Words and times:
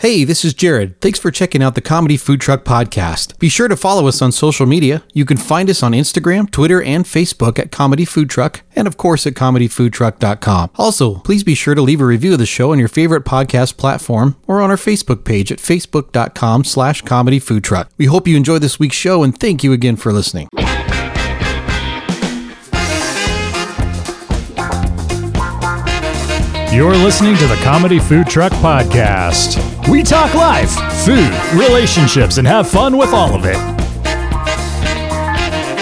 Hey, 0.00 0.24
this 0.24 0.46
is 0.46 0.54
Jared. 0.54 0.98
Thanks 1.02 1.18
for 1.18 1.30
checking 1.30 1.62
out 1.62 1.74
the 1.74 1.82
Comedy 1.82 2.16
Food 2.16 2.40
Truck 2.40 2.64
Podcast. 2.64 3.38
Be 3.38 3.50
sure 3.50 3.68
to 3.68 3.76
follow 3.76 4.08
us 4.08 4.22
on 4.22 4.32
social 4.32 4.64
media. 4.64 5.02
You 5.12 5.26
can 5.26 5.36
find 5.36 5.68
us 5.68 5.82
on 5.82 5.92
Instagram, 5.92 6.50
Twitter, 6.50 6.80
and 6.80 7.04
Facebook 7.04 7.58
at 7.58 7.70
Comedy 7.70 8.06
Food 8.06 8.30
Truck, 8.30 8.62
and 8.74 8.88
of 8.88 8.96
course 8.96 9.26
at 9.26 9.34
comedyfoodtruck.com. 9.34 10.70
Also, 10.76 11.16
please 11.16 11.44
be 11.44 11.54
sure 11.54 11.74
to 11.74 11.82
leave 11.82 12.00
a 12.00 12.06
review 12.06 12.32
of 12.32 12.38
the 12.38 12.46
show 12.46 12.72
on 12.72 12.78
your 12.78 12.88
favorite 12.88 13.26
podcast 13.26 13.76
platform 13.76 14.36
or 14.46 14.62
on 14.62 14.70
our 14.70 14.78
Facebook 14.78 15.22
page 15.26 15.52
at 15.52 15.58
facebook.com 15.58 16.64
slash 16.64 17.02
comedy 17.02 17.38
food 17.38 17.62
truck. 17.62 17.90
We 17.98 18.06
hope 18.06 18.26
you 18.26 18.38
enjoy 18.38 18.58
this 18.58 18.78
week's 18.78 18.96
show 18.96 19.22
and 19.22 19.38
thank 19.38 19.62
you 19.62 19.74
again 19.74 19.96
for 19.96 20.14
listening. 20.14 20.48
You're 26.72 26.96
listening 26.96 27.36
to 27.36 27.46
the 27.46 27.60
Comedy 27.62 27.98
Food 27.98 28.28
Truck 28.28 28.52
Podcast. 28.52 29.69
We 29.90 30.04
talk 30.04 30.32
life, 30.34 30.70
food, 31.04 31.28
relationships, 31.52 32.38
and 32.38 32.46
have 32.46 32.70
fun 32.70 32.96
with 32.96 33.12
all 33.12 33.34
of 33.34 33.44
it. 33.44 33.56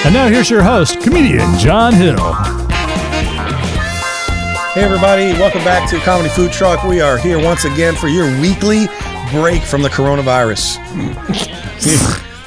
And 0.07 0.15
now 0.15 0.29
here's 0.29 0.49
your 0.49 0.63
host, 0.63 1.03
comedian 1.03 1.59
John 1.59 1.93
Hill. 1.93 2.33
Hey, 4.73 4.83
everybody, 4.83 5.39
welcome 5.39 5.63
back 5.63 5.91
to 5.91 5.99
Comedy 5.99 6.31
Food 6.31 6.53
Truck. 6.53 6.85
We 6.85 7.03
are 7.03 7.19
here 7.19 7.39
once 7.39 7.67
again 7.67 7.95
for 7.97 8.09
your 8.09 8.25
weekly 8.41 8.87
break 9.31 9.61
from 9.61 9.83
the 9.83 9.91
coronavirus. 9.91 10.79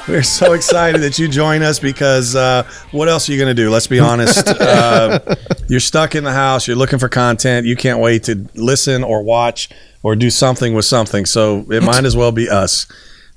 We're 0.08 0.24
so 0.24 0.54
excited 0.54 1.00
that 1.02 1.16
you 1.20 1.28
join 1.28 1.62
us 1.62 1.78
because 1.78 2.34
uh, 2.34 2.68
what 2.90 3.08
else 3.08 3.28
are 3.28 3.32
you 3.32 3.38
going 3.38 3.54
to 3.54 3.62
do? 3.62 3.70
Let's 3.70 3.86
be 3.86 4.00
honest. 4.00 4.48
Uh, 4.48 5.36
you're 5.68 5.78
stuck 5.78 6.16
in 6.16 6.24
the 6.24 6.32
house, 6.32 6.66
you're 6.66 6.76
looking 6.76 6.98
for 6.98 7.08
content, 7.08 7.68
you 7.68 7.76
can't 7.76 8.00
wait 8.00 8.24
to 8.24 8.48
listen 8.56 9.04
or 9.04 9.22
watch 9.22 9.68
or 10.02 10.16
do 10.16 10.30
something 10.30 10.74
with 10.74 10.84
something. 10.84 11.26
So 11.26 11.64
it 11.70 11.82
might 11.82 12.04
as 12.04 12.16
well 12.16 12.32
be 12.32 12.48
us. 12.48 12.86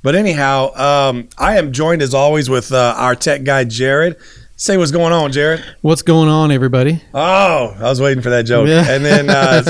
But 0.03 0.15
anyhow, 0.15 0.73
um, 0.75 1.29
I 1.38 1.57
am 1.57 1.71
joined 1.71 2.01
as 2.01 2.13
always 2.13 2.49
with 2.49 2.72
uh, 2.72 2.94
our 2.97 3.16
tech 3.16 3.44
guy, 3.44 3.63
Jared. 3.63 4.17
Say 4.57 4.77
what's 4.77 4.91
going 4.91 5.11
on, 5.11 5.31
Jared. 5.31 5.66
What's 5.81 6.02
going 6.02 6.30
on, 6.30 6.52
everybody? 6.52 7.02
Oh, 7.13 7.75
I 7.77 7.83
was 7.83 7.99
waiting 7.99 8.23
for 8.23 8.30
that 8.30 8.44
joke. 8.44 8.67
Yeah. 8.67 8.85
And 8.89 9.03
then 9.03 9.30
uh, 9.30 9.63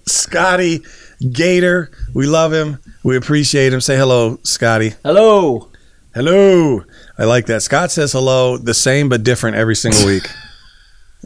Scotty 0.06 0.82
Gator, 1.30 1.90
we 2.14 2.26
love 2.26 2.52
him. 2.52 2.78
We 3.02 3.16
appreciate 3.16 3.72
him. 3.72 3.80
Say 3.80 3.96
hello, 3.96 4.38
Scotty. 4.42 4.94
Hello. 5.04 5.68
Hello. 6.14 6.82
I 7.18 7.24
like 7.24 7.46
that. 7.46 7.62
Scott 7.62 7.90
says 7.90 8.12
hello, 8.12 8.56
the 8.56 8.74
same 8.74 9.08
but 9.08 9.22
different 9.22 9.56
every 9.56 9.76
single 9.76 10.06
week. 10.06 10.26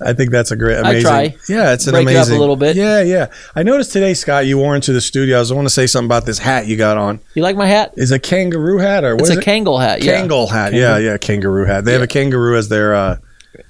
I 0.04 0.12
think 0.12 0.30
that's 0.30 0.50
a 0.50 0.56
great, 0.56 0.76
I 0.76 0.80
amazing. 0.80 1.02
try. 1.02 1.22
Yeah, 1.48 1.72
it's 1.72 1.86
an 1.86 1.92
Break 1.92 2.08
it 2.08 2.16
up 2.16 2.28
a 2.28 2.32
little 2.34 2.56
bit. 2.56 2.76
Yeah, 2.76 3.00
yeah. 3.02 3.28
I 3.54 3.62
noticed 3.62 3.92
today, 3.92 4.12
Scott, 4.12 4.44
you 4.44 4.58
wore 4.58 4.74
into 4.74 4.92
the 4.92 5.00
studio. 5.00 5.36
I 5.36 5.40
was 5.40 5.52
want 5.52 5.66
to 5.66 5.72
say 5.72 5.86
something 5.86 6.06
about 6.06 6.26
this 6.26 6.38
hat 6.38 6.66
you 6.66 6.76
got 6.76 6.98
on. 6.98 7.20
You 7.34 7.42
like 7.42 7.56
my 7.56 7.66
hat? 7.66 7.94
Is 7.96 8.10
it 8.12 8.16
a 8.16 8.18
kangaroo 8.18 8.78
hat 8.78 9.04
or 9.04 9.14
what 9.16 9.22
It's 9.22 9.30
a 9.30 9.38
it? 9.38 9.44
Kangol 9.44 9.80
hat. 9.80 10.02
Yeah. 10.02 10.20
Kangol 10.20 10.50
hat. 10.50 10.74
Yeah, 10.74 10.98
yeah, 10.98 11.16
kangaroo 11.16 11.64
hat. 11.64 11.84
They 11.86 11.92
have 11.94 12.02
a 12.02 12.06
kangaroo 12.06 12.56
as 12.58 12.68
their. 12.68 12.94
uh 12.94 13.16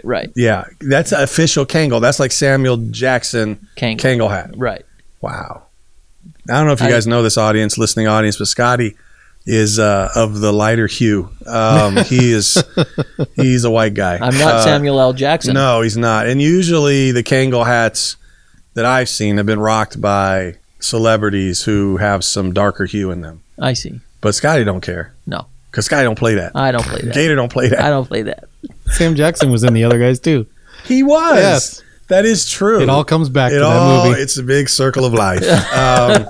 Right. 0.03 0.31
Yeah, 0.35 0.65
that's 0.81 1.13
official 1.13 1.65
Kangol. 1.65 2.01
That's 2.01 2.19
like 2.19 2.33
Samuel 2.33 2.77
Jackson 2.77 3.69
Kangol. 3.77 3.99
Kangol 4.01 4.31
hat. 4.31 4.51
Right. 4.57 4.85
Wow. 5.21 5.63
I 6.51 6.55
don't 6.55 6.67
know 6.67 6.73
if 6.73 6.81
you 6.81 6.87
I- 6.89 6.91
guys 6.91 7.07
know 7.07 7.23
this 7.23 7.39
audience, 7.39 7.79
listening 7.79 8.09
audience, 8.09 8.37
but 8.37 8.49
Scotty 8.49 8.97
is 9.47 9.79
uh, 9.79 10.11
of 10.15 10.41
the 10.41 10.53
lighter 10.53 10.87
hue. 10.87 11.31
Um, 11.47 11.97
he 12.07 12.33
is 12.33 12.63
he's 13.37 13.65
a 13.65 13.71
white 13.71 13.95
guy. 13.95 14.15
I'm 14.17 14.37
not 14.39 14.55
Uh, 14.57 14.63
Samuel 14.65 15.01
L. 15.01 15.13
Jackson. 15.13 15.55
No, 15.55 15.81
he's 15.83 15.97
not. 15.97 16.27
And 16.27 16.43
usually 16.43 17.13
the 17.13 17.23
Kangol 17.23 17.65
hats 17.67 18.17
that 18.75 18.85
I've 18.85 19.09
seen 19.09 19.37
have 19.39 19.47
been 19.47 19.61
rocked 19.61 20.01
by 20.01 20.57
celebrities 20.81 21.63
who 21.65 21.97
have 21.97 22.25
some 22.25 22.53
darker 22.53 22.85
hue 22.87 23.11
in 23.11 23.21
them. 23.21 23.43
I 23.59 23.73
see. 23.73 24.01
But 24.21 24.35
Scotty 24.35 24.65
don't 24.65 24.81
care. 24.81 25.15
No. 25.27 25.47
Because 25.71 25.87
Scotty 25.87 26.05
don't 26.05 26.19
play 26.19 26.35
that. 26.35 26.53
I 26.55 26.73
don't 26.73 26.85
play 26.85 27.03
that. 27.03 27.15
Gator 27.15 27.35
don't 27.37 27.53
play 27.53 27.69
that. 27.69 27.81
I 27.81 27.91
don't 27.91 28.07
play 28.07 28.23
that. 28.23 28.49
Sam 28.93 29.15
Jackson 29.15 29.51
was 29.51 29.63
in 29.65 29.75
the 29.75 29.85
other 29.85 29.99
guys 29.99 30.19
too. 30.21 30.47
He 30.85 31.03
was. 31.03 31.37
Yes. 31.37 31.83
That 32.09 32.25
is 32.25 32.49
true. 32.49 32.81
It 32.81 32.89
all 32.89 33.05
comes 33.05 33.29
back 33.29 33.53
It 33.53 33.59
to 33.59 33.65
all, 33.65 34.03
that 34.05 34.09
movie. 34.11 34.21
it's 34.23 34.39
a 34.39 34.43
big 34.43 34.69
circle 34.69 35.05
of 35.05 35.13
life. 35.13 35.43
Um, 35.43 36.27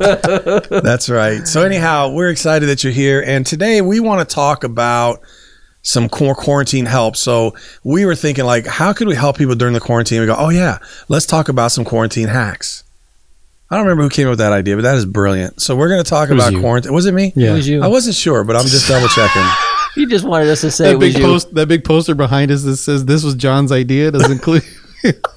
that's 0.82 1.10
right. 1.10 1.46
So 1.46 1.62
anyhow, 1.62 2.12
we're 2.12 2.30
excited 2.30 2.66
that 2.66 2.82
you're 2.82 2.92
here, 2.94 3.22
and 3.26 3.44
today 3.46 3.82
we 3.82 4.00
want 4.00 4.26
to 4.26 4.34
talk 4.34 4.64
about 4.64 5.20
some 5.82 6.08
quarantine 6.08 6.86
help. 6.86 7.14
So 7.16 7.54
we 7.84 8.06
were 8.06 8.14
thinking, 8.14 8.44
like, 8.44 8.66
how 8.66 8.92
could 8.92 9.06
we 9.06 9.14
help 9.14 9.36
people 9.38 9.54
during 9.54 9.74
the 9.74 9.80
quarantine? 9.80 10.20
We 10.20 10.26
go, 10.26 10.34
oh 10.36 10.48
yeah, 10.48 10.78
let's 11.08 11.26
talk 11.26 11.48
about 11.48 11.72
some 11.72 11.84
quarantine 11.84 12.28
hacks. 12.28 12.82
I 13.70 13.76
don't 13.76 13.84
remember 13.84 14.04
who 14.04 14.10
came 14.10 14.28
up 14.28 14.30
with 14.32 14.38
that 14.38 14.52
idea, 14.52 14.76
but 14.76 14.82
that 14.82 14.96
is 14.96 15.04
brilliant. 15.04 15.60
So 15.60 15.76
we're 15.76 15.88
going 15.88 16.02
to 16.02 16.08
talk 16.08 16.30
about 16.30 16.52
you. 16.52 16.60
quarantine. 16.60 16.92
Was 16.92 17.06
it 17.06 17.12
me? 17.12 17.32
Yeah. 17.36 17.50
It 17.50 17.54
was 17.54 17.68
you. 17.68 17.82
I 17.82 17.88
wasn't 17.88 18.14
sure, 18.16 18.44
but 18.44 18.56
I'm 18.56 18.66
just 18.66 18.88
double 18.88 19.08
checking. 19.08 19.42
You 19.96 20.06
just 20.06 20.26
wanted 20.26 20.48
us 20.48 20.60
to 20.60 20.70
say 20.70 20.84
that 20.84 20.90
it 20.92 20.98
was 20.98 21.14
big 21.14 21.22
you. 21.22 21.24
post, 21.26 21.54
that 21.54 21.68
big 21.68 21.82
poster 21.82 22.14
behind 22.14 22.50
us 22.50 22.62
that 22.64 22.76
says 22.76 23.06
this 23.06 23.24
was 23.24 23.34
John's 23.34 23.72
idea 23.72 24.10
doesn't 24.10 24.30
include. 24.30 24.62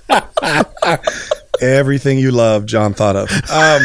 Everything 1.62 2.18
you 2.18 2.32
love, 2.32 2.66
John 2.66 2.94
thought 2.94 3.16
of. 3.16 3.30
Um, 3.52 3.82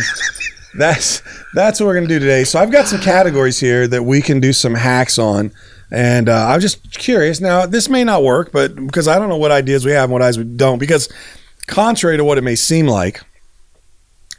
that's 0.76 1.22
that's 1.54 1.80
what 1.80 1.86
we're 1.86 1.94
gonna 1.94 2.06
do 2.06 2.18
today. 2.18 2.44
So 2.44 2.58
I've 2.58 2.72
got 2.72 2.86
some 2.86 3.00
categories 3.00 3.60
here 3.60 3.86
that 3.88 4.02
we 4.02 4.20
can 4.20 4.40
do 4.40 4.52
some 4.52 4.74
hacks 4.74 5.18
on, 5.18 5.52
and 5.90 6.28
uh, 6.28 6.46
I'm 6.48 6.60
just 6.60 6.92
curious. 6.92 7.40
Now 7.40 7.66
this 7.66 7.88
may 7.88 8.04
not 8.04 8.22
work, 8.22 8.52
but 8.52 8.74
because 8.74 9.08
I 9.08 9.18
don't 9.18 9.28
know 9.28 9.36
what 9.36 9.52
ideas 9.52 9.84
we 9.84 9.92
have 9.92 10.04
and 10.04 10.12
what 10.12 10.22
ideas 10.22 10.38
we 10.38 10.44
don't, 10.44 10.78
because 10.78 11.12
contrary 11.66 12.16
to 12.16 12.24
what 12.24 12.38
it 12.38 12.44
may 12.44 12.56
seem 12.56 12.86
like, 12.86 13.22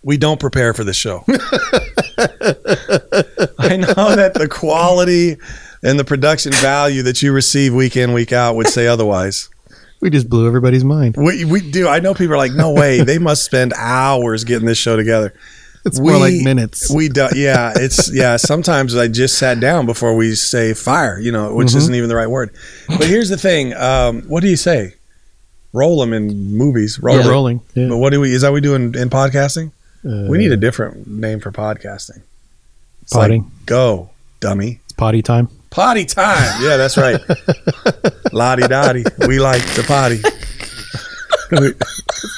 we 0.04 0.18
don't 0.18 0.40
prepare 0.40 0.74
for 0.74 0.84
this 0.84 0.98
show. 0.98 1.24
I 3.58 3.78
know 3.78 4.16
that 4.16 4.32
the 4.34 4.48
quality 4.50 5.38
and 5.84 6.00
the 6.00 6.06
production 6.06 6.52
value 6.54 7.04
that 7.04 7.22
you 7.22 7.32
receive 7.32 7.74
week 7.74 7.98
in 7.98 8.14
week 8.14 8.32
out 8.32 8.56
would 8.56 8.68
say 8.68 8.88
otherwise. 8.88 9.50
We 10.06 10.12
just 10.12 10.30
blew 10.30 10.46
everybody's 10.48 10.84
mind. 10.84 11.16
We, 11.18 11.44
we 11.46 11.60
do. 11.72 11.88
I 11.88 12.00
know 12.00 12.14
people 12.14 12.36
are 12.36 12.38
like, 12.38 12.54
no 12.54 12.72
way. 12.72 13.02
They 13.02 13.18
must 13.18 13.44
spend 13.44 13.74
hours 13.74 14.44
getting 14.44 14.66
this 14.68 14.78
show 14.78 14.96
together. 14.96 15.34
It's 15.88 16.00
more 16.00 16.18
like 16.18 16.34
minutes. 16.42 16.90
We 16.92 17.10
do. 17.10 17.28
Yeah, 17.36 17.72
it's 17.76 18.12
yeah. 18.12 18.38
Sometimes 18.38 18.96
I 18.96 19.08
just 19.08 19.38
sat 19.38 19.60
down 19.60 19.86
before 19.86 20.16
we 20.16 20.34
say 20.34 20.74
fire. 20.74 21.20
You 21.20 21.32
know, 21.32 21.54
which 21.54 21.68
Mhm. 21.68 21.76
isn't 21.76 21.94
even 21.94 22.10
the 22.10 22.16
right 22.16 22.28
word. 22.28 22.50
But 22.88 23.06
here's 23.06 23.30
the 23.30 23.38
thing. 23.38 23.72
Um, 23.76 24.24
what 24.24 24.42
do 24.42 24.50
you 24.50 24.56
say? 24.56 24.96
Roll 25.74 26.00
them 26.00 26.12
in 26.12 26.58
movies. 26.58 26.98
Roll 27.00 27.20
Yeah, 27.20 27.28
rolling. 27.28 27.62
Yeah. 27.76 27.90
But 27.90 27.98
what 27.98 28.10
do 28.14 28.20
we? 28.22 28.34
Is 28.34 28.42
that 28.42 28.48
what 28.50 28.56
we 28.56 28.62
do 28.62 28.74
in, 28.74 28.98
in 28.98 29.12
podcasting? 29.12 29.74
Uh, 30.04 30.26
We 30.28 30.40
need 30.40 30.52
a 30.52 30.58
different 30.58 31.06
name 31.06 31.40
for 31.40 31.52
podcasting. 31.52 32.22
It's 33.04 33.14
Potting. 33.14 33.44
like 33.44 33.66
go, 33.68 34.10
dummy. 34.40 34.80
It's 34.86 34.94
potty 34.94 35.22
time. 35.22 35.50
Potty 35.70 36.06
time. 36.06 36.62
Yeah, 36.62 36.78
that's 36.78 36.98
right. 36.98 37.20
Lottie 38.32 38.68
dottie. 38.68 39.04
We 39.28 39.40
like 39.40 39.62
to 39.76 39.84
potty. 39.84 40.22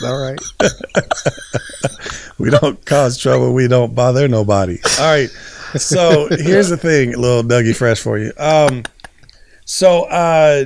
All 0.03 0.21
right. 0.21 0.39
We 2.39 2.51
don't 2.51 2.83
cause 2.85 3.17
trouble. 3.17 3.51
We 3.53 3.67
don't 3.67 3.95
bother 3.95 4.27
nobody. 4.27 4.77
All 4.99 5.05
right. 5.05 5.29
So 5.75 6.27
here's 6.29 6.69
the 6.69 6.77
thing, 6.77 7.13
little 7.19 7.41
Dougie 7.43 7.75
Fresh 7.75 7.99
for 7.99 8.19
you. 8.19 8.31
Um, 8.37 8.83
so 9.65 10.03
uh, 10.03 10.65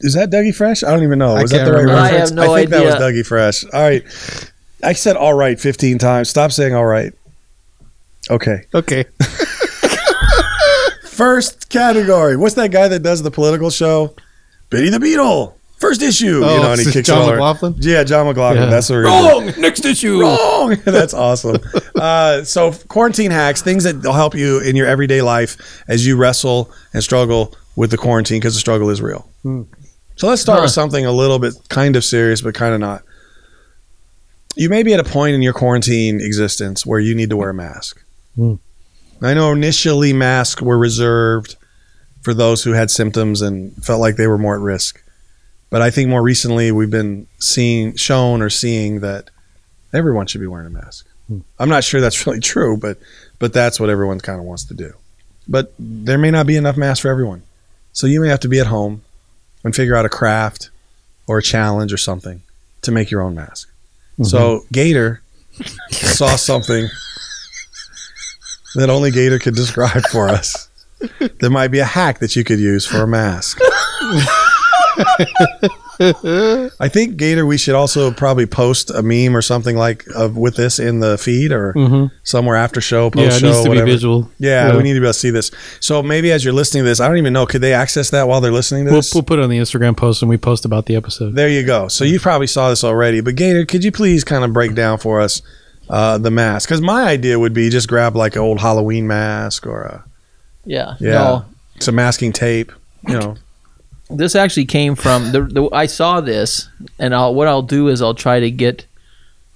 is 0.00 0.12
that 0.14 0.30
Dougie 0.30 0.54
Fresh? 0.54 0.84
I 0.84 0.90
don't 0.90 1.02
even 1.02 1.18
know. 1.18 1.34
I 1.34 1.42
Was 1.42 1.50
that 1.50 1.58
can't 1.58 1.68
the 1.70 1.72
right 1.76 1.80
remember. 1.80 2.02
I 2.02 2.08
have 2.18 2.32
no 2.32 2.54
think 2.54 2.68
that 2.70 2.84
was. 2.84 2.94
Dougie 2.96 3.26
Fresh. 3.26 3.64
All 3.72 3.80
right. 3.80 4.04
I 4.82 4.92
said 4.92 5.16
all 5.16 5.32
right 5.32 5.58
15 5.58 5.98
times. 5.98 6.28
Stop 6.28 6.52
saying 6.52 6.74
all 6.74 6.84
right. 6.86 7.12
Okay. 8.30 8.64
Okay. 8.74 9.06
First 11.18 11.68
category. 11.68 12.36
What's 12.36 12.54
that 12.54 12.70
guy 12.70 12.86
that 12.86 13.00
does 13.02 13.24
the 13.24 13.30
political 13.32 13.70
show? 13.70 14.14
Biddy 14.70 14.88
the 14.88 15.00
Beetle. 15.00 15.58
First 15.78 16.00
issue. 16.00 16.26
you 16.38 16.44
Oh, 16.44 16.62
know, 16.62 16.70
and 16.72 16.80
he 16.80 16.88
kicks 16.92 17.08
John 17.08 17.18
all 17.18 17.24
over. 17.24 17.32
McLaughlin? 17.32 17.74
Yeah, 17.80 18.04
John 18.04 18.26
McLaughlin. 18.26 18.62
Yeah. 18.62 18.70
That's 18.70 18.88
what 18.88 18.96
we're 18.96 19.02
gonna 19.04 19.52
do. 19.52 19.60
Next 19.60 19.84
issue. 19.84 20.20
wrong. 20.20 20.76
That's 20.84 21.14
awesome. 21.14 21.56
Uh, 21.96 22.44
so 22.44 22.70
quarantine 22.86 23.32
hacks, 23.32 23.62
things 23.62 23.82
that 23.82 23.96
will 23.96 24.12
help 24.12 24.36
you 24.36 24.60
in 24.60 24.76
your 24.76 24.86
everyday 24.86 25.20
life 25.20 25.82
as 25.88 26.06
you 26.06 26.16
wrestle 26.16 26.70
and 26.94 27.02
struggle 27.02 27.52
with 27.74 27.90
the 27.90 27.98
quarantine 27.98 28.38
because 28.38 28.54
the 28.54 28.60
struggle 28.60 28.88
is 28.88 29.02
real. 29.02 29.28
Hmm. 29.42 29.62
So 30.14 30.28
let's 30.28 30.40
start 30.40 30.62
with 30.62 30.70
something 30.70 31.04
a 31.04 31.10
little 31.12 31.40
bit 31.40 31.54
kind 31.68 31.96
of 31.96 32.04
serious, 32.04 32.42
but 32.42 32.54
kind 32.54 32.74
of 32.74 32.80
not. 32.80 33.02
You 34.54 34.68
may 34.68 34.84
be 34.84 34.94
at 34.94 35.00
a 35.00 35.04
point 35.04 35.34
in 35.34 35.42
your 35.42 35.52
quarantine 35.52 36.20
existence 36.20 36.86
where 36.86 37.00
you 37.00 37.16
need 37.16 37.30
to 37.30 37.36
wear 37.36 37.50
a 37.50 37.54
mask. 37.54 38.04
Hmm. 38.36 38.54
I 39.22 39.34
know 39.34 39.52
initially 39.52 40.12
masks 40.12 40.62
were 40.62 40.78
reserved 40.78 41.56
for 42.22 42.34
those 42.34 42.62
who 42.62 42.72
had 42.72 42.90
symptoms 42.90 43.42
and 43.42 43.74
felt 43.84 44.00
like 44.00 44.16
they 44.16 44.26
were 44.26 44.38
more 44.38 44.54
at 44.54 44.60
risk. 44.60 45.02
But 45.70 45.82
I 45.82 45.90
think 45.90 46.08
more 46.08 46.22
recently 46.22 46.72
we've 46.72 46.90
been 46.90 47.26
seeing, 47.38 47.96
shown 47.96 48.42
or 48.42 48.50
seeing 48.50 49.00
that 49.00 49.30
everyone 49.92 50.26
should 50.26 50.40
be 50.40 50.46
wearing 50.46 50.66
a 50.66 50.70
mask. 50.70 51.06
Hmm. 51.26 51.40
I'm 51.58 51.68
not 51.68 51.84
sure 51.84 52.00
that's 52.00 52.26
really 52.26 52.40
true, 52.40 52.76
but 52.76 52.98
but 53.38 53.52
that's 53.52 53.78
what 53.78 53.88
everyone 53.88 54.18
kind 54.18 54.38
of 54.38 54.44
wants 54.44 54.64
to 54.64 54.74
do. 54.74 54.94
But 55.46 55.72
there 55.78 56.18
may 56.18 56.30
not 56.30 56.46
be 56.46 56.56
enough 56.56 56.76
masks 56.76 57.00
for 57.00 57.08
everyone, 57.08 57.42
so 57.92 58.06
you 58.06 58.20
may 58.20 58.28
have 58.28 58.40
to 58.40 58.48
be 58.48 58.60
at 58.60 58.66
home 58.66 59.02
and 59.64 59.74
figure 59.74 59.96
out 59.96 60.04
a 60.04 60.08
craft 60.08 60.70
or 61.26 61.38
a 61.38 61.42
challenge 61.42 61.92
or 61.92 61.96
something 61.96 62.42
to 62.82 62.90
make 62.90 63.10
your 63.10 63.22
own 63.22 63.34
mask. 63.34 63.68
Mm-hmm. 64.14 64.24
So 64.24 64.64
Gator 64.72 65.22
saw 65.90 66.36
something 66.36 66.88
that 68.76 68.90
only 68.90 69.10
Gator 69.10 69.38
could 69.38 69.54
describe 69.54 70.02
for 70.10 70.28
us. 70.28 70.68
There 71.40 71.50
might 71.50 71.68
be 71.68 71.78
a 71.78 71.84
hack 71.84 72.18
that 72.20 72.34
you 72.36 72.44
could 72.44 72.58
use 72.58 72.84
for 72.86 72.98
a 73.02 73.06
mask. 73.06 73.58
I 76.00 76.88
think 76.92 77.16
Gator, 77.16 77.44
we 77.46 77.58
should 77.58 77.74
also 77.74 78.12
probably 78.12 78.46
post 78.46 78.90
a 78.90 79.02
meme 79.02 79.36
or 79.36 79.42
something 79.42 79.76
like 79.76 80.04
of 80.14 80.36
with 80.36 80.56
this 80.56 80.78
in 80.78 81.00
the 81.00 81.18
feed 81.18 81.52
or 81.52 82.10
somewhere 82.22 82.56
after 82.56 82.80
show, 82.80 83.10
Mm-hmm. 83.10 83.18
Yeah, 83.20 83.28
post 83.30 83.42
it 83.42 83.46
needs 83.46 83.56
show, 83.58 83.62
to 83.64 83.68
whatever. 83.68 83.86
be 83.86 83.92
visual. 83.92 84.30
Yeah, 84.38 84.76
we 84.76 84.82
need 84.82 84.94
to 84.94 85.00
be 85.00 85.06
able 85.06 85.12
to 85.12 85.18
see 85.18 85.30
this. 85.30 85.50
So 85.80 86.02
maybe 86.02 86.30
as 86.32 86.44
you're 86.44 86.52
listening 86.54 86.82
to 86.84 86.88
this, 86.88 87.00
I 87.00 87.08
don't 87.08 87.18
even 87.18 87.32
know. 87.32 87.46
Could 87.46 87.60
they 87.62 87.72
access 87.74 88.10
that 88.10 88.28
while 88.28 88.40
they're 88.40 88.52
listening 88.52 88.84
to 88.86 88.90
We'll, 88.90 89.00
this? 89.00 89.14
we'll 89.14 89.22
put 89.22 89.38
it 89.38 89.42
on 89.42 89.50
the 89.50 89.58
Instagram 89.58 89.96
post 89.96 90.20
when 90.22 90.28
we 90.28 90.36
post 90.36 90.64
about 90.64 90.86
the 90.86 90.96
episode. 90.96 91.34
There 91.34 91.48
you 91.48 91.64
go. 91.64 91.88
So 91.88 92.04
you 92.04 92.18
probably 92.20 92.46
saw 92.48 92.70
this 92.70 92.84
already, 92.84 93.20
but 93.20 93.34
Gator, 93.36 93.64
could 93.64 93.82
you 93.84 93.92
please 93.92 94.24
kind 94.24 94.44
of 94.44 94.52
break 94.52 94.74
down 94.74 94.98
for 94.98 95.20
us 95.20 95.42
uh, 95.88 96.18
the 96.18 96.30
mask? 96.30 96.68
Because 96.68 96.80
my 96.80 97.04
idea 97.04 97.38
would 97.38 97.54
be 97.54 97.70
just 97.70 97.88
grab 97.88 98.16
like 98.16 98.36
an 98.36 98.42
old 98.42 98.60
Halloween 98.60 99.06
mask 99.06 99.66
or 99.66 99.82
a 99.82 100.04
Yeah. 100.64 100.94
yeah, 101.00 101.12
No, 101.12 101.44
some 101.80 101.94
masking 101.94 102.32
tape. 102.32 102.72
You 103.06 103.18
know, 103.18 103.36
this 104.10 104.34
actually 104.34 104.66
came 104.66 104.94
from 104.94 105.32
the, 105.32 105.42
the 105.42 105.68
I 105.72 105.86
saw 105.86 106.20
this, 106.20 106.68
and 106.98 107.14
I'll, 107.14 107.34
what 107.34 107.48
I'll 107.48 107.62
do 107.62 107.88
is 107.88 108.02
I'll 108.02 108.14
try 108.14 108.40
to 108.40 108.50
get 108.50 108.86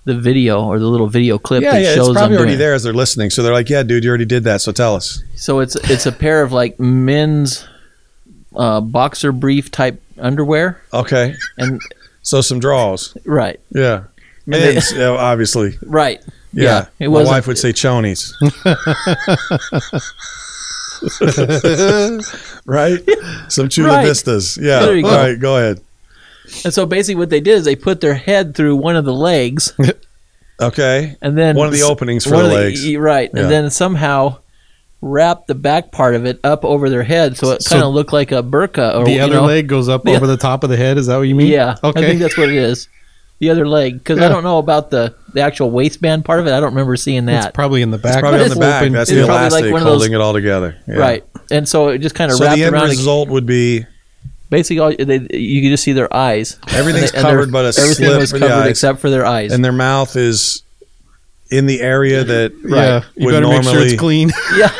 the 0.04 0.14
video 0.18 0.64
or 0.64 0.78
the 0.78 0.86
little 0.86 1.06
video 1.06 1.38
clip 1.38 1.62
yeah, 1.62 1.72
that 1.72 1.82
yeah. 1.82 1.94
shows 1.94 2.08
It's 2.08 2.16
probably 2.18 2.36
already 2.36 2.50
doing 2.52 2.58
there 2.58 2.74
as 2.74 2.82
they're 2.82 2.92
listening. 2.92 3.30
So 3.30 3.42
they're 3.42 3.52
like, 3.52 3.68
"Yeah, 3.70 3.82
dude, 3.84 4.02
you 4.04 4.10
already 4.10 4.24
did 4.24 4.44
that. 4.44 4.60
So 4.60 4.72
tell 4.72 4.96
us." 4.96 5.22
So 5.36 5.60
it's 5.60 5.76
it's 5.90 6.06
a 6.06 6.12
pair 6.12 6.42
of 6.42 6.50
like 6.52 6.80
men's 6.80 7.66
uh, 8.56 8.80
boxer 8.80 9.32
brief 9.32 9.70
type 9.70 10.02
underwear, 10.18 10.80
Okay. 10.92 11.34
and 11.58 11.80
So 12.22 12.40
some 12.40 12.58
draws. 12.60 13.16
right, 13.24 13.58
Yeah. 13.70 14.04
They- 14.46 14.74
Men's, 14.74 14.92
yeah, 14.92 15.08
obviously. 15.10 15.78
right, 15.82 16.20
Yeah. 16.52 16.86
it 16.98 17.08
My 17.08 17.22
wife 17.24 17.46
would 17.46 17.58
say 17.58 17.72
chonies. 17.72 18.32
right? 22.66 23.00
Some 23.48 23.68
Chula 23.68 23.88
Right. 23.88 24.06
Vistas. 24.06 24.56
Yeah. 24.60 24.80
There 24.80 24.96
you 24.96 25.02
go. 25.02 25.10
right, 25.16 25.38
go 25.38 25.56
ahead. 25.56 25.80
And 26.64 26.72
so 26.74 26.86
basically, 26.86 27.16
what 27.16 27.30
they 27.30 27.40
did 27.40 27.54
is 27.58 27.64
they 27.64 27.76
put 27.76 28.00
their 28.00 28.14
head 28.14 28.54
through 28.54 28.76
one 28.76 28.96
of 28.96 29.04
the 29.04 29.12
legs, 29.14 29.72
Okay. 30.60 31.16
and 31.22 31.36
then 31.38 31.56
One 31.56 31.66
of 31.68 31.72
the 31.72 31.82
openings 31.82 32.24
for 32.24 32.34
one 32.34 32.44
the 32.48 32.54
legs. 32.54 32.86
y- 32.86 32.96
right, 32.96 33.30
Yeah. 33.32 33.42
and 33.42 33.50
then 33.50 33.70
somehow 33.70 34.38
wrap 35.00 35.46
the 35.46 35.54
back 35.54 35.90
part 35.92 36.14
of 36.14 36.24
it 36.26 36.38
up 36.44 36.64
over 36.64 36.88
their 36.90 37.02
head, 37.02 37.36
so 37.36 37.50
it 37.52 37.62
So- 37.62 37.70
kind 37.76 37.84
of 37.84 37.94
looked 37.94 38.12
like 38.12 38.30
a 38.32 38.42
burqa. 38.42 38.94
Or 38.96 39.04
the 39.04 39.12
you 39.12 39.20
other 39.22 39.34
know, 39.34 39.44
leg 39.46 39.66
goes 39.66 39.88
up 39.88 40.04
The- 40.04 40.14
over 40.14 40.26
the 40.26 40.36
top 40.36 40.62
of 40.62 40.70
the 40.70 40.76
head. 40.76 40.98
Is 40.98 41.06
that 41.06 41.16
what 41.16 41.22
you 41.22 41.34
mean? 41.34 41.48
Yeah, 41.48 41.76
Okay. 41.82 42.00
I 42.00 42.06
think 42.06 42.20
that's 42.20 42.36
what 42.36 42.48
it 42.50 42.54
is. 42.56 42.86
The 43.42 43.50
other 43.50 43.66
leg, 43.66 43.98
because 43.98 44.20
Yeah. 44.20 44.26
I 44.26 44.28
don't 44.28 44.44
know 44.44 44.58
about 44.58 44.90
the 44.90 45.16
the 45.32 45.40
actual 45.40 45.72
waistband 45.72 46.24
part 46.24 46.38
of 46.38 46.46
it. 46.46 46.52
I 46.52 46.60
don't 46.60 46.70
remember 46.70 46.94
seeing 46.94 47.24
that. 47.26 47.34
It's 47.36 47.44
that. 47.46 47.54
probably 47.54 47.82
in 47.82 47.90
the 47.90 47.98
back. 47.98 48.20
Probably 48.20 48.40
on 48.44 48.50
the 48.50 48.54
back. 48.56 48.82
open. 48.82 48.92
That's 48.92 49.10
It's 49.10 49.18
the 49.20 49.26
probably 49.26 49.42
like 49.50 49.50
elastic 49.64 49.72
those- 49.74 49.82
holding 49.82 50.12
it 50.12 50.20
all 50.20 50.32
together. 50.32 50.76
Yeah. 50.86 50.94
Right, 50.94 51.24
and 51.50 51.68
so 51.68 51.88
it 51.88 51.98
just 51.98 52.14
kind 52.14 52.30
of 52.30 52.36
So 52.38 52.44
wrapped 52.44 52.56
the 52.56 52.64
end 52.64 52.74
around. 52.76 52.84
the- 52.84 52.90
result 52.90 53.28
would 53.30 53.44
be 53.44 53.84
basically, 54.48 54.78
all 54.78 54.92
they, 54.96 55.26
you 55.36 55.60
could 55.62 55.70
just 55.70 55.82
see 55.82 55.92
their 55.92 56.14
eyes. 56.14 56.56
Everything's 56.68 57.10
And 57.10 57.14
they- 57.14 57.18
and 57.18 57.26
covered 57.26 57.50
but 57.50 57.64
a 57.64 57.80
everything 57.80 58.06
slit 58.06 58.18
was 58.20 58.30
for 58.30 58.38
the 58.38 58.46
covered 58.46 58.62
eyes. 58.62 58.70
except 58.70 59.00
for 59.00 59.10
their 59.10 59.26
eyes. 59.26 59.52
and 59.52 59.64
their 59.64 59.72
mouth 59.72 60.14
is 60.14 60.62
in 61.52 61.66
the 61.66 61.80
area 61.80 62.24
that 62.24 62.52
Yeah, 62.64 63.04
you 63.14 63.26
would 63.26 63.32
better 63.32 63.46
make 63.48 63.62
sure 63.62 63.80
it's 63.82 63.94
clean. 64.00 64.30
yeah, 64.56 64.70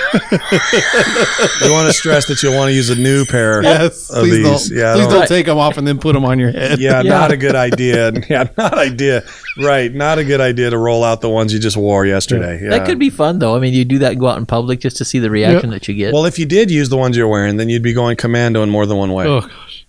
you 1.63 1.71
want 1.73 1.87
to 1.87 1.93
stress 1.93 2.27
that 2.27 2.43
you'll 2.43 2.57
want 2.57 2.69
to 2.69 2.73
use 2.73 2.91
a 2.91 2.95
new 2.97 3.25
pair 3.25 3.63
yes, 3.63 4.11
of 4.11 4.25
please 4.25 4.43
these. 4.43 4.69
don't. 4.71 4.79
Yeah, 4.79 4.95
please 4.95 5.07
don't- 5.07 5.13
don't 5.13 5.29
take 5.29 5.47
them 5.47 5.59
off 5.59 5.77
and 5.79 5.87
then 5.87 5.99
put 5.99 6.15
them 6.15 6.25
on 6.25 6.39
your 6.39 6.51
head. 6.51 6.79
Yeah, 6.81 7.03
Yeah. 7.03 7.11
not 7.11 7.31
a 7.31 7.37
good 7.37 7.55
idea. 7.55 8.13
Yeah, 8.29 8.49
not 8.57 8.75
idea. 8.79 9.23
Right, 9.59 9.93
not 9.93 10.19
a 10.19 10.25
good 10.25 10.41
idea 10.41 10.71
to 10.71 10.79
roll 10.79 11.05
out 11.05 11.21
the 11.21 11.29
ones 11.29 11.53
you 11.53 11.59
just 11.61 11.77
wore 11.77 12.07
yesterday. 12.07 12.61
Yeah. 12.63 12.71
that 12.71 12.87
could 12.87 12.99
be 12.99 13.11
fun 13.11 13.39
though. 13.39 13.55
I 13.55 13.59
mean, 13.61 13.75
you 13.75 13.85
do 13.85 13.99
that 13.99 14.13
and 14.13 14.21
go 14.21 14.29
out 14.29 14.39
in 14.39 14.47
public 14.47 14.81
just 14.81 14.97
to 14.99 15.05
see 15.05 15.19
the 15.19 15.31
reaction 15.31 15.71
that 15.71 15.87
you 15.89 15.95
get. 15.95 16.13
Well, 16.15 16.25
if 16.25 16.39
you 16.39 16.47
did 16.47 16.71
use 16.71 16.89
the 16.89 16.97
ones 16.97 17.17
you're 17.17 17.29
wearing, 17.29 17.59
then 17.59 17.69
you'd 17.69 17.83
be 17.83 17.93
going 17.93 18.17
commando 18.17 18.63
in 18.63 18.71
more 18.71 18.87
than 18.87 18.97
one 18.97 19.13
way 19.13 19.27
Oh 19.27 19.41
gosh. 19.43 19.87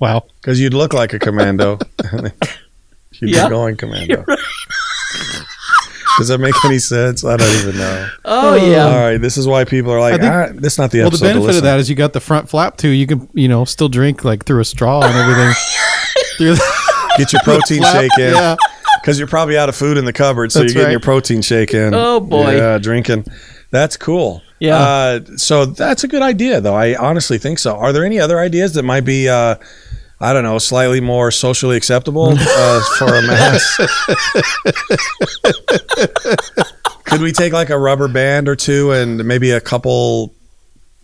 Wow. 0.00 0.24
because 0.40 0.60
you'd 0.60 0.74
look 0.74 0.92
like 0.92 1.12
a 1.12 1.18
commando. 1.18 1.78
you'd 2.12 2.32
Yeah. 3.36 3.44
be 3.44 3.50
going 3.50 3.76
commando. 3.76 4.24
Does 6.20 6.28
that 6.28 6.38
make 6.38 6.54
any 6.64 6.78
sense? 6.78 7.24
I 7.24 7.36
don't 7.36 7.50
even 7.62 7.76
know. 7.78 8.08
oh 8.24 8.54
yeah, 8.54 8.86
All 8.86 8.98
right, 9.00 9.18
this 9.18 9.36
is 9.36 9.46
why 9.46 9.64
people 9.64 9.90
are 9.92 10.00
like, 10.00 10.14
I 10.14 10.18
think- 10.18 10.32
ah, 10.56 10.60
this 10.60 10.74
is 10.74 10.78
not 10.78 10.90
the 10.90 11.00
Well, 11.00 11.10
the 11.10 11.16
episode. 11.16 11.26
to 11.28 11.34
benefit 11.34 11.56
of 11.56 11.62
that 11.64 11.80
is 11.80 11.90
you 11.90 11.96
got 11.96 12.12
the 12.12 12.20
front 12.20 12.48
flap 12.48 12.76
too. 12.76 12.88
You 12.88 13.06
can, 13.06 13.28
you 13.34 13.48
know, 13.48 13.64
still 13.64 13.88
drink 13.88 14.24
like 14.24 14.44
through 14.44 14.60
a 14.60 14.64
straw 14.64 15.02
and 15.02 15.16
everything. 15.16 15.54
through 16.38 16.54
the 16.54 16.80
Get 17.18 17.32
your 17.32 17.42
protein 17.42 17.82
shake 17.82 18.16
in. 18.18 18.34
Yeah. 18.34 18.56
because 19.02 19.18
you're 19.18 19.28
probably 19.28 19.58
out 19.58 19.68
of 19.68 19.74
food 19.76 19.96
in 19.98 20.04
the 20.04 20.12
cupboard, 20.12 20.52
so 20.52 20.60
That's 20.60 20.72
you're 20.72 20.82
getting 20.82 20.86
right. 20.86 20.92
your 20.92 21.00
protein 21.00 21.42
shake 21.42 21.74
in. 21.74 21.92
Oh, 21.94 22.20
boy. 22.20 22.56
yeah, 22.56 22.78
drinking. 22.78 23.26
That's 23.70 23.96
cool. 23.96 24.42
Yeah. 24.58 24.76
Uh, 24.78 25.20
so 25.36 25.64
that's 25.66 26.04
a 26.04 26.08
good 26.08 26.22
idea, 26.22 26.60
though. 26.60 26.74
I 26.74 26.94
honestly 26.96 27.38
think 27.38 27.58
so. 27.58 27.76
Are 27.76 27.92
there 27.92 28.04
any 28.04 28.20
other 28.20 28.38
ideas 28.38 28.74
that 28.74 28.82
might 28.84 29.04
be, 29.04 29.28
uh, 29.28 29.56
I 30.20 30.34
don't 30.34 30.42
know, 30.42 30.58
slightly 30.58 31.00
more 31.00 31.30
socially 31.30 31.76
acceptable 31.76 32.34
uh, 32.36 32.80
for 32.98 33.14
a 33.14 33.22
mask? 33.22 33.80
Could 37.04 37.22
we 37.22 37.32
take 37.32 37.52
like 37.54 37.70
a 37.70 37.78
rubber 37.78 38.06
band 38.06 38.48
or 38.48 38.54
two 38.54 38.92
and 38.92 39.24
maybe 39.24 39.50
a 39.50 39.60
couple? 39.60 40.34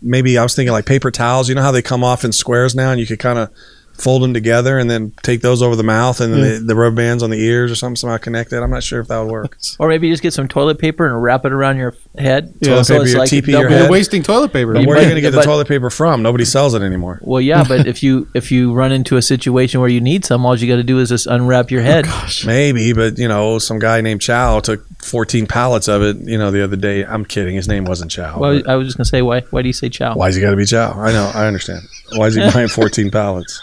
Maybe 0.03 0.37
I 0.37 0.43
was 0.43 0.55
thinking 0.55 0.73
like 0.73 0.85
paper 0.85 1.11
towels. 1.11 1.49
You 1.49 1.55
know 1.55 1.63
how 1.63 1.73
they 1.73 1.81
come 1.81 2.05
off 2.05 2.25
in 2.25 2.33
squares 2.33 2.75
now, 2.75 2.91
and 2.91 3.01
you 3.01 3.07
could 3.07 3.19
kind 3.19 3.39
of 3.39 3.51
fold 3.99 4.23
them 4.23 4.35
together 4.35 4.79
and 4.79 4.91
then 4.91 5.13
take 5.23 5.41
those 5.41 5.63
over 5.63 5.77
the 5.77 5.83
mouth 5.83 6.21
and 6.21 6.33
then 6.33 6.41
the, 6.41 6.67
the 6.67 6.77
rubber 6.77 6.97
bands 6.97 7.23
on 7.23 7.31
the 7.31 7.41
ears 7.41 7.71
or 7.71 7.75
something 7.75 7.97
somehow 7.97 8.19
connected. 8.19 8.63
I'm 8.63 8.71
not 8.71 8.83
sure 8.83 9.01
if 9.01 9.09
that 9.09 9.19
would 9.19 9.31
work. 9.31 9.59
or 9.79 9.89
maybe 9.89 10.11
just 10.11 10.23
get 10.23 10.33
some 10.33 10.49
toilet 10.49 10.79
paper 10.79 11.07
and 11.07 11.23
wrap 11.23 11.45
it 11.45 11.53
around 11.53 11.79
your 11.79 11.95
head. 12.19 12.55
Yeah. 12.61 12.83
Toilet 12.83 12.89
paper, 12.89 13.07
your 13.07 13.27
teepee, 13.27 13.53
your 13.53 13.69
head. 13.69 13.83
You're 13.83 13.91
wasting 13.91 14.23
toilet 14.23 14.53
paper. 14.53 14.75
But 14.75 14.83
You 14.83 14.89
where 14.89 14.99
are 14.99 15.01
you 15.01 15.07
going 15.07 15.17
to 15.17 15.21
get 15.21 15.33
the 15.33 15.43
toilet 15.43 15.69
paper 15.69 15.91
from? 15.91 16.23
Nobody 16.23 16.45
sells 16.45 16.75
it 16.75 16.83
anymore. 16.83 17.21
Well, 17.23 17.41
yeah, 17.41 17.65
but 17.67 17.87
if 17.87 18.03
you 18.03 18.29
if 18.35 18.53
you 18.53 18.73
run 18.73 18.93
into 18.93 19.17
a 19.17 19.23
situation 19.23 19.81
where 19.81 19.89
you 19.89 20.01
need 20.01 20.25
some, 20.25 20.45
all 20.45 20.57
you 20.57 20.69
got 20.69 20.77
to 20.77 20.83
do 20.83 20.99
is 20.99 21.09
just 21.09 21.27
unwrap 21.27 21.71
your 21.71 21.81
oh, 21.83 21.85
head. 21.85 22.07
Maybe, 22.45 22.93
but 22.93 23.19
you 23.19 23.29
know, 23.29 23.59
some 23.59 23.79
guy 23.79 24.01
named 24.01 24.21
Chow 24.21 24.61
took 24.61 24.87
14 25.03 25.47
pallets 25.47 25.89
of 25.89 26.03
it. 26.03 26.17
You 26.19 26.39
know, 26.39 26.51
the 26.51 26.63
other 26.63 26.77
day. 26.77 27.05
I'm 27.05 27.25
kidding. 27.25 27.55
His 27.55 27.69
name 27.69 27.85
wasn't 27.85 28.11
Chow. 28.11 28.39
well, 28.39 28.61
but- 28.61 28.69
I 28.69 28.77
was 28.77 28.89
just 28.89 28.97
gonna 28.97 29.05
say, 29.07 29.23
why 29.23 29.41
why 29.51 29.63
do 29.63 29.69
you 29.69 29.73
say 29.73 29.89
chow? 29.89 30.15
why's 30.15 30.35
he 30.35 30.43
got 30.43 30.51
to 30.51 30.57
be 30.57 30.67
Chow? 30.67 30.93
I 30.93 31.13
know. 31.13 31.31
I 31.35 31.47
understand. 31.47 31.83
Why 32.15 32.27
is 32.27 32.35
he 32.35 32.51
buying 32.51 32.69
14 32.69 33.11
pallets? 33.11 33.63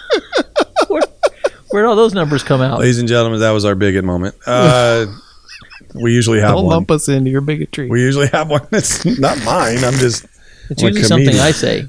Where'd 1.71 1.85
all 1.87 1.95
those 1.95 2.13
numbers 2.13 2.43
come 2.43 2.61
out? 2.61 2.79
Ladies 2.79 2.99
and 2.99 3.07
gentlemen, 3.07 3.39
that 3.39 3.51
was 3.51 3.65
our 3.65 3.73
bigot 3.73 4.03
moment. 4.05 4.35
Uh, 4.45 5.07
we 5.95 6.11
usually 6.13 6.39
have 6.39 6.51
Don't 6.51 6.65
one. 6.65 6.75
lump 6.75 6.91
us 6.91 7.07
into 7.09 7.31
your 7.31 7.41
bigotry. 7.41 7.87
We 7.89 8.01
usually 8.01 8.27
have 8.27 8.49
one 8.49 8.67
that's 8.71 9.03
not 9.05 9.37
mine. 9.43 9.83
I'm 9.83 9.93
just, 9.95 10.25
It's 10.69 10.83
I'm 10.83 10.89
usually 10.89 11.03
something. 11.03 11.39
I 11.39 11.51
say. 11.51 11.87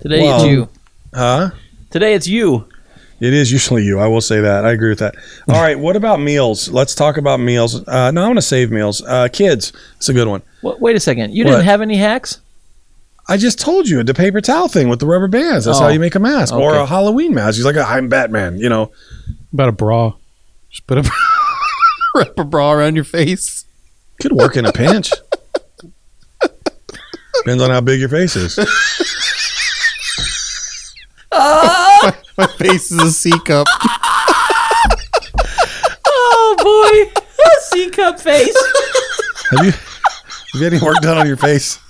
Today 0.00 0.22
Well- 0.22 0.36
it's 0.36 0.44
you. 0.44 0.68
huh? 1.12 1.50
Today 1.90 2.14
it's 2.14 2.28
you. 2.28 2.66
It 3.18 3.34
is 3.34 3.52
usually 3.52 3.82
you. 3.84 3.98
I 3.98 4.06
will 4.06 4.20
say 4.22 4.40
that. 4.40 4.64
I 4.64 4.70
agree 4.72 4.88
with 4.90 5.00
that. 5.00 5.14
All 5.48 5.60
right. 5.60 5.78
What 5.78 5.94
about 5.96 6.20
meals? 6.20 6.70
Let's 6.70 6.94
talk 6.94 7.18
about 7.18 7.38
meals. 7.38 7.86
Uh, 7.86 8.10
no, 8.12 8.22
I 8.22 8.26
want 8.28 8.38
to 8.38 8.42
save 8.42 8.70
meals. 8.70 9.02
Uh, 9.02 9.28
kids. 9.30 9.74
It's 9.98 10.08
a 10.08 10.14
good 10.14 10.26
one. 10.28 10.40
What, 10.62 10.80
wait 10.80 10.96
a 10.96 11.00
second. 11.00 11.34
You 11.34 11.44
What? 11.44 11.50
didn't 11.50 11.64
have 11.66 11.82
any 11.82 11.96
hacks? 11.96 12.38
I 13.30 13.36
just 13.36 13.58
told 13.60 13.88
you 13.88 14.02
the 14.02 14.12
paper 14.12 14.40
towel 14.40 14.66
thing 14.68 14.88
with 14.88 14.98
the 15.00 15.06
rubber 15.06 15.28
bands. 15.28 15.64
That's 15.64 15.78
Oh, 15.78 15.82
how 15.84 15.88
you 15.88 16.00
make 16.00 16.16
a 16.16 16.18
mask 16.20 16.52
or 16.52 16.74
a 16.74 16.84
Halloween 16.84 17.32
mask. 17.32 17.56
He's 17.56 17.64
like, 17.64 17.76
I'm 17.76 18.08
Batman. 18.08 18.58
You 18.58 18.68
know, 18.68 18.90
About 19.52 19.68
a 19.68 19.72
bra. 19.72 20.14
Just 20.68 20.86
put 20.86 20.98
a 20.98 21.10
wrap 22.14 22.36
a 22.38 22.44
bra 22.44 22.72
around 22.72 22.96
your 22.96 23.04
face. 23.04 23.64
could 24.20 24.32
work 24.32 24.56
in 24.56 24.66
a 24.66 24.72
pinch. 24.72 25.10
Depends 27.38 27.62
on 27.62 27.70
how 27.70 27.80
big 27.80 28.00
your 28.00 28.08
face 28.08 28.34
is. 28.36 28.58
Ah! 31.32 32.16
My 32.38 32.46
face 32.46 32.90
is 32.90 33.00
a 33.00 33.10
C 33.12 33.30
cup. 33.46 33.66
Oh 36.06 36.56
boy, 37.14 37.20
C 37.62 37.90
cup 37.90 38.20
face. 38.20 38.56
Have 39.50 39.64
you 39.64 39.70
have 39.72 40.54
you 40.54 40.64
had 40.64 40.72
any 40.74 40.82
work 40.84 40.96
done 41.00 41.16
on 41.18 41.26
your 41.26 41.36
face? 41.36 41.78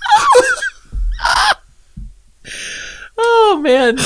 Oh 3.23 3.61
man, 3.63 3.97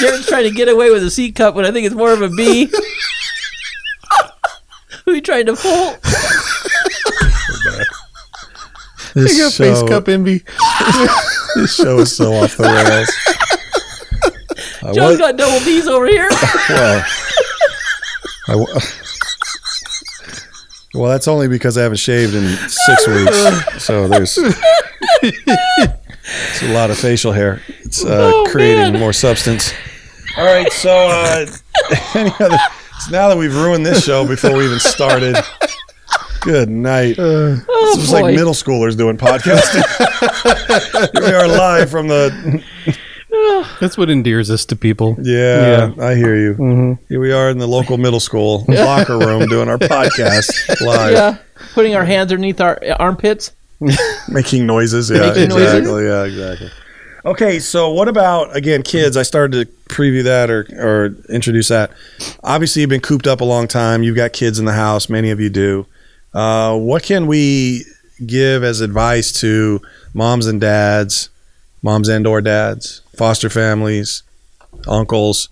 Jared's 0.00 0.26
trying 0.26 0.44
to 0.44 0.50
get 0.50 0.68
away 0.68 0.90
with 0.90 1.02
a 1.04 1.10
C 1.10 1.30
cup 1.32 1.54
when 1.54 1.64
I 1.64 1.70
think 1.70 1.86
it's 1.86 1.94
more 1.94 2.12
of 2.12 2.20
a 2.22 2.28
B. 2.30 2.66
Who 5.04 5.12
are 5.12 5.14
you 5.14 5.20
trying 5.20 5.46
to 5.46 5.54
fool? 5.56 5.94
This 9.14 9.36
You 9.38 9.44
got 9.44 9.52
face 9.52 9.82
cup 9.88 10.08
envy. 10.08 10.42
this 11.54 11.74
show 11.76 12.00
is 12.00 12.14
so 12.16 12.32
off 12.34 12.56
the 12.56 12.64
rails. 12.64 13.08
I 14.82 14.92
Joe's 14.92 14.98
uh, 14.98 15.08
was- 15.08 15.18
got 15.18 15.36
double 15.36 15.64
B's 15.64 15.86
over 15.86 16.06
here. 16.06 16.28
well, 16.68 17.04
I 18.48 18.52
w- 18.52 18.74
well, 20.94 21.10
that's 21.10 21.28
only 21.28 21.48
because 21.48 21.78
I 21.78 21.82
haven't 21.82 21.98
shaved 21.98 22.34
in 22.34 22.48
six 22.68 23.06
weeks. 23.06 23.84
So 23.84 24.06
there's 24.08 24.38
it's 26.50 26.62
a 26.62 26.72
lot 26.72 26.90
of 26.90 26.98
facial 26.98 27.32
hair. 27.32 27.62
It's 27.80 28.04
uh, 28.04 28.30
Oh, 28.34 28.46
creating 28.50 28.92
man. 28.92 29.00
more 29.00 29.12
substance. 29.12 29.72
All 30.36 30.44
right, 30.44 30.70
so 30.72 30.90
uh, 30.90 31.46
any 32.14 32.30
other? 32.40 32.58
So 33.00 33.10
now 33.10 33.28
that 33.28 33.36
we've 33.38 33.54
ruined 33.54 33.84
this 33.86 34.04
show 34.04 34.26
before 34.26 34.56
we 34.56 34.64
even 34.66 34.78
started, 34.78 35.36
Good 36.42 36.68
night. 36.68 37.16
Oh, 37.18 37.54
This 37.56 37.96
was 37.96 38.12
like 38.12 38.26
middle 38.34 38.52
schoolers 38.52 38.96
doing 38.96 39.16
podcasting. 39.16 39.82
We 41.20 41.32
are 41.32 41.48
live 41.48 41.90
from 41.90 42.08
the. 42.08 42.62
That's 43.80 43.98
what 43.98 44.08
endears 44.10 44.50
us 44.50 44.64
to 44.66 44.76
people. 44.76 45.16
Yeah, 45.20 45.92
I 45.98 46.14
hear 46.14 46.36
you. 46.36 46.54
Mm-hmm. 46.54 47.04
Here 47.08 47.20
we 47.20 47.32
are 47.32 47.50
in 47.50 47.58
the 47.58 47.66
local 47.66 47.96
middle 47.98 48.20
school 48.20 48.64
locker 48.68 49.18
room 49.18 49.46
doing 49.48 49.68
our 49.68 49.78
podcast 49.78 50.80
live, 50.80 51.12
Yeah, 51.12 51.36
putting 51.74 51.94
our 51.96 52.04
hands 52.04 52.32
underneath 52.32 52.60
our 52.60 52.78
armpits. 52.98 53.52
making 54.28 54.66
noises. 54.66 55.10
Yeah, 55.10 55.20
Making 55.20 55.48
noises. 55.50 55.74
exactly. 55.74 56.04
Yeah, 56.04 56.24
exactly. 56.24 56.70
Okay, 57.24 57.58
so 57.58 57.90
what 57.90 58.06
about 58.08 58.54
again, 58.54 58.82
kids? 58.82 59.16
I 59.16 59.22
started 59.24 59.66
to 59.66 59.72
preview 59.92 60.22
that 60.24 60.48
or 60.48 60.66
or 60.78 61.06
introduce 61.28 61.68
that. 61.68 61.90
Obviously, 62.44 62.82
you've 62.82 62.88
been 62.90 63.00
cooped 63.00 63.26
up 63.26 63.40
a 63.40 63.44
long 63.44 63.66
time. 63.66 64.02
You've 64.04 64.16
got 64.16 64.32
kids 64.32 64.58
in 64.60 64.64
the 64.64 64.72
house. 64.74 65.08
Many 65.08 65.30
of 65.30 65.40
you 65.40 65.50
do. 65.50 65.86
Uh, 66.32 66.78
what 66.78 67.02
can 67.02 67.26
we 67.26 67.84
give 68.24 68.62
as 68.62 68.80
advice 68.80 69.32
to 69.40 69.80
moms 70.14 70.46
and 70.46 70.60
dads, 70.60 71.28
moms 71.82 72.08
and 72.08 72.26
or 72.26 72.40
dads, 72.40 73.02
foster 73.16 73.50
families, 73.50 74.22
uncles, 74.86 75.48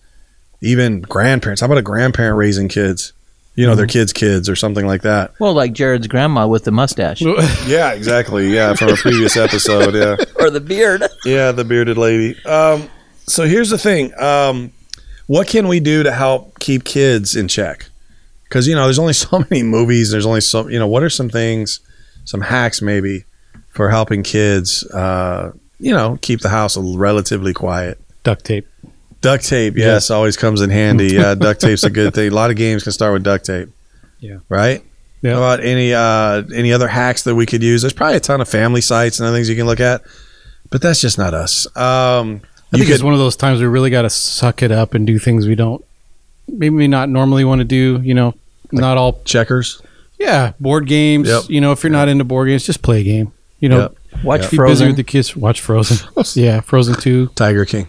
even 0.60 1.00
grandparents? 1.00 1.60
How 1.60 1.66
about 1.66 1.78
a 1.78 1.82
grandparent 1.82 2.36
raising 2.36 2.68
kids? 2.68 3.12
You 3.56 3.66
know, 3.66 3.76
their 3.76 3.86
kids' 3.86 4.12
kids 4.12 4.48
or 4.48 4.56
something 4.56 4.84
like 4.84 5.02
that. 5.02 5.32
Well, 5.38 5.54
like 5.54 5.72
Jared's 5.72 6.08
grandma 6.08 6.48
with 6.48 6.64
the 6.64 6.72
mustache 6.72 7.20
Yeah, 7.66 7.92
exactly. 7.92 8.48
Yeah, 8.52 8.74
from 8.74 8.88
a 8.88 8.96
previous 8.96 9.36
episode. 9.36 9.94
Yeah. 9.94 10.16
or 10.40 10.50
the 10.50 10.60
beard. 10.60 11.04
Yeah, 11.24 11.52
the 11.52 11.64
bearded 11.64 11.96
lady. 11.96 12.36
Um, 12.44 12.90
so 13.26 13.44
here's 13.44 13.70
the 13.70 13.78
thing. 13.78 14.12
Um, 14.20 14.72
what 15.26 15.46
can 15.48 15.68
we 15.68 15.80
do 15.80 16.02
to 16.02 16.12
help 16.12 16.58
keep 16.58 16.84
kids 16.84 17.34
in 17.36 17.48
check? 17.48 17.88
Because 18.44 18.66
you 18.66 18.74
know, 18.74 18.84
there's 18.84 18.98
only 18.98 19.12
so 19.12 19.38
many 19.50 19.62
movies. 19.62 20.10
There's 20.10 20.26
only 20.26 20.40
so 20.42 20.68
you 20.68 20.78
know. 20.78 20.86
What 20.86 21.02
are 21.02 21.10
some 21.10 21.30
things, 21.30 21.80
some 22.24 22.40
hacks 22.42 22.82
maybe, 22.82 23.24
for 23.70 23.88
helping 23.88 24.22
kids? 24.22 24.84
Uh, 24.90 25.52
you 25.78 25.92
know, 25.92 26.18
keep 26.20 26.40
the 26.40 26.50
house 26.50 26.76
relatively 26.76 27.52
quiet. 27.54 27.98
Duct 28.22 28.44
tape. 28.44 28.66
Duct 29.24 29.44
tape, 29.46 29.74
yes, 29.76 30.10
always 30.10 30.36
comes 30.36 30.60
in 30.60 30.68
handy. 30.68 31.14
Yeah, 31.14 31.34
duct 31.34 31.60
tape's 31.60 31.82
a 31.82 31.88
good 31.90 32.12
thing. 32.14 32.30
A 32.30 32.34
lot 32.34 32.50
of 32.50 32.56
games 32.56 32.82
can 32.82 32.92
start 32.92 33.14
with 33.14 33.22
duct 33.22 33.46
tape. 33.46 33.70
Yeah. 34.20 34.38
Right. 34.50 34.84
Yeah. 35.22 35.32
How 35.32 35.38
about 35.38 35.64
any 35.64 35.94
uh, 35.94 36.42
any 36.54 36.74
other 36.74 36.86
hacks 36.88 37.22
that 37.22 37.34
we 37.34 37.46
could 37.46 37.62
use? 37.62 37.80
There's 37.82 37.94
probably 37.94 38.16
a 38.16 38.20
ton 38.20 38.42
of 38.42 38.48
family 38.48 38.82
sites 38.82 39.18
and 39.18 39.26
other 39.26 39.34
things 39.34 39.48
you 39.48 39.56
can 39.56 39.64
look 39.64 39.80
at, 39.80 40.02
but 40.70 40.82
that's 40.82 41.00
just 41.00 41.16
not 41.16 41.32
us. 41.32 41.66
Um, 41.74 41.74
I 41.74 41.80
you 41.80 42.30
think 42.72 42.86
could, 42.88 42.90
it's 42.96 43.02
one 43.02 43.14
of 43.14 43.18
those 43.18 43.34
times 43.34 43.60
we 43.60 43.66
really 43.66 43.88
got 43.88 44.02
to 44.02 44.10
suck 44.10 44.62
it 44.62 44.70
up 44.70 44.92
and 44.92 45.06
do 45.06 45.18
things 45.18 45.46
we 45.46 45.54
don't, 45.54 45.82
maybe 46.46 46.86
not 46.86 47.08
normally 47.08 47.44
want 47.44 47.60
to 47.60 47.64
do. 47.64 48.00
You 48.02 48.12
know, 48.12 48.34
not 48.72 48.98
all. 48.98 49.22
checkers. 49.24 49.80
Yeah, 50.18 50.52
board 50.60 50.86
games. 50.86 51.28
Yep. 51.28 51.44
You 51.48 51.62
know, 51.62 51.72
if 51.72 51.82
you're 51.82 51.90
not 51.90 52.08
into 52.08 52.24
board 52.24 52.48
games, 52.48 52.64
just 52.66 52.82
play 52.82 53.00
a 53.00 53.04
game. 53.04 53.32
You 53.58 53.70
know, 53.70 53.80
Yep. 53.80 54.24
Watch 54.24 54.40
be 54.42 54.46
busy 54.48 54.56
Frozen. 54.56 54.86
with 54.88 54.96
the 54.96 55.04
kids. 55.04 55.34
Watch 55.34 55.60
Frozen. 55.62 56.06
yeah, 56.34 56.60
Frozen 56.60 56.96
Two. 56.96 57.28
Tiger 57.28 57.64
King. 57.64 57.88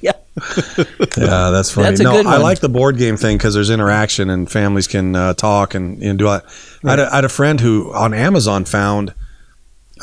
Yeah. 0.00 0.12
Yeah, 1.16 1.50
that's 1.50 1.70
funny. 1.70 1.88
That's 1.88 2.00
a 2.00 2.04
no, 2.04 2.12
good 2.12 2.26
I 2.26 2.38
like 2.38 2.60
the 2.60 2.68
board 2.68 2.96
game 2.96 3.16
thing 3.16 3.36
because 3.36 3.54
there's 3.54 3.70
interaction 3.70 4.30
and 4.30 4.50
families 4.50 4.86
can 4.86 5.16
uh, 5.16 5.34
talk 5.34 5.74
and, 5.74 6.02
and 6.02 6.18
do 6.18 6.26
that. 6.26 6.44
I, 6.84 6.90
had 6.90 6.98
a, 7.00 7.12
I 7.12 7.14
had 7.16 7.24
a 7.24 7.28
friend 7.28 7.60
who 7.60 7.92
on 7.92 8.14
Amazon 8.14 8.64
found, 8.64 9.14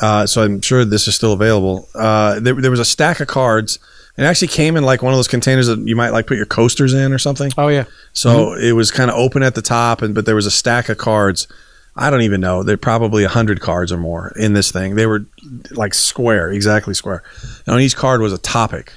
uh, 0.00 0.26
so 0.26 0.42
I'm 0.42 0.60
sure 0.60 0.84
this 0.84 1.08
is 1.08 1.14
still 1.14 1.32
available. 1.32 1.88
Uh, 1.94 2.38
there, 2.40 2.54
there 2.54 2.70
was 2.70 2.80
a 2.80 2.84
stack 2.84 3.20
of 3.20 3.28
cards. 3.28 3.78
It 4.18 4.24
actually 4.24 4.48
came 4.48 4.76
in 4.76 4.84
like 4.84 5.02
one 5.02 5.12
of 5.12 5.18
those 5.18 5.28
containers 5.28 5.66
that 5.66 5.78
you 5.80 5.96
might 5.96 6.10
like 6.10 6.26
put 6.26 6.36
your 6.36 6.46
coasters 6.46 6.94
in 6.94 7.12
or 7.12 7.18
something. 7.18 7.50
Oh 7.58 7.68
yeah. 7.68 7.84
So 8.12 8.54
it 8.54 8.72
was 8.72 8.90
kind 8.90 9.10
of 9.10 9.16
open 9.16 9.42
at 9.42 9.54
the 9.54 9.62
top, 9.62 10.00
and 10.02 10.14
but 10.14 10.24
there 10.26 10.34
was 10.34 10.46
a 10.46 10.50
stack 10.50 10.88
of 10.88 10.96
cards. 10.98 11.48
I 11.96 12.10
don't 12.10 12.22
even 12.22 12.40
know. 12.40 12.62
They're 12.62 12.76
probably 12.76 13.24
a 13.24 13.28
hundred 13.28 13.60
cards 13.60 13.90
or 13.92 13.96
more 13.96 14.32
in 14.36 14.52
this 14.52 14.70
thing. 14.70 14.94
They 14.94 15.06
were 15.06 15.26
like 15.70 15.94
square, 15.94 16.50
exactly 16.50 16.94
square. 16.94 17.22
And 17.66 17.74
on 17.74 17.80
each 17.80 17.96
card 17.96 18.20
was 18.20 18.32
a 18.32 18.38
topic, 18.38 18.92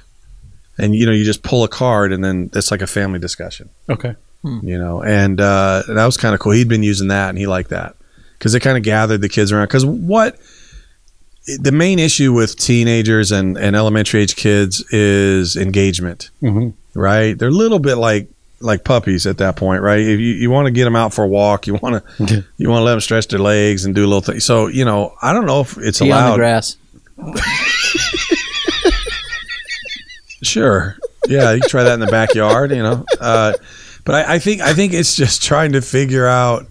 and 0.78 0.96
you 0.96 1.06
know 1.06 1.12
you 1.12 1.24
just 1.24 1.44
pull 1.44 1.64
a 1.64 1.68
card, 1.68 2.12
and 2.12 2.24
then 2.24 2.50
it's 2.54 2.72
like 2.72 2.82
a 2.82 2.88
family 2.88 3.20
discussion. 3.20 3.70
Okay. 3.90 4.16
You 4.44 4.78
know, 4.78 5.04
and 5.04 5.40
uh, 5.42 5.84
that 5.88 6.06
was 6.06 6.16
kind 6.16 6.34
of 6.34 6.40
cool. 6.40 6.54
He'd 6.54 6.70
been 6.70 6.84
using 6.84 7.10
that, 7.10 7.30
and 7.30 7.38
he 7.38 7.46
liked 7.46 7.72
that 7.72 7.96
because 8.38 8.56
it 8.56 8.62
kind 8.62 8.78
of 8.78 8.84
gathered 8.84 9.22
the 9.22 9.28
kids 9.28 9.52
around. 9.52 9.66
Because 9.66 9.86
what 9.86 10.38
the 11.58 11.74
main 11.74 12.00
issue 12.00 12.32
with 12.32 12.56
teenagers 12.56 13.32
and, 13.32 13.58
and 13.58 13.76
elementary 13.76 14.22
age 14.22 14.36
kids 14.36 14.82
is 14.92 15.56
engagement 15.58 16.30
hmm 16.40 16.70
right? 16.94 17.38
They're 17.38 17.50
a 17.50 17.52
little 17.52 17.80
bit 17.80 17.96
like 17.96 18.30
like 18.62 18.84
puppies 18.84 19.26
at 19.26 19.38
that 19.40 19.56
point, 19.56 19.82
right? 19.82 20.00
If 20.00 20.20
you, 20.20 20.34
you 20.34 20.52
want 20.52 20.66
to 20.66 20.72
get 20.72 20.84
them 20.86 20.96
out 20.96 21.14
for 21.14 21.24
a 21.24 21.28
walk, 21.28 21.68
you 21.68 21.76
want 21.76 22.04
to 22.18 22.46
you 22.58 22.70
want 22.70 22.82
to 22.82 22.84
let 22.84 22.92
them 22.92 23.02
stretch 23.02 23.28
their 23.28 23.40
legs 23.40 23.86
and 23.86 23.96
do 23.96 24.02
a 24.04 24.08
little 24.08 24.22
thing. 24.22 24.40
So 24.40 24.68
you 24.68 24.86
know, 24.86 25.14
I 25.22 25.34
don't 25.34 25.46
know 25.46 25.62
if 25.62 25.78
it's 25.78 26.00
Pee 26.00 26.12
on 26.12 26.18
the 26.24 26.28
allowed. 26.30 26.36
grass. 26.38 26.78
Sure, 30.42 30.96
yeah, 31.28 31.52
you 31.52 31.60
can 31.60 31.70
try 31.70 31.84
that 31.84 31.94
in 31.96 32.00
the 32.00 32.08
backyard, 32.08 32.72
you 32.72 32.82
know. 32.82 33.04
Uh, 33.20 33.54
but 34.06 34.16
I, 34.16 34.36
I 34.36 34.40
think 34.40 34.62
I 34.62 34.74
think 34.74 34.94
it's 34.94 35.16
just 35.18 35.44
trying 35.44 35.74
to 35.74 35.82
figure 35.82 36.26
out 36.26 36.66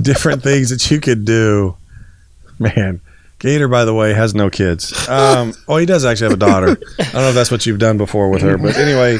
different 0.00 0.44
things 0.44 0.70
that 0.70 0.88
you 0.92 1.00
could 1.00 1.24
do. 1.24 1.76
Man, 2.60 3.00
Gator, 3.40 3.66
by 3.66 3.84
the 3.84 3.92
way, 3.92 4.14
has 4.14 4.32
no 4.32 4.48
kids. 4.48 5.08
Um, 5.08 5.54
oh, 5.66 5.76
he 5.76 5.86
does 5.86 6.04
actually 6.04 6.30
have 6.30 6.34
a 6.34 6.40
daughter. 6.40 6.78
I 7.00 7.04
don't 7.04 7.14
know 7.14 7.28
if 7.30 7.34
that's 7.34 7.50
what 7.50 7.66
you've 7.66 7.80
done 7.80 7.98
before 7.98 8.30
with 8.30 8.42
her, 8.42 8.56
but 8.58 8.76
anyway, 8.76 9.18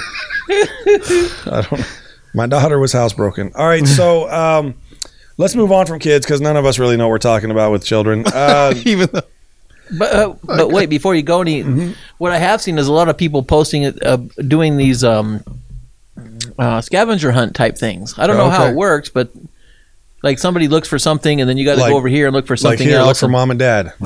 I 0.50 1.66
don't. 1.70 2.00
My 2.34 2.46
daughter 2.46 2.78
was 2.78 2.92
housebroken. 2.92 3.52
All 3.54 3.66
right, 3.66 3.86
so 3.86 4.28
um, 4.30 4.74
let's 5.36 5.54
move 5.54 5.70
on 5.72 5.86
from 5.86 5.98
kids 6.00 6.26
because 6.26 6.40
none 6.40 6.56
of 6.56 6.64
us 6.66 6.78
really 6.78 6.96
know 6.96 7.04
what 7.06 7.10
we're 7.12 7.18
talking 7.18 7.50
about 7.50 7.70
with 7.72 7.84
children. 7.84 8.24
Uh, 8.34 8.74
Even 8.84 9.08
though. 9.12 9.22
But 9.98 10.12
uh, 10.14 10.34
but 10.42 10.70
wait, 10.70 10.88
before 10.88 11.14
you 11.14 11.22
go 11.22 11.42
any, 11.42 11.62
Mm-hmm. 11.62 11.92
what 12.18 12.32
I 12.32 12.38
have 12.38 12.60
seen 12.62 12.78
is 12.78 12.88
a 12.88 12.92
lot 12.92 13.08
of 13.08 13.16
people 13.18 13.42
posting 13.42 13.82
it, 13.84 14.02
uh, 14.04 14.16
doing 14.48 14.76
these 14.78 15.04
um, 15.04 15.44
uh, 16.58 16.80
scavenger 16.80 17.30
hunt 17.32 17.54
type 17.54 17.76
things. 17.76 18.18
I 18.18 18.26
don't 18.26 18.36
know 18.38 18.50
how 18.50 18.66
it 18.66 18.74
works, 18.74 19.10
but 19.10 19.30
like 20.22 20.38
somebody 20.38 20.68
looks 20.68 20.88
for 20.88 20.98
something, 20.98 21.40
and 21.40 21.48
then 21.48 21.56
you 21.58 21.64
got 21.66 21.74
to 21.76 21.82
Like- 21.82 21.90
go 21.92 21.96
over 21.98 22.08
here 22.08 22.26
and 22.26 22.34
look 22.34 22.46
for 22.46 22.54
like 22.54 22.60
something 22.78 22.88
else. 22.88 23.06
look 23.08 23.16
for 23.18 23.26
and- 23.26 23.32
mom 23.32 23.50
and 23.50 23.58
dad. 23.60 23.92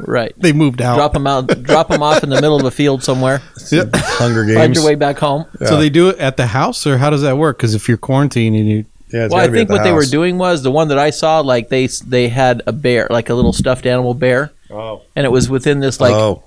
right. 0.00 0.32
They 0.36 0.52
moved 0.52 0.80
out. 0.80 0.96
Drop 0.96 1.12
them 1.12 1.26
out. 1.26 1.46
drop 1.62 1.88
them 1.88 2.02
off 2.02 2.22
in 2.22 2.30
the 2.30 2.36
middle 2.36 2.56
of 2.58 2.64
a 2.64 2.70
field 2.70 3.02
somewhere. 3.02 3.38
Hunger 3.70 4.44
Games. 4.44 4.58
Find 4.58 4.74
your 4.74 4.84
way 4.84 4.94
back 4.94 5.18
home. 5.18 5.46
Yeah. 5.60 5.68
So 5.68 5.76
they 5.76 5.90
do 5.90 6.08
it 6.10 6.18
at 6.18 6.36
the 6.36 6.46
house, 6.46 6.86
or 6.86 6.98
how 6.98 7.10
does 7.10 7.22
that 7.22 7.36
work? 7.36 7.58
Because 7.58 7.74
if 7.74 7.88
you're 7.88 7.98
quarantined 7.98 8.56
and 8.56 8.68
you, 8.68 8.84
Yeah, 9.12 9.24
it's 9.24 9.32
Well, 9.34 9.40
I 9.42 9.46
gotta 9.46 9.52
be 9.52 9.58
at 9.58 9.60
think 9.60 9.68
the 9.68 9.74
what 9.74 9.84
they 9.84 9.92
were 9.92 10.04
doing 10.04 10.38
was 10.38 10.62
the 10.62 10.70
one 10.70 10.88
that 10.88 10.98
I 10.98 11.10
saw. 11.10 11.40
Like 11.40 11.68
they 11.68 11.86
they 12.06 12.28
had 12.28 12.62
a 12.66 12.72
bear, 12.72 13.06
like 13.10 13.28
a 13.30 13.34
little 13.34 13.52
stuffed 13.52 13.86
animal 13.86 14.14
bear, 14.14 14.52
Oh, 14.70 15.02
and 15.16 15.24
it 15.24 15.30
was 15.30 15.48
within 15.48 15.80
this 15.80 16.00
like 16.00 16.12
oh. 16.14 16.42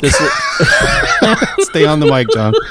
this. 0.00 0.14
stay 1.60 1.84
on 1.86 2.00
the 2.00 2.06
mic, 2.06 2.28
John. 2.30 2.54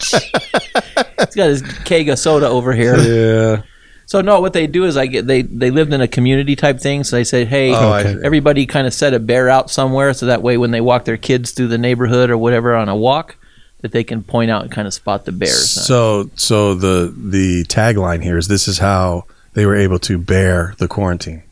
He's 0.00 1.34
got 1.34 1.48
his 1.48 1.62
keg 1.84 2.08
of 2.08 2.18
soda 2.18 2.48
over 2.48 2.72
here. 2.72 2.96
yeah. 2.98 3.62
So 4.10 4.20
no, 4.20 4.40
what 4.40 4.54
they 4.54 4.66
do 4.66 4.86
is 4.86 4.96
I 4.96 5.06
get 5.06 5.28
they 5.28 5.42
they 5.42 5.70
lived 5.70 5.92
in 5.92 6.00
a 6.00 6.08
community 6.08 6.56
type 6.56 6.80
thing. 6.80 7.04
So 7.04 7.14
they 7.14 7.22
said, 7.22 7.46
hey, 7.46 7.72
Oh, 7.72 7.92
I 7.92 8.02
see. 8.02 8.18
everybody 8.24 8.66
kind 8.66 8.88
of 8.88 8.92
set 8.92 9.14
a 9.14 9.20
bear 9.20 9.48
out 9.48 9.70
somewhere, 9.70 10.12
so 10.14 10.26
that 10.26 10.42
way 10.42 10.56
when 10.58 10.72
they 10.72 10.80
walk 10.80 11.04
their 11.04 11.16
kids 11.16 11.52
through 11.52 11.68
the 11.68 11.78
neighborhood 11.78 12.28
or 12.28 12.36
whatever 12.36 12.74
on 12.74 12.88
a 12.88 12.96
walk, 12.96 13.36
that 13.82 13.92
they 13.92 14.02
can 14.02 14.24
point 14.24 14.50
out 14.50 14.62
and 14.62 14.72
kind 14.72 14.88
of 14.88 14.94
spot 14.94 15.26
the 15.26 15.30
bears. 15.32 15.70
So, 15.70 16.28
so 16.34 16.74
the 16.74 17.14
the 17.16 17.62
tagline 17.66 18.20
here 18.20 18.36
is 18.36 18.48
this 18.48 18.66
is 18.66 18.78
how 18.78 19.26
they 19.54 19.64
were 19.64 19.76
able 19.76 20.00
to 20.00 20.18
bear 20.18 20.74
the 20.78 20.88
quarantine. 20.88 21.44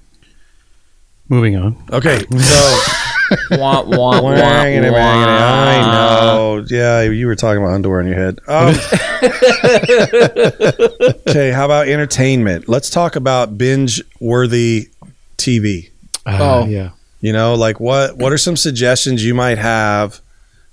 Moving 1.28 1.54
on. 1.54 1.76
Okay, 1.92 2.24
so 2.40 2.80
wah, 3.52 3.82
wah, 3.82 4.22
wah, 4.22 4.32
Wangity, 4.32 4.90
wangity. 4.90 4.94
I 4.94 5.92
know. 5.92 6.64
Yeah, 6.68 7.02
you 7.02 7.26
were 7.26 7.36
talking 7.36 7.62
about 7.62 7.74
underwear 7.74 8.00
in 8.00 8.06
your 8.06 8.16
head. 8.16 8.38
Um, 8.48 8.74
okay, 11.28 11.50
how 11.50 11.64
about 11.64 11.88
entertainment? 11.88 12.68
Let's 12.68 12.90
talk 12.90 13.16
about 13.16 13.58
binge-worthy 13.58 14.88
TV. 15.36 15.90
Uh, 16.26 16.38
Oh. 16.40 16.66
yeah. 16.66 16.90
You 17.20 17.32
know, 17.32 17.54
like 17.54 17.80
what 17.80 18.16
what 18.16 18.32
are 18.32 18.38
some 18.38 18.56
suggestions 18.56 19.24
you 19.24 19.34
might 19.34 19.58
have 19.58 20.20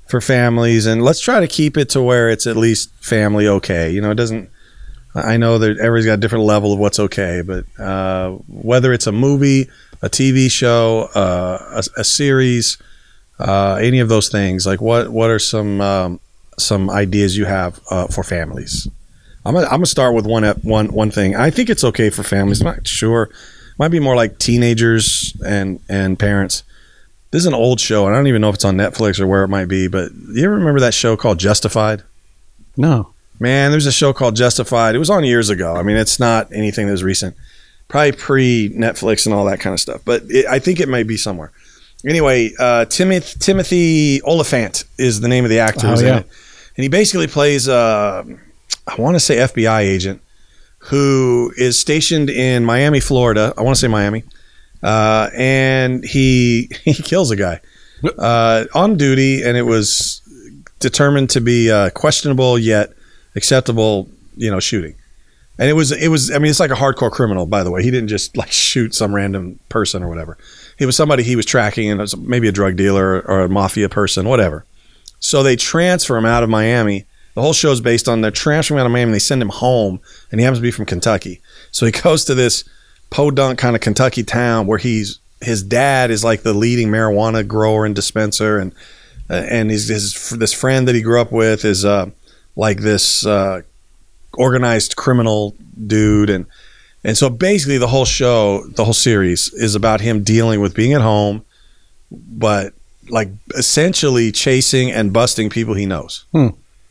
for 0.08 0.22
families? 0.22 0.86
And 0.86 1.02
let's 1.02 1.20
try 1.20 1.40
to 1.40 1.48
keep 1.48 1.76
it 1.76 1.90
to 1.90 2.04
where 2.04 2.30
it's 2.30 2.46
at 2.46 2.56
least 2.56 2.92
family 3.04 3.48
okay. 3.48 3.90
You 3.90 4.00
know, 4.02 4.12
it 4.12 4.16
doesn't. 4.16 4.50
I 5.16 5.38
know 5.38 5.58
that 5.58 5.80
everybody's 5.80 6.06
got 6.06 6.16
a 6.16 6.18
different 6.18 6.44
level 6.46 6.72
of 6.74 6.78
what's 6.78 7.00
okay, 7.00 7.42
but 7.42 7.66
uh, 7.80 8.32
whether 8.48 8.94
it's 8.94 9.08
a 9.08 9.12
movie, 9.12 9.70
a 10.02 10.10
TV 10.10 10.50
show, 10.52 11.10
uh, 11.16 11.82
a, 11.82 12.02
a 12.02 12.04
series, 12.04 12.78
uh, 13.40 13.76
any 13.82 14.00
of 14.00 14.10
those 14.10 14.30
things, 14.30 14.66
like 14.66 14.82
what 14.82 15.10
what 15.10 15.30
are 15.30 15.40
some 15.40 15.82
um, 15.82 16.20
some 16.58 16.90
ideas 16.90 17.38
you 17.38 17.46
have 17.46 17.80
uh, 17.90 18.08
for 18.08 18.24
families? 18.24 18.88
I'm 19.46 19.54
gonna, 19.54 19.68
I'm 19.68 19.74
gonna 19.74 19.86
start 19.86 20.16
with 20.16 20.26
one 20.26 20.44
one 20.64 20.88
one 20.88 21.12
thing. 21.12 21.36
I 21.36 21.50
think 21.50 21.70
it's 21.70 21.84
okay 21.84 22.10
for 22.10 22.24
families. 22.24 22.62
I'm 22.62 22.68
not 22.68 22.88
sure. 22.88 23.30
Might 23.78 23.90
be 23.90 24.00
more 24.00 24.16
like 24.16 24.40
teenagers 24.40 25.36
and 25.46 25.80
and 25.90 26.18
parents. 26.18 26.64
This 27.32 27.42
is 27.42 27.48
an 27.48 27.54
old 27.54 27.80
show, 27.80 28.08
and 28.08 28.16
I 28.16 28.20
don't 28.20 28.28
even 28.28 28.42
know 28.42 28.50
if 28.50 28.56
it's 28.56 28.66
on 28.66 28.78
Netflix 28.78 29.20
or 29.20 29.28
where 29.28 29.44
it 29.44 29.50
might 29.50 29.68
be. 29.68 29.88
But 29.88 30.12
you 30.14 30.46
ever 30.46 30.56
remember 30.56 30.80
that 30.80 30.94
show 30.94 31.18
called 31.18 31.38
Justified? 31.38 32.04
No. 32.78 33.12
Man, 33.40 33.72
there's 33.72 33.86
a 33.86 33.92
show 33.92 34.14
called 34.14 34.38
Justified. 34.38 34.96
It 34.96 35.00
was 35.00 35.10
on 35.10 35.26
years 35.26 35.50
ago. 35.50 35.76
I 35.76 35.84
mean, 35.84 35.98
it's 35.98 36.20
not 36.20 36.52
anything 36.54 36.86
that 36.86 36.94
was 36.94 37.04
recent. 37.04 37.36
Probably 37.88 38.12
pre 38.14 38.70
Netflix 38.70 39.26
and 39.26 39.34
all 39.36 39.46
that 39.46 39.60
kind 39.60 39.74
of 39.74 39.80
stuff. 39.80 40.02
But 40.06 40.24
it, 40.30 40.46
I 40.48 40.60
think 40.60 40.80
it 40.80 40.90
might 40.90 41.08
be 41.08 41.18
somewhere. 41.18 41.52
Anyway, 42.06 42.52
uh, 42.60 42.86
Timothy, 42.86 43.40
Timothy 43.40 44.22
Olyphant 44.24 44.84
is 44.98 45.22
the 45.22 45.28
name 45.28 45.44
of 45.44 45.50
the 45.50 45.60
actor 45.60 45.88
Oh, 45.88 46.00
yeah. 46.00 46.18
And 46.18 46.84
he 46.84 46.90
basically 46.90 47.28
plays, 47.28 47.68
uh, 47.68 48.24
I 48.88 48.96
want 49.02 49.16
to 49.16 49.20
say 49.20 49.38
FBI 49.38 49.82
agent 49.82 50.22
who 50.80 51.52
is 51.58 51.80
stationed 51.80 52.30
in 52.30 52.64
Miami, 52.64 53.00
Florida. 53.00 53.54
I 53.58 53.62
want 53.64 53.76
to 53.76 53.80
say 53.80 53.88
Miami. 53.88 54.24
Uh, 54.84 55.30
and 55.36 56.04
he 56.06 56.70
he 56.84 56.94
kills 56.94 57.32
a 57.32 57.36
guy 57.36 57.60
uh, 58.20 58.66
on 58.76 58.98
duty, 58.98 59.42
and 59.42 59.58
it 59.58 59.64
was 59.64 60.22
determined 60.80 61.30
to 61.32 61.42
be 61.42 61.72
uh, 61.72 61.90
questionable 61.92 62.60
yet 62.60 62.94
acceptable, 63.36 64.08
you 64.38 64.52
know, 64.52 64.60
shooting. 64.60 64.96
And 65.58 65.70
it 65.70 65.74
was 65.74 65.92
it 65.92 66.10
was 66.10 66.32
I 66.32 66.38
mean 66.40 66.50
it's 66.50 66.60
like 66.60 66.72
a 66.72 66.76
hardcore 66.76 67.12
criminal 67.12 67.46
by 67.46 67.64
the 67.64 67.72
way. 67.72 67.84
He 67.84 67.92
didn't 67.92 68.10
just 68.10 68.36
like 68.36 68.52
shoot 68.52 68.94
some 68.94 69.16
random 69.16 69.60
person 69.70 70.04
or 70.04 70.10
whatever. 70.10 70.38
He 70.78 70.86
was 70.86 70.96
somebody 70.96 71.24
he 71.24 71.36
was 71.36 71.46
tracking 71.46 71.90
and 71.90 72.00
it 72.00 72.04
was 72.04 72.18
maybe 72.18 72.48
a 72.48 72.52
drug 72.52 72.76
dealer 72.76 73.22
or 73.22 73.42
a 73.42 73.50
mafia 73.50 73.90
person, 73.90 74.28
whatever. 74.28 74.66
So 75.20 75.42
they 75.42 75.56
transfer 75.56 76.18
him 76.18 76.26
out 76.26 76.44
of 76.44 76.50
Miami. 76.50 77.06
The 77.34 77.42
whole 77.42 77.54
show 77.54 77.72
is 77.72 77.82
based 77.82 78.08
on 78.08 78.22
they're 78.22 78.32
transferring 78.32 78.78
him 78.78 78.82
out 78.82 78.86
of 78.86 78.92
Miami. 78.92 79.10
and 79.10 79.16
They 79.16 79.20
send 79.20 79.42
him 79.42 79.50
home, 79.50 80.00
and 80.32 80.40
he 80.40 80.46
happens 80.46 80.60
to 80.60 80.64
be 80.64 80.72
from 80.72 80.86
Kentucky. 80.86 81.42
So 81.72 81.86
he 81.86 81.92
goes 82.04 82.26
to 82.26 82.36
this 82.36 82.64
podunk 83.10 83.60
kind 83.60 83.76
of 83.76 83.82
Kentucky 83.82 84.24
town 84.24 84.68
where 84.68 84.78
he's 84.78 85.20
his 85.42 85.62
dad 85.64 86.12
is 86.12 86.24
like 86.24 86.44
the 86.44 86.54
leading 86.54 86.90
marijuana 86.90 87.46
grower 87.46 87.86
and 87.86 87.96
dispenser, 87.96 88.58
and 88.58 88.74
uh, 89.30 89.46
and 89.50 89.70
he's 89.70 89.88
his 89.88 90.30
this 90.30 90.54
friend 90.54 90.88
that 90.88 90.96
he 90.96 91.02
grew 91.02 91.20
up 91.20 91.32
with 91.32 91.66
is 91.66 91.84
uh, 91.84 92.10
like 92.56 92.80
this 92.80 93.26
uh, 93.26 93.62
organized 94.38 94.96
criminal 94.96 95.56
dude, 95.88 96.30
and 96.30 96.46
and 97.04 97.18
so 97.18 97.30
basically 97.30 97.78
the 97.78 97.88
whole 97.88 98.06
show, 98.06 98.66
the 98.68 98.84
whole 98.84 98.94
series 98.94 99.54
is 99.54 99.76
about 99.76 100.02
him 100.02 100.24
dealing 100.24 100.62
with 100.62 100.74
being 100.74 100.94
at 100.94 101.02
home, 101.02 101.46
but 102.12 102.74
like 103.10 103.30
essentially 103.56 104.32
chasing 104.32 104.92
and 104.92 105.14
busting 105.14 105.50
people 105.50 105.74
he 105.76 105.86
knows. 105.86 106.26
Hmm. 106.32 106.48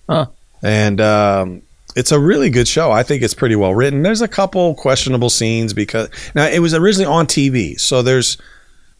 Huh. 0.08 0.26
And 0.62 1.00
um, 1.00 1.62
it's 1.96 2.12
a 2.12 2.18
really 2.18 2.50
good 2.50 2.68
show. 2.68 2.90
I 2.90 3.02
think 3.02 3.22
it's 3.22 3.34
pretty 3.34 3.56
well 3.56 3.74
written. 3.74 4.02
There's 4.02 4.22
a 4.22 4.28
couple 4.28 4.74
questionable 4.74 5.30
scenes 5.30 5.72
because 5.72 6.08
now 6.34 6.46
it 6.46 6.60
was 6.60 6.74
originally 6.74 7.06
on 7.06 7.26
TV, 7.26 7.78
so 7.78 8.02
there's 8.02 8.38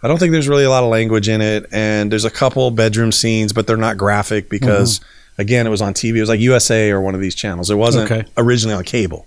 I 0.03 0.09
don't 0.09 0.19
think 0.19 0.33
there's 0.33 0.49
really 0.49 0.65
a 0.65 0.71
lot 0.71 0.85
of 0.85 0.91
language 0.91 1.29
in 1.29 1.41
it, 1.41 1.67
and 1.73 2.13
there's 2.13 2.27
a 2.27 2.31
couple 2.31 2.71
bedroom 2.71 3.11
scenes, 3.11 3.53
but 3.53 3.67
they're 3.67 3.77
not 3.77 3.97
graphic 3.97 4.51
because 4.51 5.01
again, 5.39 5.67
it 5.67 5.71
was 5.71 5.83
on 5.83 5.95
TV. 5.95 6.17
It 6.17 6.21
was 6.21 6.29
like 6.29 6.41
USA 6.41 6.91
or 6.91 7.01
one 7.01 7.15
of 7.15 7.21
these 7.21 7.35
channels. 7.35 7.71
It 7.71 7.77
wasn't 7.77 8.11
Okay. 8.11 8.29
originally 8.37 8.75
on 8.75 8.85
cable, 8.85 9.27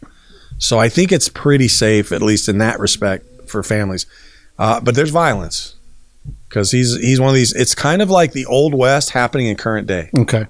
so 0.58 0.80
I 0.80 0.90
think 0.90 1.12
it's 1.12 1.30
pretty 1.30 1.68
safe, 1.68 2.12
at 2.12 2.22
least 2.22 2.48
in 2.50 2.58
that 2.60 2.80
respect, 2.80 3.50
for 3.50 3.64
families. 3.64 4.06
Uh, 4.60 4.80
but 4.80 4.96
there's 4.96 5.12
violence 5.12 5.76
because 6.50 6.72
he's 6.72 6.96
he's 6.98 7.20
one 7.20 7.30
of 7.30 7.36
these. 7.36 7.54
It's 7.54 7.76
kind 7.76 8.02
of 8.02 8.10
like 8.10 8.32
the 8.34 8.46
old 8.46 8.74
west 8.74 9.12
happening 9.12 9.48
in 9.48 9.56
current 9.56 9.88
day 9.88 10.10
Okay. 10.18 10.46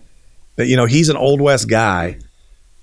that 0.55 0.67
you 0.67 0.75
know 0.77 0.85
he's 0.85 1.09
an 1.09 1.17
old 1.17 1.41
west 1.41 1.67
guy, 1.67 2.17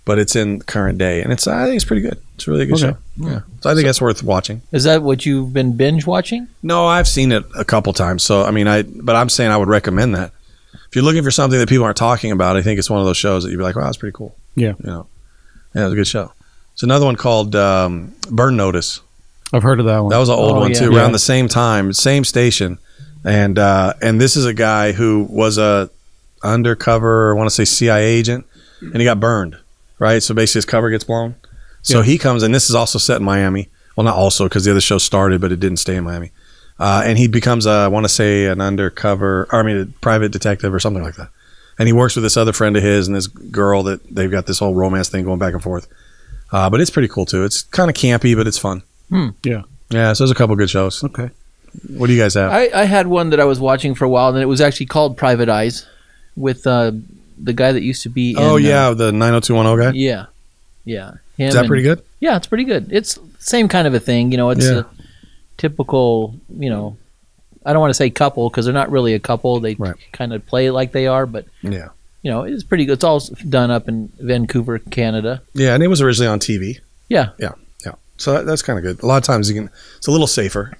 but 0.05 0.19
it's 0.19 0.37
in 0.37 0.61
current 0.61 0.99
day, 0.99 1.23
and 1.23 1.33
it's 1.33 1.47
I 1.47 1.65
think 1.65 1.77
it's 1.77 1.85
pretty 1.85 2.03
good. 2.03 2.19
It's 2.35 2.47
a 2.47 2.51
really 2.51 2.67
good 2.67 2.75
Okay. 2.75 2.91
show. 2.91 2.97
Yeah, 3.17 3.41
so 3.61 3.71
I 3.71 3.75
think 3.75 3.87
that's 3.87 4.01
worth 4.03 4.23
watching. 4.23 4.61
Is 4.73 4.85
that 4.85 5.03
what 5.03 5.25
you've 5.25 5.53
been 5.53 5.77
binge 5.77 6.05
watching? 6.07 6.49
No, 6.65 6.85
I've 6.87 7.07
seen 7.09 7.31
it 7.33 7.45
a 7.57 7.65
couple 7.65 7.93
times, 7.93 8.23
so 8.25 8.43
I 8.45 8.51
mean, 8.51 8.67
I 8.69 8.83
but 8.83 9.17
I'm 9.17 9.29
saying 9.31 9.51
I 9.51 9.57
would 9.57 9.69
recommend 9.69 10.15
that 10.17 10.33
if 10.95 10.97
you're 10.97 11.05
looking 11.05 11.25
for 11.25 11.33
something 11.33 11.59
that 11.59 11.69
people 11.69 11.85
aren't 11.85 11.97
talking 11.97 12.31
about. 12.31 12.57
I 12.57 12.63
think 12.63 12.79
it's 12.79 12.89
one 12.89 13.01
of 13.01 13.05
those 13.07 13.17
shows 13.17 13.43
that 13.43 13.51
you'd 13.51 13.57
be 13.57 13.65
like, 13.65 13.75
wow, 13.75 13.83
that's 13.87 13.97
pretty 13.97 14.15
cool. 14.15 14.37
Yeah. 14.55 14.75
you 14.79 14.87
know, 14.87 15.09
yeah, 15.75 15.87
it's 15.87 15.93
a 15.93 15.97
good 15.97 16.07
show. 16.07 16.31
It's 16.75 16.85
another 16.85 17.05
one 17.05 17.17
called 17.17 17.57
um, 17.57 18.15
Burn 18.31 18.57
Notice. 18.57 19.01
I've 19.53 19.65
heard 19.65 19.81
of 19.81 19.87
that 19.87 19.99
one. 19.99 20.11
That 20.11 20.19
was 20.19 20.29
an 20.29 20.37
old 20.37 20.53
Oh, 20.57 20.61
one 20.61 20.71
yeah. 20.71 20.79
too, 20.79 20.93
Yeah. 20.93 21.01
around 21.01 21.11
the 21.11 21.19
same 21.19 21.49
time, 21.49 21.93
same 21.93 22.23
station, 22.23 22.79
and 23.25 23.59
uh, 23.59 23.95
and 24.01 24.21
this 24.21 24.37
is 24.37 24.45
a 24.47 24.55
guy 24.55 24.93
who 24.93 25.27
was 25.29 25.59
a 25.59 25.91
undercover, 26.45 27.33
I 27.35 27.37
want 27.37 27.49
to 27.49 27.55
say 27.55 27.65
CIA 27.65 28.05
agent, 28.05 28.47
and 28.81 28.97
he 28.97 29.05
got 29.05 29.19
burned. 29.19 29.57
Right, 29.99 30.23
so 30.23 30.33
basically 30.33 30.59
his 30.59 30.65
cover 30.65 30.91
gets 30.91 31.03
blown. 31.03 31.35
So 31.83 31.99
Yeah. 31.99 32.05
he 32.05 32.19
comes, 32.19 32.45
and 32.45 32.55
this 32.55 32.69
is 32.69 32.77
also 32.77 33.01
set 33.01 33.17
in 33.19 33.25
Miami. 33.25 33.69
Well, 33.97 34.05
not 34.05 34.15
also 34.17 34.45
because 34.45 34.65
the 34.65 34.71
other 34.71 34.81
show 34.81 34.99
started, 34.99 35.41
but 35.41 35.51
it 35.51 35.59
didn't 35.61 35.79
stay 35.79 35.97
in 35.97 36.05
Miami. 36.05 36.31
Uh, 36.79 37.03
and 37.05 37.17
he 37.19 37.29
becomes, 37.29 37.67
a, 37.67 37.71
I 37.71 37.89
want 37.89 38.05
to 38.05 38.09
say, 38.09 38.47
an 38.47 38.61
undercover, 38.61 39.47
or 39.53 39.61
I 39.61 39.63
mean, 39.63 39.77
a 39.81 39.87
private 40.01 40.33
detective 40.33 40.75
or 40.75 40.81
something 40.81 41.03
like 41.03 41.15
that. 41.17 41.29
And 41.79 41.87
he 41.89 41.93
works 41.93 42.15
with 42.17 42.23
this 42.25 42.37
other 42.37 42.53
friend 42.53 42.77
of 42.77 42.83
his 42.83 43.07
and 43.09 43.17
this 43.17 43.27
girl 43.27 43.83
that 43.85 44.03
they've 44.13 44.31
got 44.31 44.47
this 44.47 44.59
whole 44.59 44.75
romance 44.75 45.09
thing 45.09 45.25
going 45.25 45.39
back 45.39 45.55
and 45.55 45.63
forth. 45.63 45.87
Uh, 46.53 46.71
but 46.71 46.81
it's 46.81 46.91
pretty 46.91 47.09
cool 47.09 47.27
too. 47.27 47.45
It's 47.45 47.63
kind 47.63 47.91
of 47.91 47.97
campy, 47.97 48.37
but 48.37 48.47
it's 48.47 48.59
fun. 48.59 48.83
Hmm. 49.09 49.29
Yeah. 49.45 49.63
Yeah, 49.91 50.13
so 50.13 50.25
there's 50.25 50.31
a 50.31 50.35
couple 50.35 50.55
good 50.57 50.71
shows. 50.71 51.03
Okay. 51.05 51.31
What 51.89 52.07
do 52.07 52.13
you 52.13 52.21
guys 52.21 52.35
have? 52.35 52.53
I, 52.53 52.71
I 52.73 52.85
had 52.85 53.07
one 53.09 53.31
that 53.31 53.41
I 53.41 53.45
was 53.45 53.59
watching 53.61 53.95
for 53.95 54.05
a 54.05 54.09
while, 54.09 54.29
and 54.29 54.39
it 54.39 54.47
was 54.47 54.61
actually 54.61 54.87
called 54.87 55.17
Private 55.17 55.49
Eyes, 55.49 55.87
with 56.37 56.67
uh, 56.67 56.93
the 57.39 57.53
guy 57.53 57.73
that 57.73 57.83
used 57.83 58.03
to 58.03 58.09
be. 58.09 58.31
In, 58.33 58.39
oh 58.39 58.55
uh, 58.55 58.57
yeah, 58.57 58.91
the 58.91 59.11
90210 59.13 59.93
guy. 59.93 59.99
yeah, 59.99 60.27
yeah. 60.85 61.11
Him 61.37 61.49
Is 61.49 61.55
that 61.55 61.61
and- 61.61 61.69
pretty 61.69 61.83
good? 61.83 62.03
Yeah, 62.21 62.37
it's 62.37 62.47
pretty 62.47 62.65
good. 62.65 62.93
It's 62.93 63.19
same 63.41 63.67
kind 63.69 63.87
of 63.89 63.95
a 63.95 64.01
thing. 64.01 64.31
You 64.31 64.37
know, 64.39 64.51
it's 64.51 64.65
Yeah. 64.65 64.81
a 64.81 64.94
typical. 65.59 66.35
You 66.59 66.71
know, 66.71 66.97
I 67.65 67.73
don't 67.73 67.81
want 67.81 67.91
to 67.91 67.95
say 67.95 68.11
couple 68.11 68.49
because 68.51 68.65
they're 68.65 68.75
not 68.75 68.91
really 68.91 69.15
a 69.15 69.19
couple. 69.21 69.61
They 69.61 69.75
Right. 69.75 69.95
kind 70.13 70.33
of 70.33 70.45
play 70.47 70.71
like 70.71 70.93
they 70.93 71.07
are, 71.07 71.27
but 71.27 71.47
Yeah. 71.63 71.89
you 72.23 72.31
know, 72.31 72.43
it's 72.43 72.63
pretty 72.65 72.85
good. 72.85 72.95
It's 72.95 73.05
all 73.05 73.21
done 73.49 73.71
up 73.71 73.89
in 73.89 74.11
Vancouver, 74.19 74.79
Canada. 74.79 75.43
Yeah, 75.55 75.75
and 75.75 75.83
it 75.83 75.89
was 75.89 76.01
originally 76.01 76.29
on 76.29 76.39
TV. 76.41 76.81
Yeah. 77.09 77.31
Yeah, 77.39 77.53
yeah. 77.85 77.93
So 78.19 78.33
that, 78.35 78.47
that's 78.47 78.63
kind 78.63 78.79
of 78.79 78.83
good. 78.83 79.03
A 79.03 79.07
lot 79.07 79.17
of 79.19 79.25
times 79.25 79.49
you 79.49 79.55
can. 79.55 79.71
It's 79.99 80.07
a 80.07 80.11
little 80.11 80.27
safer. 80.27 80.73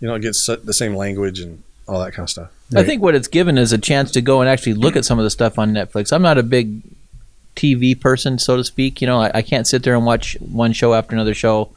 You 0.00 0.08
know, 0.08 0.14
it 0.14 0.20
gets 0.22 0.44
the 0.46 0.72
same 0.74 0.94
language 0.94 1.40
and 1.40 1.62
all 1.88 2.00
that 2.00 2.12
kind 2.12 2.24
of 2.24 2.30
stuff. 2.30 2.50
I 2.74 2.82
think 2.82 3.00
what 3.00 3.14
it's 3.14 3.28
given 3.28 3.56
is 3.58 3.72
a 3.72 3.78
chance 3.78 4.10
to 4.12 4.20
go 4.20 4.40
and 4.40 4.50
actually 4.50 4.74
look 4.74 4.96
at 4.96 5.04
some 5.04 5.18
of 5.18 5.22
the 5.24 5.30
stuff 5.30 5.58
on 5.58 5.72
Netflix. 5.72 6.12
I'm 6.12 6.20
not 6.20 6.36
a 6.36 6.42
big 6.42 6.82
TV 7.54 7.98
person, 7.98 8.38
so 8.38 8.56
to 8.56 8.64
speak. 8.64 9.00
You 9.00 9.06
know, 9.06 9.20
I, 9.20 9.30
I 9.36 9.42
can't 9.42 9.66
sit 9.66 9.82
there 9.84 9.94
and 9.94 10.04
watch 10.04 10.36
one 10.40 10.72
show 10.72 10.92
after 10.92 11.14
another 11.14 11.32
show, 11.32 11.70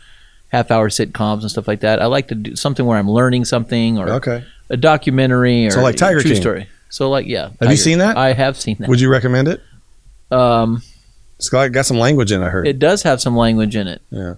half 0.49 0.71
hour 0.71 0.89
sitcoms 0.89 1.41
and 1.41 1.49
stuff 1.51 1.67
like 1.67 1.79
that. 1.81 2.01
I 2.01 2.05
like 2.07 2.27
to 2.29 2.35
do 2.35 2.55
something 2.55 2.85
where 2.85 2.97
I'm 2.97 3.09
learning 3.09 3.45
something 3.45 3.97
or 3.97 4.09
Okay. 4.09 4.43
a 4.69 4.77
documentary 4.77 5.65
or 5.67 5.71
So 5.71 5.81
like 5.81 5.95
Tiger 5.95 6.19
a 6.19 6.21
true 6.21 6.31
King. 6.31 6.41
story. 6.41 6.69
So 6.89 7.09
like 7.09 7.25
yeah. 7.27 7.49
Have 7.61 7.69
you 7.71 7.77
seen 7.77 7.99
that? 7.99 8.17
I 8.17 8.33
have 8.33 8.57
seen 8.57 8.77
that. 8.79 8.89
Would 8.89 8.99
you 9.01 9.09
recommend 9.09 9.47
it? 9.47 9.61
um, 10.31 10.81
It's 11.37 11.49
got, 11.49 11.71
got 11.71 11.85
some 11.85 11.97
language 11.97 12.31
in. 12.31 12.41
it, 12.41 12.45
I 12.45 12.49
heard. 12.49 12.67
it 12.67 12.79
does 12.79 13.03
have 13.03 13.21
some 13.21 13.35
language 13.37 13.75
in 13.75 13.87
it. 13.87 14.01
Yeah. 14.11 14.35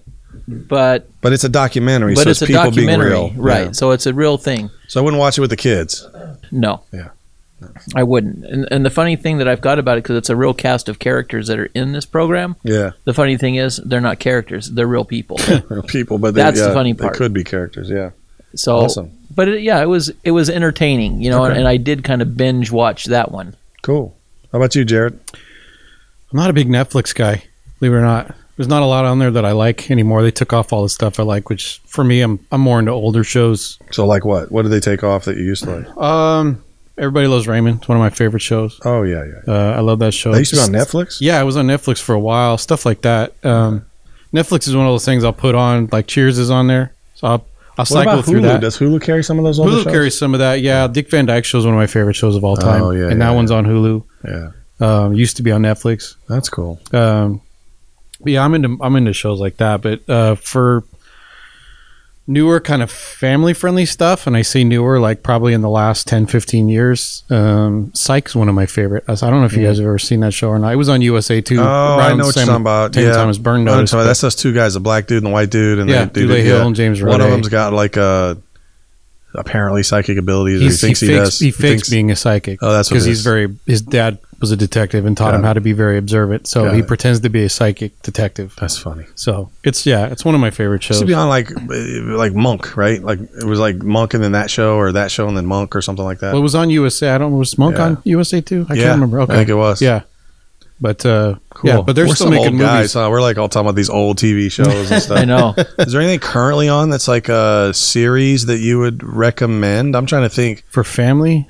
But 0.48 1.08
but 1.20 1.32
it's 1.32 1.44
a 1.44 1.48
documentary, 1.48 2.14
but 2.14 2.24
so 2.24 2.30
it's, 2.30 2.40
it's, 2.42 2.50
a 2.50 2.52
people 2.52 2.64
documentary, 2.70 3.10
being 3.10 3.34
real, 3.36 3.42
right? 3.42 3.66
Yeah. 3.66 3.72
So 3.72 3.90
it's 3.90 4.06
a 4.06 4.14
real 4.14 4.38
thing. 4.38 4.70
So 4.88 5.00
I 5.00 5.04
wouldn't 5.04 5.20
watch 5.20 5.36
it 5.38 5.40
with 5.42 5.50
the 5.50 5.56
kids. 5.56 6.06
No. 6.50 6.82
Yeah. 6.92 7.08
I 7.94 8.02
wouldn't. 8.02 8.44
And, 8.44 8.66
and 8.70 8.84
the 8.84 8.90
funny 8.90 9.16
thing 9.16 9.38
that 9.38 9.48
I've 9.48 9.60
got 9.60 9.78
about 9.78 9.98
it, 9.98 10.04
because 10.04 10.16
it's 10.16 10.30
a 10.30 10.36
real 10.36 10.54
cast 10.54 10.88
of 10.88 10.98
characters 10.98 11.46
that 11.48 11.58
are 11.58 11.66
in 11.74 11.92
this 11.92 12.04
program. 12.06 12.56
Yeah, 12.62 12.92
The 13.04 13.14
funny 13.14 13.36
thing 13.36 13.54
is, 13.56 13.76
they're 13.84 14.00
not 14.00 14.18
characters; 14.18 14.70
they're 14.70 14.86
real 14.86 15.04
people. 15.04 15.38
Real 15.68 15.82
people, 15.82 16.18
but 16.18 16.34
they, 16.34 16.42
That's 16.42 16.60
the 16.60 16.68
yeah, 16.68 16.74
funny 16.74 16.92
They 16.92 17.02
part. 17.02 17.16
could 17.16 17.32
be 17.32 17.44
characters. 17.44 17.88
Yeah. 17.90 18.10
So, 18.54 18.76
Awesome. 18.80 19.10
but 19.34 19.48
it, 19.48 19.62
yeah, 19.62 19.80
it 19.82 19.86
was 19.86 20.12
it 20.24 20.32
was 20.32 20.50
entertaining, 20.50 21.22
you 21.22 21.30
know, 21.30 21.46
Okay. 21.46 21.56
and 21.58 21.66
I 21.66 21.78
did 21.78 22.04
kind 22.04 22.20
of 22.20 22.36
binge 22.36 22.70
watch 22.70 23.06
that 23.06 23.32
one. 23.32 23.56
Cool. 23.82 24.14
How 24.52 24.58
about 24.58 24.74
you, 24.74 24.84
Jared? 24.84 25.18
I'm 25.34 26.36
not 26.38 26.50
a 26.50 26.52
big 26.52 26.68
Netflix 26.68 27.14
guy, 27.14 27.44
believe 27.80 27.92
it 27.92 27.96
or 27.96 28.00
not. 28.02 28.34
There's 28.58 28.68
not 28.68 28.82
a 28.82 28.86
lot 28.86 29.06
on 29.06 29.18
there 29.18 29.30
that 29.30 29.46
I 29.46 29.52
like 29.52 29.90
anymore. 29.90 30.22
They 30.22 30.30
took 30.30 30.52
off 30.52 30.72
all 30.74 30.82
the 30.82 30.88
stuff 30.90 31.18
I 31.18 31.22
like, 31.22 31.48
which 31.48 31.80
for 31.86 32.04
me, 32.04 32.20
I'm 32.20 32.38
I'm 32.52 32.60
more 32.60 32.78
into 32.78 32.90
older 32.92 33.24
shows. 33.24 33.78
So 33.90 34.06
like 34.06 34.26
what? 34.26 34.52
What 34.52 34.62
did 34.62 34.68
they 34.70 34.80
take 34.80 35.02
off 35.02 35.24
that 35.24 35.38
you 35.38 35.44
used 35.44 35.64
to 35.64 35.76
like? 35.78 35.96
Um, 35.96 36.62
Everybody 37.02 37.26
Loves 37.26 37.48
Raymond. 37.48 37.78
It's 37.80 37.88
one 37.88 37.98
of 37.98 38.00
my 38.00 38.10
favorite 38.10 38.40
shows. 38.40 38.80
Oh 38.84 39.02
yeah, 39.02 39.24
yeah. 39.24 39.52
Uh, 39.52 39.74
I 39.76 39.80
love 39.80 39.98
that 39.98 40.12
show. 40.14 40.30
That 40.32 40.38
used 40.38 40.54
to 40.54 40.56
be 40.56 40.62
on 40.62 40.68
Netflix. 40.70 41.18
Yeah, 41.20 41.40
it 41.40 41.44
was 41.44 41.56
on 41.56 41.66
Netflix 41.66 42.00
for 42.00 42.14
a 42.14 42.20
while. 42.20 42.56
Stuff 42.58 42.86
like 42.86 43.02
that. 43.02 43.34
Um, 43.44 43.84
Netflix 44.32 44.68
is 44.68 44.76
one 44.76 44.86
of 44.86 44.92
those 44.92 45.04
things 45.04 45.24
I'll 45.24 45.32
put 45.32 45.56
on. 45.56 45.88
Like 45.90 46.06
Cheers 46.06 46.38
is 46.38 46.48
on 46.50 46.68
there, 46.68 46.94
so 47.14 47.26
I'll 47.26 47.32
I'll 47.32 47.44
What 47.78 47.88
cycle 47.88 48.22
through 48.22 48.40
Hulu? 48.40 48.42
that. 48.44 48.60
Does 48.60 48.78
Hulu 48.78 49.02
carry 49.02 49.24
some 49.24 49.36
of 49.38 49.44
those 49.44 49.58
Hulu 49.58 49.82
carries 49.84 50.16
some 50.16 50.32
of 50.32 50.38
that. 50.40 50.60
Yeah, 50.60 50.86
Dick 50.86 51.10
Van 51.10 51.26
Dyke 51.26 51.44
Show 51.44 51.58
is 51.58 51.64
one 51.64 51.74
of 51.74 51.78
my 51.78 51.88
favorite 51.88 52.14
shows 52.14 52.36
of 52.36 52.44
all 52.44 52.56
time. 52.56 52.82
Oh, 52.82 52.90
yeah, 52.92 53.08
and 53.08 53.18
yeah, 53.18 53.28
that 53.28 53.34
one's 53.34 53.50
on 53.50 53.64
Hulu. 53.66 54.04
Yeah, 54.24 54.50
Um, 54.78 55.12
used 55.14 55.36
to 55.38 55.42
be 55.42 55.50
on 55.50 55.62
Netflix. 55.62 56.14
that's 56.28 56.48
cool. 56.48 56.78
Um, 56.92 57.40
yeah, 58.24 58.44
I'm 58.44 58.54
into 58.54 58.78
I'm 58.80 58.94
into 58.94 59.12
shows 59.12 59.40
like 59.40 59.56
that. 59.56 59.82
But 59.82 60.08
uh, 60.08 60.36
for 60.36 60.84
newer 62.26 62.60
kind 62.60 62.82
of 62.82 62.90
family 62.90 63.52
friendly 63.52 63.84
stuff, 63.86 64.26
and 64.26 64.36
I 64.36 64.42
say 64.42 64.64
newer, 64.64 65.00
like 65.00 65.22
probably 65.22 65.52
in 65.52 65.60
the 65.60 65.68
last 65.68 66.06
10, 66.06 66.26
15 66.26 66.68
years, 66.68 67.24
um, 67.30 67.92
Psych's 67.94 68.34
one 68.34 68.48
of 68.48 68.54
my 68.54 68.66
favorite. 68.66 69.04
I 69.08 69.14
don't 69.14 69.40
know 69.40 69.44
if 69.44 69.54
you 69.54 69.64
guys 69.64 69.78
have 69.78 69.86
ever 69.86 69.98
seen 69.98 70.20
that 70.20 70.32
show 70.32 70.48
or 70.48 70.58
not. 70.58 70.72
It 70.72 70.76
was 70.76 70.88
on 70.88 71.02
USA 71.02 71.40
too. 71.40 71.60
Oh, 71.60 71.62
I 71.64 72.14
know 72.14 72.24
what 72.24 72.36
you're 72.36 72.44
talking 72.44 72.60
about. 72.60 72.96
Yeah, 72.96 73.12
time 73.12 73.28
as 73.28 73.38
Burn 73.38 73.64
Notice. 73.64 73.90
that's 73.90 74.20
those 74.20 74.36
two 74.36 74.52
guys, 74.52 74.74
the 74.74 74.80
black 74.80 75.06
dude 75.06 75.18
and 75.18 75.26
the 75.26 75.30
white 75.30 75.50
dude, 75.50 75.78
and 75.78 75.88
Yeah, 75.90 76.04
Dule 76.04 76.36
Hill 76.36 76.66
and 76.66 76.76
James 76.76 77.02
One 77.02 77.20
of 77.20 77.30
them's 77.30 77.48
got 77.48 77.72
like 77.72 77.96
a 77.96 78.38
apparently 79.34 79.82
psychic 79.82 80.18
abilities. 80.18 80.60
or 80.60 80.64
he 80.64 80.70
thinks 80.70 81.00
he, 81.00 81.06
fakes, 81.08 81.18
does. 81.18 81.38
He 81.38 81.50
fakes 81.50 81.60
thinks- 81.60 81.90
being 81.90 82.10
a 82.10 82.16
psychic. 82.16 82.58
Oh, 82.62 82.72
that's 82.72 82.88
because 82.88 83.04
he's 83.04 83.18
is. 83.18 83.24
very. 83.24 83.48
His 83.66 83.82
dad 83.82 84.18
was 84.40 84.50
a 84.50 84.56
detective 84.56 85.06
and 85.06 85.16
taught 85.16 85.26
Got 85.30 85.34
him 85.36 85.44
it. 85.44 85.46
how 85.46 85.52
to 85.52 85.60
be 85.60 85.72
very 85.72 85.96
observant. 85.98 86.48
So 86.48 86.64
Got 86.64 86.74
he 86.74 86.80
it. 86.80 86.88
pretends 86.88 87.20
to 87.20 87.28
be 87.30 87.44
a 87.44 87.48
psychic 87.48 88.02
detective. 88.02 88.56
That's 88.60 88.76
funny. 88.76 89.04
So 89.14 89.50
it's 89.62 89.86
yeah, 89.86 90.06
it's 90.08 90.24
one 90.24 90.34
of 90.34 90.40
my 90.40 90.50
favorite 90.50 90.82
Used 90.82 90.94
shows. 90.94 91.00
to 91.00 91.06
be 91.06 91.14
on 91.14 91.28
like 91.28 91.50
uh, 91.56 92.16
like 92.16 92.34
Monk, 92.34 92.76
right? 92.76 93.00
Like 93.02 93.20
it 93.20 93.44
was 93.44 93.60
like 93.60 93.76
Monk 93.76 94.14
and 94.14 94.22
then 94.24 94.32
that 94.32 94.50
show 94.50 94.76
or 94.76 94.90
that 94.92 95.10
show 95.12 95.28
and 95.28 95.36
then 95.36 95.46
Monk 95.46 95.76
or 95.76 95.80
something 95.82 96.04
like 96.04 96.18
that. 96.20 96.32
Well, 96.32 96.40
it 96.40 96.42
was 96.42 96.56
on 96.56 96.70
USA. 96.70 97.10
I 97.10 97.18
don't 97.18 97.30
know. 97.30 97.38
Was 97.38 97.56
Monk 97.56 97.76
Yeah. 97.76 97.84
on 97.84 97.98
USA 98.04 98.40
too? 98.40 98.66
I 98.68 98.74
Yeah, 98.74 98.82
can't 98.82 98.94
remember. 98.96 99.20
Okay, 99.20 99.32
I 99.32 99.36
think 99.36 99.48
it 99.48 99.54
was. 99.54 99.80
Yeah, 99.80 100.02
but 100.82 101.06
uh, 101.06 101.36
Cool. 101.50 101.70
yeah, 101.70 101.80
but 101.80 101.94
they're 101.94 102.06
We're 102.06 102.14
still 102.14 102.26
some 102.26 102.30
making 102.34 102.46
old 102.46 102.52
movies. 102.54 102.66
guys. 102.66 102.92
Huh? 102.94 103.08
We're 103.10 103.20
like 103.22 103.38
all 103.38 103.48
talking 103.48 103.66
about 103.68 103.76
these 103.76 103.88
old 103.88 104.18
TV 104.18 104.50
shows 104.52 104.90
and 104.90 105.00
stuff. 105.02 105.16
I 105.18 105.24
know. 105.24 105.54
Is 105.78 105.92
there 105.92 106.00
anything 106.02 106.18
currently 106.20 106.68
on 106.68 106.90
that's 106.90 107.08
like 107.08 107.28
a 107.30 107.72
series 107.72 108.46
that 108.46 108.58
you 108.58 108.78
would 108.80 109.02
recommend? 109.02 109.96
I'm 109.96 110.04
trying 110.06 110.22
to 110.24 110.28
think, 110.28 110.64
for 110.68 110.84
family. 110.84 111.48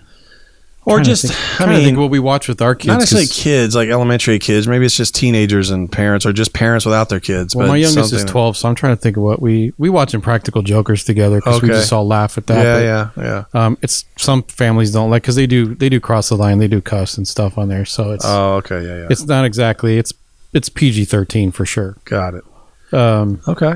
Or 0.85 1.01
just 1.01 1.27
think- 1.27 1.61
I 1.61 1.67
mean, 1.67 1.85
think 1.85 1.99
what 1.99 2.11
we 2.11 2.19
watch 2.19 2.49
with 2.49 2.61
our 2.61 2.75
kids. 2.75 2.87
not 2.89 2.99
necessarily 3.01 3.29
kids, 3.29 3.75
like 3.77 3.89
elementary 3.89 4.39
kids. 4.39 4.67
Maybe 4.67 4.85
it's 4.85 4.97
just 4.97 5.15
teenagers 5.15 5.71
and 5.71 5.91
parents, 5.91 6.27
or 6.27 6.33
just 6.33 6.53
parents 6.53 6.85
without 6.85 7.09
their 7.09 7.21
kids. 7.21 7.55
Well, 7.55 7.69
my 7.69 7.77
youngest 7.77 8.13
is 8.13 8.25
twelve, 8.25 8.57
so 8.57 8.69
I'm 8.69 8.75
trying 8.75 8.97
to 8.97 9.01
think 9.01 9.17
of 9.17 9.23
what 9.23 9.41
we 9.41 9.73
we 9.79 9.89
watch 9.91 10.13
Impractical 10.15 10.63
Jokers 10.63 11.05
together 11.05 11.37
because 11.37 11.63
we 11.63 11.69
just 11.69 11.93
all 11.93 12.07
laugh 12.07 12.37
at 12.37 12.47
that. 12.49 12.63
Yeah, 12.83 13.11
but, 13.15 13.23
yeah, 13.25 13.45
yeah. 13.55 13.67
Um, 13.67 13.79
it's 13.83 14.05
some 14.17 14.43
families 14.45 14.91
don't 14.93 15.11
like 15.11 15.23
because 15.23 15.37
they 15.37 15.47
do 15.47 15.75
they 15.75 15.89
do 15.89 16.01
cross 16.01 16.29
the 16.31 16.37
line, 16.37 16.59
they 16.59 16.69
do 16.69 16.81
cuss 16.81 17.17
and 17.17 17.27
stuff 17.29 17.59
on 17.59 17.69
there. 17.69 17.85
So 17.85 18.11
it's 18.11 18.25
Oh, 18.27 18.55
okay, 18.57 18.83
yeah, 18.85 18.97
yeah. 19.03 19.07
it's 19.11 19.25
not 19.27 19.45
exactly 19.45 19.99
it's 19.99 20.13
it's 20.53 20.69
PG 20.69 21.05
thirteen 21.05 21.53
for 21.53 21.65
sure. 21.65 21.97
Got 22.05 22.35
it. 22.35 22.45
Um, 22.93 23.41
Okay. 23.49 23.75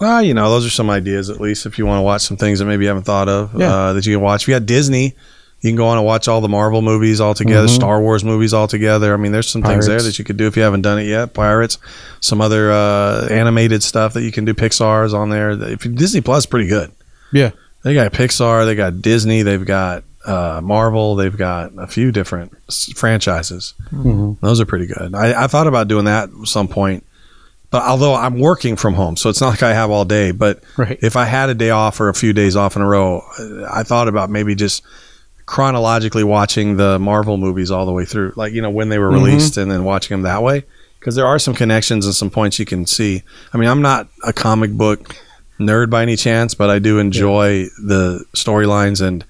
Well, 0.00 0.22
you 0.22 0.34
know, 0.34 0.50
those 0.50 0.66
are 0.66 0.70
some 0.70 0.90
ideas 0.90 1.30
at 1.30 1.40
least 1.40 1.66
if 1.66 1.78
you 1.78 1.86
want 1.86 1.98
to 1.98 2.02
watch 2.02 2.22
some 2.22 2.36
things 2.36 2.58
that 2.58 2.64
maybe 2.64 2.84
you 2.84 2.88
haven't 2.88 3.04
thought 3.04 3.28
of 3.28 3.50
Yeah. 3.58 3.72
uh, 3.72 3.92
that 3.92 4.04
you 4.06 4.14
can 4.16 4.22
watch. 4.22 4.42
If 4.42 4.48
you 4.48 4.54
got 4.54 4.66
Disney, 4.66 5.14
you 5.64 5.70
can 5.70 5.76
go 5.76 5.86
on 5.86 5.96
and 5.96 6.04
watch 6.06 6.28
all 6.28 6.42
the 6.42 6.48
Marvel 6.48 6.82
movies 6.82 7.20
all 7.22 7.32
together, 7.32 7.66
Mhm. 7.66 7.74
Star 7.74 8.00
Wars 8.00 8.22
movies 8.22 8.52
all 8.52 8.68
together. 8.68 9.14
I 9.14 9.16
mean, 9.16 9.32
there's 9.32 9.48
some 9.48 9.62
things 9.62 9.86
there 9.86 10.00
that 10.02 10.18
you 10.18 10.24
could 10.24 10.36
do 10.36 10.46
if 10.46 10.56
you 10.58 10.62
haven't 10.62 10.82
done 10.82 10.98
it 10.98 11.04
yet. 11.06 11.32
Pirates, 11.32 11.78
some 12.20 12.42
other 12.42 12.70
uh, 12.70 13.26
animated 13.30 13.82
stuff 13.82 14.12
that 14.12 14.22
you 14.22 14.30
can 14.30 14.44
do. 14.44 14.52
Pixar's 14.52 15.14
on 15.14 15.30
there. 15.30 15.50
If 15.52 15.80
Disney 15.94 16.20
Plus 16.20 16.42
is 16.42 16.46
pretty 16.46 16.68
good. 16.68 16.92
Yeah. 17.32 17.50
They 17.82 17.94
got 17.94 18.12
Pixar, 18.12 18.66
they 18.66 18.74
got 18.74 19.00
Disney, 19.00 19.40
they've 19.42 19.64
got 19.64 20.04
uh, 20.26 20.60
Marvel, 20.62 21.16
they've 21.16 21.36
got 21.36 21.72
a 21.78 21.86
few 21.86 22.12
different 22.12 22.52
s- 22.68 22.90
franchises. 22.96 23.74
mhm. 23.92 24.38
Those 24.40 24.60
are 24.60 24.66
pretty 24.66 24.86
good. 24.86 25.14
I, 25.14 25.44
I 25.44 25.46
thought 25.48 25.66
about 25.66 25.88
doing 25.88 26.06
that 26.06 26.28
at 26.30 26.46
some 26.48 26.66
point, 26.68 27.04
but 27.70 27.82
although 27.82 28.14
I'm 28.14 28.38
working 28.38 28.76
from 28.76 28.94
home, 28.94 29.16
so 29.18 29.28
it's 29.30 29.40
not 29.42 29.48
like 29.54 29.62
I 29.62 29.74
have 29.74 29.90
all 29.90 30.04
day. 30.06 30.30
But 30.30 30.60
right. 30.78 30.98
if 31.02 31.16
I 31.16 31.24
had 31.26 31.50
a 31.50 31.54
day 31.54 31.70
off 31.70 32.00
or 32.00 32.08
a 32.08 32.14
few 32.14 32.32
days 32.32 32.56
off 32.56 32.74
in 32.76 32.80
a 32.82 32.86
row, 32.88 33.22
I 33.70 33.82
thought 33.82 34.08
about 34.08 34.30
maybe 34.30 34.54
just 34.54 34.82
chronologically 35.46 36.24
watching 36.24 36.76
the 36.76 36.98
Marvel 36.98 37.36
movies 37.36 37.70
all 37.70 37.86
the 37.86 37.92
way 37.92 38.04
through, 38.04 38.32
like 38.36 38.52
you 38.52 38.62
know 38.62 38.70
when 38.70 38.88
they 38.88 38.98
were 38.98 39.10
Mhm. 39.10 39.14
released, 39.24 39.56
and 39.56 39.70
then 39.70 39.84
watching 39.84 40.14
them 40.14 40.22
that 40.22 40.42
way, 40.42 40.64
because 40.98 41.14
there 41.14 41.26
are 41.26 41.38
some 41.38 41.54
connections 41.54 42.06
and 42.06 42.14
some 42.14 42.30
points 42.30 42.58
you 42.58 42.64
can 42.64 42.86
see. 42.86 43.22
I 43.52 43.58
mean, 43.58 43.68
I'm 43.68 43.82
not 43.82 44.08
a 44.24 44.32
comic 44.32 44.72
book 44.72 45.14
nerd 45.60 45.90
by 45.90 46.02
any 46.02 46.16
chance, 46.16 46.54
but 46.54 46.70
I 46.70 46.78
do 46.78 46.98
enjoy 46.98 47.68
the 47.82 48.24
storylines 48.36 49.00
and. 49.00 49.24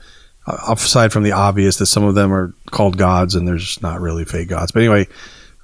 uh, 0.47 0.57
Aside 0.69 1.11
from 1.11 1.23
the 1.23 1.33
obvious 1.33 1.77
that 1.79 1.87
some 1.87 2.05
of 2.05 2.15
them 2.15 2.31
are 2.31 2.53
called 2.71 2.99
gods 2.99 3.35
and 3.35 3.49
there's 3.49 3.81
not 3.81 4.01
really 4.03 4.27
fake 4.27 4.49
gods, 4.51 4.73
but 4.73 4.81
anyway, 4.81 5.09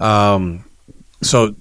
um, 0.00 0.64
so 1.22 1.54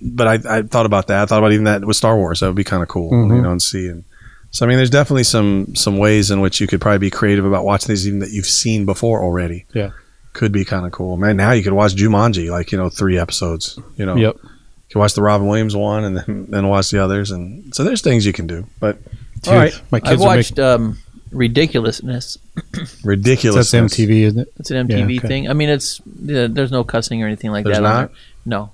but 0.00 0.26
I, 0.28 0.58
I 0.58 0.62
thought 0.62 0.86
about 0.86 1.08
that. 1.08 1.22
I 1.22 1.26
thought 1.26 1.38
about 1.38 1.50
even 1.52 1.64
that 1.64 1.84
with 1.84 1.96
Star 1.96 2.16
Wars. 2.16 2.38
That 2.40 2.46
would 2.46 2.54
be 2.56 2.62
kind 2.64 2.82
of 2.82 2.88
cool, 2.88 3.10
Mhm. 3.12 3.36
you 3.36 3.42
know, 3.42 3.50
and 3.52 3.60
see. 3.62 3.86
And 3.88 4.04
so, 4.52 4.64
I 4.64 4.68
mean, 4.68 4.76
there's 4.76 4.90
definitely 4.90 5.24
some 5.24 5.74
some 5.74 5.98
ways 5.98 6.30
in 6.30 6.40
which 6.40 6.60
you 6.60 6.66
could 6.68 6.80
probably 6.80 6.98
be 6.98 7.10
creative 7.10 7.44
about 7.44 7.64
watching 7.64 7.88
these, 7.88 8.06
even 8.06 8.20
that 8.20 8.30
you've 8.30 8.46
seen 8.46 8.84
before 8.86 9.20
already. 9.22 9.66
Yeah. 9.74 9.90
could 10.34 10.52
be 10.52 10.64
kind 10.64 10.86
of 10.86 10.92
cool. 10.92 11.16
Man, 11.16 11.36
now 11.36 11.50
you 11.52 11.62
could 11.64 11.72
watch 11.72 11.94
Jumanji, 11.96 12.50
like 12.50 12.70
you 12.72 12.78
know, 12.78 12.88
three 12.88 13.18
episodes. 13.18 13.78
You 13.96 14.06
know, 14.06 14.14
Yep. 14.16 14.36
you 14.42 14.50
can 14.90 14.98
watch 15.00 15.14
the 15.14 15.22
Robin 15.22 15.46
Williams 15.48 15.74
one 15.74 16.04
and 16.04 16.16
then 16.16 16.46
then 16.48 16.68
watch 16.68 16.90
the 16.90 17.02
others. 17.02 17.30
And 17.32 17.74
so 17.74 17.82
there's 17.84 18.00
things 18.02 18.24
you 18.24 18.32
can 18.32 18.46
do. 18.46 18.66
But 18.80 18.96
Dude, 19.42 19.52
all 19.54 19.58
right, 19.58 19.82
My 19.90 19.96
I've 19.98 20.04
kids 20.04 20.22
are 20.22 20.24
watched 20.26 20.58
um, 20.58 20.98
Ridiculousness. 21.32 22.38
ridiculous. 23.04 23.70
that's 23.70 23.94
MTV, 23.94 24.10
isn't 24.22 24.38
it? 24.40 24.52
It's 24.58 24.70
an 24.70 24.86
MTV 24.86 25.14
Yeah, 25.14 25.18
okay. 25.18 25.28
thing. 25.28 25.48
I 25.50 25.54
mean, 25.54 25.68
it's 25.70 26.00
yeah, 26.22 26.46
there's 26.48 26.70
no 26.70 26.84
cussing 26.84 27.22
or 27.22 27.26
anything 27.26 27.50
like 27.50 27.64
There's 27.64 27.78
that. 27.78 27.84
on 27.84 27.90
not? 28.02 28.08
there. 28.10 28.16
No, 28.44 28.70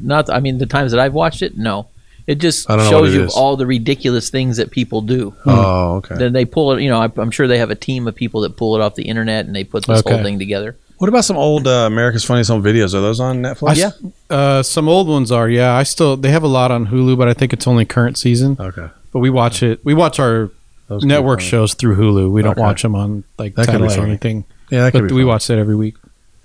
not. 0.00 0.30
I 0.30 0.40
mean, 0.40 0.58
the 0.58 0.66
times 0.66 0.92
that 0.92 1.00
I've 1.00 1.14
watched 1.14 1.42
it, 1.42 1.56
no. 1.56 1.88
It 2.30 2.38
just 2.38 2.70
I 2.70 2.76
don't 2.76 2.84
know 2.84 2.92
what 3.00 3.06
shows 3.06 3.14
it 3.14 3.18
you 3.18 3.24
is. 3.24 3.34
all 3.34 3.56
the 3.56 3.66
ridiculous 3.66 4.30
things 4.30 4.58
that 4.58 4.70
people 4.70 5.00
do. 5.02 5.34
Oh, 5.46 5.96
okay. 5.96 6.14
Then 6.14 6.32
they 6.32 6.44
pull 6.44 6.72
it. 6.72 6.82
You 6.82 6.88
know, 6.88 7.00
I- 7.02 7.10
I'm 7.20 7.32
sure 7.32 7.48
they 7.48 7.58
have 7.58 7.70
a 7.70 7.74
team 7.74 8.06
of 8.06 8.14
people 8.14 8.42
that 8.42 8.56
pull 8.56 8.76
it 8.76 8.80
off 8.80 8.94
the 8.94 9.02
internet 9.02 9.46
and 9.46 9.54
they 9.56 9.64
put 9.64 9.84
this 9.86 9.98
Okay. 10.00 10.14
whole 10.14 10.22
thing 10.22 10.38
together. 10.38 10.76
What 10.98 11.08
about 11.08 11.24
some 11.24 11.36
old 11.36 11.66
uh, 11.66 11.86
America's 11.86 12.24
Funniest 12.24 12.50
Home 12.50 12.62
Videos? 12.62 12.94
Are 12.94 13.00
those 13.00 13.18
on 13.20 13.42
Netflix? 13.42 13.76
Yeah. 13.78 13.90
Uh, 14.28 14.62
some 14.62 14.88
old 14.88 15.08
ones 15.08 15.32
are. 15.32 15.48
Yeah, 15.48 15.74
I 15.74 15.82
still 15.82 16.16
they 16.16 16.30
have 16.30 16.42
a 16.44 16.46
lot 16.48 16.70
on 16.70 16.86
Hulu, 16.86 17.16
but 17.18 17.26
I 17.26 17.32
think 17.34 17.52
it's 17.52 17.66
only 17.66 17.84
current 17.84 18.16
season. 18.16 18.56
Okay. 18.60 18.88
But 19.12 19.18
we 19.18 19.30
watch 19.30 19.62
it. 19.64 19.80
We 19.84 19.94
watch 19.94 20.20
our 20.20 20.50
Those 20.88 21.04
network 21.04 21.40
shows 21.40 21.74
through 21.74 21.96
Hulu. 21.96 22.30
We 22.30 22.42
don't 22.42 22.52
Okay. 22.52 22.60
watch 22.60 22.82
them 22.82 22.94
on 22.94 23.24
like 23.38 23.54
That 23.56 23.66
could 23.66 23.80
be 23.82 23.88
satellite 23.88 23.98
or 23.98 24.06
anything. 24.06 24.44
Yeah, 24.70 24.82
that 24.84 24.92
could 24.92 25.02
But 25.02 25.08
be 25.08 25.14
we 25.14 25.22
fun. 25.22 25.28
watch 25.28 25.46
that 25.48 25.58
every 25.58 25.74
week. 25.74 25.94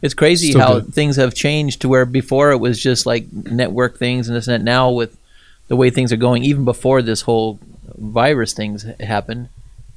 It's 0.01 0.13
crazy 0.15 0.49
Still 0.51 0.61
how 0.61 0.73
good. 0.79 0.93
things 0.93 1.15
have 1.17 1.33
changed 1.35 1.81
to 1.81 1.89
where 1.89 2.05
before 2.05 2.51
it 2.51 2.57
was 2.59 2.81
just 2.81 3.05
like 3.05 3.31
network 3.31 3.99
things 3.99 4.27
and 4.29 4.35
this 4.37 4.47
and 4.47 4.55
that. 4.59 4.63
Now 4.63 4.89
with 4.89 5.15
the 5.67 5.75
way 5.75 5.89
things 5.89 6.11
are 6.13 6.17
going, 6.17 6.43
even 6.43 6.65
before 6.65 7.01
this 7.01 7.21
whole 7.21 7.59
virus 7.97 8.53
things 8.53 8.83
happened, 8.99 9.49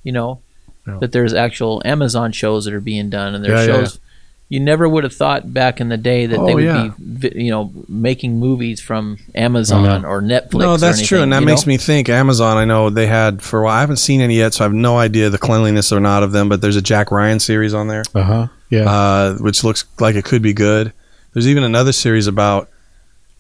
you 0.03 0.13
know, 0.13 0.41
Yeah. 0.87 0.99
that 1.01 1.13
there's 1.13 1.35
actual 1.35 1.83
Amazon 1.85 2.33
shows 2.33 2.65
that 2.65 2.75
are 2.75 2.81
being 2.81 3.11
done 3.11 3.35
and 3.35 3.45
there's 3.45 3.67
Yeah, 3.67 3.75
yeah, 3.75 3.81
shows. 3.83 3.99
You 4.51 4.61
never 4.61 4.89
would 4.89 5.05
have 5.05 5.13
thought 5.15 5.53
back 5.53 5.79
in 5.79 5.91
the 5.91 5.99
day 5.99 6.25
that 6.25 6.39
Oh, 6.39 6.47
they 6.47 6.55
would 6.55 6.65
yeah. 6.65 6.91
be, 6.99 7.33
you 7.35 7.51
know, 7.51 7.71
making 7.87 8.41
movies 8.41 8.81
from 8.81 9.19
Amazon 9.35 10.07
or 10.07 10.23
Netflix. 10.23 10.61
No, 10.61 10.73
or 10.73 10.79
that's 10.79 11.07
true, 11.07 11.21
and 11.21 11.31
that 11.35 11.43
makes 11.43 11.67
know? 11.67 11.71
me 11.73 11.77
think. 11.77 12.09
Amazon, 12.09 12.57
I 12.57 12.65
know 12.65 12.89
they 12.89 13.07
had 13.07 13.43
for 13.43 13.61
a 13.61 13.65
while. 13.65 13.77
I 13.77 13.81
haven't 13.81 13.99
seen 13.99 14.23
any 14.23 14.37
yet, 14.39 14.55
so 14.55 14.65
I 14.65 14.67
have 14.67 14.73
no 14.73 14.97
idea 14.97 15.29
the 15.29 15.37
cleanliness 15.37 15.93
or 15.93 16.01
not 16.01 16.23
of 16.23 16.33
them. 16.33 16.49
But 16.49 16.63
there's 16.63 16.77
a 16.77 16.81
Jack 16.83 17.11
Ryan 17.11 17.41
series 17.41 17.75
on 17.75 17.89
there, 17.89 18.05
Uh 18.15 18.23
huh. 18.23 18.47
Yeah. 18.71 18.91
uh, 18.91 19.35
which 19.35 19.63
looks 19.65 19.85
like 20.01 20.17
it 20.17 20.25
could 20.25 20.41
be 20.41 20.55
good. 20.55 20.95
There's 21.35 21.47
even 21.47 21.63
another 21.63 21.93
series 21.93 22.27
about 22.27 22.71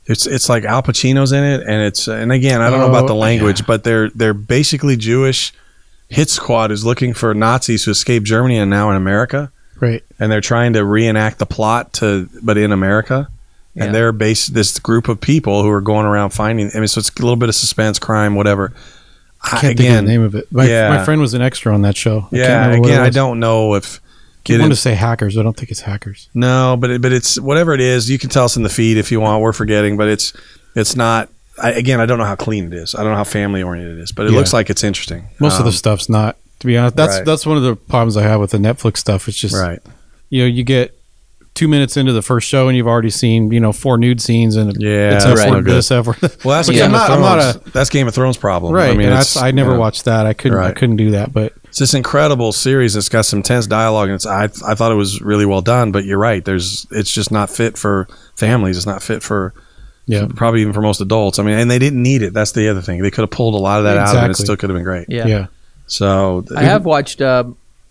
it's 0.08 0.26
it's 0.26 0.48
like 0.48 0.64
Al 0.64 0.82
Pacino's 0.82 1.32
in 1.32 1.44
it, 1.44 1.60
and 1.60 1.82
it's 1.82 2.08
and 2.08 2.32
again 2.32 2.62
I 2.62 2.70
don't 2.70 2.80
know 2.80 2.88
about 2.88 3.06
the 3.06 3.14
Oh, 3.14 3.18
language, 3.18 3.60
yeah. 3.60 3.66
but 3.66 3.84
they're 3.84 4.08
they're 4.10 4.34
basically 4.34 4.96
Jewish. 4.96 5.52
Hit 6.08 6.30
squad 6.30 6.72
is 6.72 6.86
looking 6.86 7.12
for 7.12 7.34
Nazis 7.34 7.84
who 7.84 7.90
escaped 7.90 8.24
Germany 8.24 8.56
and 8.56 8.70
now 8.70 8.88
in 8.88 8.96
America, 8.96 9.52
right. 9.78 10.02
and 10.18 10.32
they're 10.32 10.40
trying 10.40 10.72
to 10.72 10.82
reenact 10.82 11.38
the 11.38 11.44
plot 11.44 11.92
to 11.94 12.30
but 12.42 12.56
in 12.56 12.72
America. 12.72 13.28
Yeah. 13.74 13.84
And 13.84 13.94
they're 13.94 14.12
based 14.12 14.54
this 14.54 14.78
group 14.78 15.08
of 15.08 15.20
people 15.20 15.62
who 15.62 15.68
are 15.68 15.82
going 15.82 16.06
around 16.06 16.30
finding. 16.30 16.70
I 16.74 16.78
mean, 16.78 16.88
so 16.88 16.98
it's 16.98 17.10
a 17.10 17.20
little 17.20 17.36
bit 17.36 17.50
of 17.50 17.54
suspense, 17.54 17.98
crime, 17.98 18.34
whatever. 18.34 18.72
I 19.42 19.60
can't 19.60 19.78
think 19.78 19.90
of 19.90 19.96
the 19.96 20.02
name 20.02 20.22
of 20.22 20.34
it. 20.34 20.50
My, 20.50 20.64
yeah. 20.64 20.88
my 20.88 21.04
friend 21.04 21.20
was 21.20 21.34
an 21.34 21.42
extra 21.42 21.72
on 21.72 21.82
that 21.82 21.96
show. 21.96 22.28
I 22.32 22.36
yeah. 22.36 22.64
remember 22.64 22.80
what 22.80 22.88
it 22.88 22.92
Again, 22.94 23.02
I 23.02 23.10
don't 23.10 23.38
know 23.38 23.74
if 23.74 24.00
I 24.54 24.56
get 24.56 24.60
want 24.60 24.70
in- 24.72 24.76
to 24.76 24.80
say 24.80 24.94
hackers. 24.94 25.36
I 25.38 25.42
don't 25.42 25.56
think 25.56 25.70
it's 25.70 25.80
hackers. 25.80 26.28
no, 26.34 26.76
but 26.78 26.90
it, 26.90 27.02
but 27.02 27.12
it's 27.12 27.38
whatever 27.40 27.72
it 27.74 27.80
is. 27.80 28.08
You 28.10 28.18
can 28.18 28.30
tell 28.30 28.44
us 28.44 28.56
in 28.56 28.62
the 28.62 28.68
feed 28.68 28.96
if 28.96 29.10
you 29.12 29.20
want. 29.20 29.42
We're 29.42 29.52
forgetting, 29.52 29.96
but 29.96 30.08
it's 30.08 30.32
it's 30.74 30.96
not. 30.96 31.28
I, 31.60 31.72
again, 31.72 32.00
I 32.00 32.06
don't 32.06 32.18
know 32.18 32.24
how 32.24 32.36
clean 32.36 32.66
it 32.66 32.72
is. 32.72 32.94
I 32.94 33.02
don't 33.02 33.10
know 33.10 33.16
how 33.16 33.24
family 33.24 33.62
oriented 33.62 33.98
it 33.98 34.02
is, 34.02 34.12
but 34.12 34.26
it 34.26 34.32
Yeah. 34.32 34.38
looks 34.38 34.52
like 34.52 34.70
it's 34.70 34.84
interesting. 34.84 35.26
Most 35.40 35.54
of 35.54 35.60
Um, 35.60 35.66
the 35.66 35.72
stuff's 35.72 36.08
not. 36.08 36.36
To 36.60 36.66
be 36.66 36.76
honest, 36.76 36.96
that's 36.96 37.16
right. 37.16 37.24
that's 37.24 37.46
one 37.46 37.56
of 37.56 37.62
the 37.64 37.76
problems 37.76 38.16
I 38.16 38.22
have 38.22 38.40
with 38.40 38.50
the 38.52 38.58
Netflix 38.58 38.98
stuff. 38.98 39.28
It's 39.28 39.36
just 39.38 39.54
right. 39.56 39.80
you 40.30 40.42
know 40.42 40.46
you 40.46 40.62
get 40.64 40.94
two 41.54 41.66
minutes 41.66 41.96
into 41.96 42.12
the 42.12 42.22
first 42.22 42.46
show 42.46 42.68
and 42.68 42.76
you've 42.76 42.86
already 42.86 43.10
seen 43.10 43.50
you 43.50 43.58
know 43.58 43.72
four 43.72 43.98
nude 43.98 44.20
scenes 44.20 44.54
and 44.54 44.76
Yeah, 44.80 45.14
it's 45.16 45.24
that's 45.24 45.40
F 45.40 45.50
no 45.52 45.60
this 45.62 45.90
F 45.90 46.06
word 46.06 46.16
that. 46.20 46.44
Well, 46.44 46.56
that's 46.56 46.68
Which 46.68 46.76
Game 46.76 46.86
I'm 46.86 46.94
of 46.94 47.00
not. 47.00 47.10
I'm 47.10 47.20
not 47.20 47.40
Thrones. 47.54 47.66
a 47.66 47.70
that's 47.70 47.90
Game 47.90 48.06
of 48.08 48.14
Thrones 48.14 48.36
problem. 48.36 48.72
right. 48.72 48.90
I 48.90 48.94
mean, 48.94 49.08
and 49.08 49.16
that's, 49.16 49.36
I 49.36 49.50
never 49.50 49.70
you 49.70 49.74
know, 49.74 49.80
watched 49.80 50.04
that. 50.04 50.26
I 50.26 50.32
couldn't. 50.34 50.58
I 50.58 50.72
couldn't 50.72 50.96
do 50.96 51.10
that. 51.12 51.32
But 51.32 51.54
It's 51.78 51.92
this 51.92 51.94
incredible 51.94 52.50
series. 52.50 52.96
It's 52.96 53.08
got 53.08 53.24
some 53.24 53.40
tense 53.40 53.68
dialogue, 53.68 54.08
and 54.08 54.16
it's 54.16 54.26
I 54.26 54.46
I 54.66 54.74
thought 54.74 54.90
it 54.90 54.96
was 54.96 55.20
really 55.20 55.46
well 55.46 55.60
done. 55.60 55.92
But 55.92 56.04
you're 56.04 56.18
right. 56.18 56.44
There's 56.44 56.88
it's 56.90 57.08
just 57.08 57.30
not 57.30 57.50
fit 57.50 57.78
for 57.78 58.08
families. 58.34 58.76
It's 58.76 58.84
not 58.84 59.00
fit 59.00 59.22
for 59.22 59.54
yeah, 60.04 60.26
probably 60.34 60.62
even 60.62 60.72
for 60.72 60.80
most 60.80 61.00
adults. 61.00 61.38
I 61.38 61.44
mean, 61.44 61.56
and 61.56 61.70
they 61.70 61.78
didn't 61.78 62.02
need 62.02 62.22
it. 62.22 62.32
That's 62.32 62.50
the 62.50 62.68
other 62.68 62.82
thing. 62.82 63.00
They 63.00 63.12
could 63.12 63.22
have 63.22 63.30
pulled 63.30 63.54
a 63.54 63.58
lot 63.58 63.78
of 63.78 63.84
that 63.84 63.96
out, 63.96 64.16
and 64.16 64.28
it 64.28 64.34
still 64.34 64.56
could 64.56 64.70
have 64.70 64.76
been 64.76 64.82
great. 64.82 65.06
Yeah. 65.08 65.28
yeah. 65.28 65.46
So 65.86 66.44
I 66.56 66.64
have 66.64 66.84
watched 66.84 67.20
uh, 67.20 67.44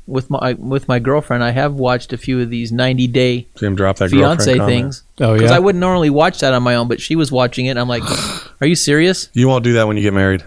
with 0.05 0.29
my 0.29 0.51
with 0.55 0.89
my 0.89 0.99
girlfriend. 0.99 1.41
I 1.41 1.51
have 1.51 1.75
watched 1.75 2.11
a 2.11 2.17
few 2.17 2.41
of 2.41 2.49
these 2.49 2.73
90 2.73 3.07
day 3.07 3.47
Jim 3.55 3.77
drop 3.77 3.99
that 3.99 4.09
fiance 4.09 4.53
things 4.53 5.03
Oh 5.21 5.31
yeah, 5.31 5.37
because. 5.37 5.51
I 5.51 5.59
wouldn't 5.59 5.79
normally 5.79 6.09
watch 6.09 6.41
that 6.41 6.53
on 6.53 6.61
my 6.61 6.75
own, 6.75 6.89
but 6.89 6.99
she 6.99 7.15
was 7.15 7.31
watching 7.31 7.67
it. 7.67 7.69
and 7.69 7.79
I'm 7.79 7.87
like, 7.87 8.03
"Are 8.59 8.67
you 8.67 8.75
serious?" 8.75 9.29
You 9.31 9.47
won't 9.47 9.63
do 9.63 9.71
that 9.75 9.87
when 9.87 9.95
you 9.95 10.03
get 10.03 10.13
married. 10.13 10.43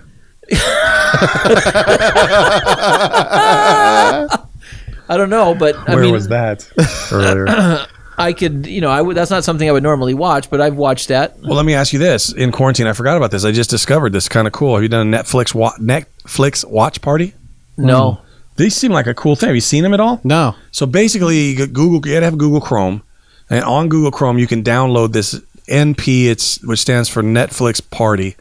I 5.09 5.17
don't 5.17 5.31
know, 5.31 5.55
but 5.55 5.75
I 5.89 5.95
Where 5.95 6.05
mean, 6.05 6.13
was 6.13 6.29
that 6.29 6.69
earlier? 7.13 7.87
I 8.17 8.33
could, 8.33 8.67
you 8.67 8.81
know, 8.81 8.91
I 8.91 9.01
would. 9.01 9.17
That's 9.17 9.31
not 9.31 9.45
something 9.45 9.69
I 9.69 9.73
would 9.73 9.83
normally 9.83 10.15
watch, 10.15 10.51
but 10.51 10.61
I've 10.61 10.77
watched 10.77 11.09
that. 11.09 11.39
well, 11.41 11.55
let 11.55 11.65
me 11.65 11.75
ask 11.75 11.93
you 11.93 11.99
this: 11.99 12.33
In 12.33 12.53
quarantine, 12.53 12.87
I 12.87 12.93
forgot 12.93 13.17
about 13.17 13.31
this. 13.31 13.45
I 13.45 13.51
just 13.53 13.71
discovered 13.71 14.13
this 14.13 14.29
kind 14.29 14.47
of 14.47 14.53
cool. 14.53 14.75
Have 14.75 14.83
you 14.83 14.89
done 14.89 15.13
a 15.13 15.19
Netflix 15.19 15.55
wa- 15.55 15.75
Netflix 15.81 16.65
watch 16.69 17.01
party? 17.01 17.35
No, 17.77 18.13
hmm. 18.13 18.27
These 18.57 18.77
seem 18.77 18.93
like 18.93 19.07
a 19.07 19.15
cool 19.15 19.37
thing. 19.37 19.49
Have 19.49 19.57
you 19.57 19.63
seen 19.63 19.83
them 19.83 19.95
at 19.95 20.01
all? 20.01 20.21
No. 20.23 20.55
So 20.71 20.85
basically, 20.87 21.55
Google, 21.55 21.95
you 22.07 22.15
gotta 22.15 22.27
have 22.27 22.37
Google 22.39 22.61
Chrome, 22.61 23.03
and 23.49 23.65
on 23.65 23.89
Google 23.89 24.11
Chrome, 24.11 24.39
you 24.39 24.47
can 24.47 24.63
download 24.63 25.13
this 25.13 25.41
NP. 25.67 26.27
It's 26.27 26.63
which 26.63 26.81
stands 26.81 27.09
for 27.09 27.23
Netflix 27.23 27.81
Party. 27.91 28.37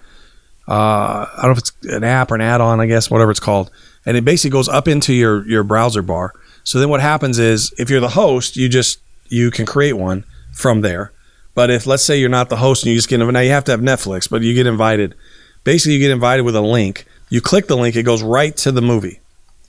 Uh, 0.70 1.26
I 1.36 1.42
don't 1.42 1.46
know 1.46 1.52
if 1.54 1.58
it's 1.58 1.72
an 1.86 2.04
app 2.04 2.32
or 2.32 2.36
an 2.36 2.42
add-on, 2.42 2.80
I 2.80 2.86
guess, 2.86 3.10
whatever 3.10 3.32
it's 3.32 3.40
called, 3.40 3.72
and 4.06 4.16
it 4.16 4.24
basically 4.24 4.52
goes 4.52 4.70
up 4.70 4.88
into 4.88 5.14
your 5.14 5.48
your 5.48 5.64
browser 5.64 6.04
bar. 6.04 6.34
So 6.64 6.80
then 6.80 6.90
what 6.90 7.02
happens 7.02 7.40
is, 7.40 7.74
if 7.80 7.90
you're 7.90 8.00
the 8.00 8.10
host, 8.10 8.56
you 8.56 8.70
just 8.70 9.00
you 9.30 9.50
can 9.50 9.66
create 9.66 9.94
one 9.94 10.26
from 10.54 10.82
there. 10.82 11.12
But 11.56 11.72
if 11.72 11.88
let's 11.88 12.04
say 12.04 12.20
you're 12.20 12.30
not 12.30 12.50
the 12.50 12.58
host 12.58 12.84
and 12.84 12.92
you 12.92 12.98
just 12.98 13.10
get 13.10 13.18
now 13.18 13.40
you 13.40 13.50
have 13.50 13.64
to 13.66 13.72
have 13.72 13.82
Netflix, 13.82 14.30
but 14.30 14.44
you 14.44 14.54
get 14.54 14.68
invited. 14.68 15.16
Basically, 15.64 15.94
you 15.94 16.00
get 16.00 16.12
invited 16.12 16.44
with 16.44 16.56
a 16.56 16.62
link. 16.62 17.06
You 17.30 17.42
click 17.42 17.68
the 17.68 17.76
link, 17.76 17.96
it 17.96 18.04
goes 18.04 18.24
right 18.24 18.56
to 18.58 18.72
the 18.72 18.82
movie. 18.82 19.20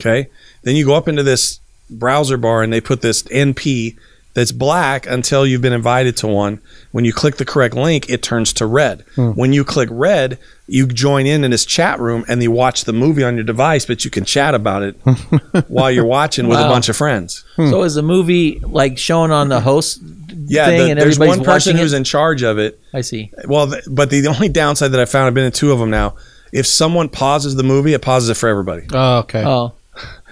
Okay. 0.00 0.30
Then 0.62 0.76
you 0.76 0.84
go 0.84 0.94
up 0.94 1.08
into 1.08 1.22
this 1.22 1.60
browser 1.90 2.36
bar 2.36 2.62
and 2.62 2.72
they 2.72 2.80
put 2.80 3.02
this 3.02 3.22
NP 3.24 3.98
that's 4.40 4.52
black 4.52 5.06
until 5.06 5.46
you've 5.46 5.60
been 5.62 5.72
invited 5.72 6.16
to 6.18 6.26
one. 6.26 6.60
When 6.92 7.04
you 7.04 7.12
click 7.12 7.36
the 7.36 7.44
correct 7.44 7.74
link, 7.74 8.08
it 8.08 8.22
turns 8.22 8.52
to 8.54 8.66
red. 8.66 9.04
Hmm. 9.14 9.32
When 9.32 9.52
you 9.52 9.64
click 9.64 9.88
red, 9.92 10.38
you 10.66 10.86
join 10.86 11.26
in 11.26 11.44
in 11.44 11.50
this 11.50 11.64
chat 11.66 12.00
room 12.00 12.24
and 12.28 12.42
you 12.42 12.50
watch 12.50 12.84
the 12.84 12.92
movie 12.92 13.22
on 13.22 13.34
your 13.34 13.44
device, 13.44 13.84
but 13.86 14.04
you 14.04 14.10
can 14.10 14.24
chat 14.24 14.54
about 14.54 14.82
it 14.82 14.96
while 15.68 15.90
you're 15.90 16.04
watching 16.06 16.48
with 16.48 16.58
a 16.58 16.62
bunch 16.62 16.88
of 16.88 16.96
friends. 16.96 17.44
Hmm. 17.56 17.68
So 17.70 17.82
is 17.82 17.94
the 17.94 18.02
movie 18.02 18.58
like 18.60 18.98
shown 18.98 19.30
on 19.30 19.48
the 19.48 19.60
host 19.60 20.00
Yeah, 20.46 20.66
thing 20.66 20.78
the- 20.86 20.90
and 20.92 21.00
there's 21.00 21.18
one 21.18 21.44
person 21.44 21.76
who's 21.76 21.92
it? 21.92 21.98
in 21.98 22.04
charge 22.04 22.42
of 22.42 22.58
it. 22.58 22.80
I 22.94 23.02
see. 23.02 23.30
Well, 23.46 23.70
th- 23.70 23.84
but 23.90 24.10
the 24.10 24.26
only 24.28 24.48
downside 24.48 24.92
that 24.92 25.00
I 25.00 25.04
found, 25.04 25.26
I've 25.28 25.34
been 25.34 25.44
in 25.44 25.52
two 25.52 25.70
of 25.72 25.78
them 25.78 25.90
now. 25.90 26.16
If 26.52 26.66
someone 26.66 27.08
pauses 27.08 27.54
the 27.54 27.62
movie, 27.62 27.92
it 27.94 28.02
pauses 28.02 28.28
it 28.30 28.34
for 28.36 28.48
everybody. 28.48 28.86
Oh, 28.92 29.18
okay. 29.18 29.44
Oh, 29.44 29.74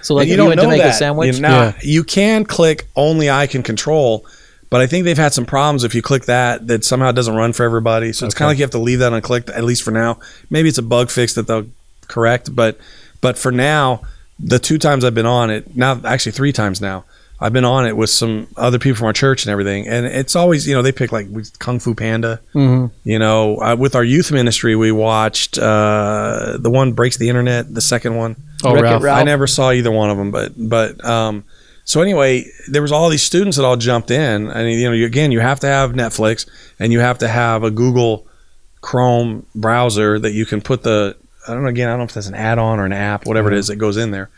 so 0.01 0.15
like 0.15 0.23
And 0.23 0.31
if 0.33 0.37
you 0.37 0.45
went 0.47 0.61
to 0.61 0.67
make 0.67 0.81
a 0.81 0.93
sandwich, 0.93 1.35
You, 1.35 1.41
now, 1.41 1.61
Yeah. 1.63 1.73
you 1.81 2.03
can 2.03 2.45
click 2.45 2.87
only 2.95 3.29
I 3.29 3.47
can 3.47 3.63
control, 3.63 4.25
but 4.69 4.81
I 4.81 4.87
think 4.87 5.05
they've 5.05 5.17
had 5.17 5.33
some 5.33 5.45
problems 5.45 5.83
if 5.83 5.93
you 5.95 6.01
click 6.01 6.25
that 6.25 6.67
that 6.67 6.83
somehow 6.85 7.09
it 7.09 7.13
doesn't 7.13 7.35
run 7.35 7.53
for 7.53 7.63
everybody. 7.63 8.13
So 8.13 8.25
it's 8.25 8.35
kind 8.35 8.47
of 8.47 8.51
like 8.51 8.57
you 8.59 8.63
have 8.63 8.71
to 8.71 8.79
leave 8.79 8.99
that 8.99 9.11
unclicked 9.13 9.49
at 9.55 9.63
least 9.63 9.83
for 9.83 9.91
now. 9.91 10.19
Maybe 10.49 10.69
it's 10.69 10.77
a 10.77 10.83
bug 10.83 11.09
fix 11.09 11.33
that 11.33 11.47
they'll 11.47 11.67
correct, 12.07 12.55
but 12.55 12.77
but 13.21 13.37
for 13.37 13.51
now, 13.51 14.01
the 14.39 14.59
two 14.59 14.77
times 14.77 15.03
I've 15.03 15.13
been 15.15 15.25
on 15.25 15.49
it 15.49 15.75
now, 15.75 15.99
actually 16.05 16.31
three 16.33 16.53
times 16.53 16.79
now. 16.81 17.03
I've 17.41 17.53
been 17.53 17.63
on 17.65 17.85
it 17.87 17.95
with 17.95 18.09
some 18.09 18.47
other 18.57 18.79
people 18.79 18.97
from 18.97 19.07
our 19.07 19.13
church 19.13 19.45
and 19.45 19.51
everything, 19.51 19.87
and 19.87 20.05
it's 20.05 20.35
always 20.35 20.67
you 20.67 20.73
know 20.75 20.81
they 20.81 20.91
pick 20.91 21.11
like 21.11 21.27
Kung 21.59 21.79
Fu 21.79 21.93
Panda. 21.95 22.41
Mhm. 22.53 22.91
You 23.03 23.17
know, 23.19 23.57
uh, 23.57 23.75
with 23.77 23.95
our 23.95 24.03
youth 24.03 24.31
ministry, 24.31 24.75
we 24.75 24.91
watched 24.91 25.57
uh, 25.57 26.57
the 26.59 26.69
one 26.69 26.91
breaks 26.93 27.17
the 27.17 27.29
internet, 27.29 27.73
the 27.73 27.81
second 27.81 28.15
one. 28.17 28.35
Oh, 28.63 28.73
Wreck-It 28.73 28.83
Ralph. 28.83 29.03
Ralph. 29.03 29.19
I 29.19 29.23
never 29.23 29.47
saw 29.47 29.71
either 29.71 29.91
one 29.91 30.09
of 30.09 30.17
them, 30.17 30.31
but 30.31 30.51
but 30.57 31.03
um, 31.05 31.45
so 31.85 32.01
anyway, 32.01 32.45
there 32.67 32.81
was 32.81 32.91
all 32.91 33.09
these 33.09 33.23
students 33.23 33.55
that 33.57 33.63
all 33.63 33.77
jumped 33.77 34.11
in, 34.11 34.49
and 34.49 34.69
you 34.71 34.87
know, 34.89 34.93
you, 34.93 35.05
again, 35.05 35.31
you 35.31 35.39
have 35.39 35.61
to 35.61 35.67
have 35.67 35.93
Netflix 35.93 36.45
and 36.77 36.91
you 36.91 36.99
have 36.99 37.19
to 37.19 37.27
have 37.29 37.63
a 37.63 37.71
Google 37.71 38.27
Chrome 38.81 39.45
browser 39.55 40.19
that 40.19 40.31
you 40.33 40.45
can 40.45 40.61
put 40.61 40.83
the 40.83 41.15
I 41.47 41.53
don't 41.53 41.63
know 41.63 41.69
again, 41.69 41.87
I 41.87 41.91
don't 41.93 41.99
know 41.99 42.05
if 42.05 42.13
that's 42.13 42.27
an 42.27 42.35
add-on 42.35 42.79
or 42.79 42.85
an 42.85 42.93
app, 42.93 43.25
whatever 43.25 43.51
it 43.51 43.57
is 43.57 43.67
that 43.67 43.77
goes 43.77 43.97
in 43.97 44.11
there. 44.11 44.29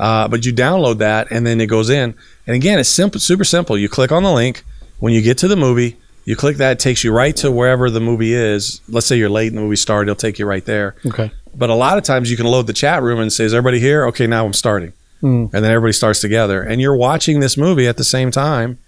Uh, 0.00 0.26
but 0.26 0.46
you 0.46 0.52
download 0.52 0.96
that 0.98 1.30
and 1.30 1.46
then 1.46 1.60
it 1.60 1.66
goes 1.66 1.90
in, 1.90 2.14
and 2.46 2.56
again, 2.56 2.78
it's 2.78 2.88
simple, 2.88 3.20
super 3.20 3.44
simple. 3.44 3.76
You 3.76 3.88
click 3.88 4.10
on 4.10 4.22
the 4.22 4.32
link 4.32 4.64
when 4.98 5.12
you 5.12 5.20
get 5.20 5.36
to 5.38 5.48
the 5.48 5.56
movie. 5.56 5.96
You 6.24 6.36
click 6.36 6.56
that, 6.56 6.72
it 6.72 6.78
takes 6.78 7.04
you 7.04 7.12
right 7.12 7.36
to 7.36 7.50
wherever 7.50 7.90
the 7.90 8.00
movie 8.00 8.32
is. 8.34 8.80
Let's 8.88 9.06
say 9.06 9.16
you're 9.16 9.28
late 9.30 9.48
and 9.48 9.58
the 9.58 9.62
movie 9.62 9.76
started, 9.76 10.10
it'll 10.10 10.18
take 10.18 10.38
you 10.38 10.46
right 10.46 10.64
there. 10.64 10.94
Okay. 11.04 11.30
But 11.54 11.68
a 11.70 11.74
lot 11.74 11.98
of 11.98 12.04
times 12.04 12.30
you 12.30 12.36
can 12.36 12.46
load 12.46 12.66
the 12.66 12.72
chat 12.72 13.02
room 13.02 13.20
and 13.20 13.32
say, 13.32 13.44
"Is 13.44 13.52
everybody 13.52 13.78
here?" 13.80 14.06
Okay, 14.06 14.26
now 14.26 14.46
I'm 14.46 14.52
starting, 14.54 14.92
Hmm. 15.20 15.46
and 15.52 15.62
then 15.64 15.70
everybody 15.70 15.92
starts 15.92 16.20
together, 16.20 16.62
and 16.62 16.80
you're 16.80 16.96
watching 16.96 17.40
this 17.40 17.56
movie 17.58 17.86
at 17.88 17.96
the 17.98 18.04
same 18.04 18.30
time. 18.30 18.78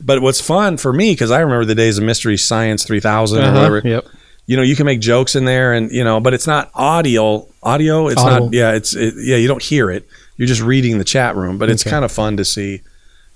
But 0.00 0.20
what's 0.22 0.40
fun 0.40 0.76
for 0.76 0.92
me 0.92 1.12
because 1.12 1.30
I 1.30 1.40
remember 1.40 1.64
the 1.64 1.74
days 1.74 1.96
of 1.98 2.04
Mystery 2.04 2.36
Science 2.36 2.84
3000 2.84 3.38
or 3.38 3.42
Uh-huh. 3.42 3.54
whatever. 3.54 3.82
Yep. 3.84 4.04
You 4.46 4.56
know, 4.56 4.62
you 4.62 4.74
can 4.76 4.86
make 4.86 5.00
jokes 5.00 5.34
in 5.36 5.44
there, 5.44 5.72
and 5.72 5.90
you 5.92 6.04
know, 6.04 6.20
but 6.20 6.34
it's 6.34 6.46
not 6.46 6.70
audio. 6.74 7.46
Audio, 7.62 8.08
it's 8.08 8.20
Audible. 8.20 8.46
not. 8.46 8.54
Yeah, 8.54 8.72
it's 8.72 8.94
it, 8.94 9.14
yeah. 9.18 9.36
You 9.36 9.46
don't 9.48 9.62
hear 9.62 9.90
it. 9.90 10.06
You're 10.42 10.48
just 10.48 10.60
reading 10.60 10.98
the 10.98 11.04
chat 11.04 11.36
room, 11.36 11.56
but 11.56 11.70
it's 11.70 11.84
Okay. 11.84 11.90
kind 11.90 12.04
of 12.04 12.10
fun 12.10 12.36
to 12.36 12.44
see, 12.44 12.80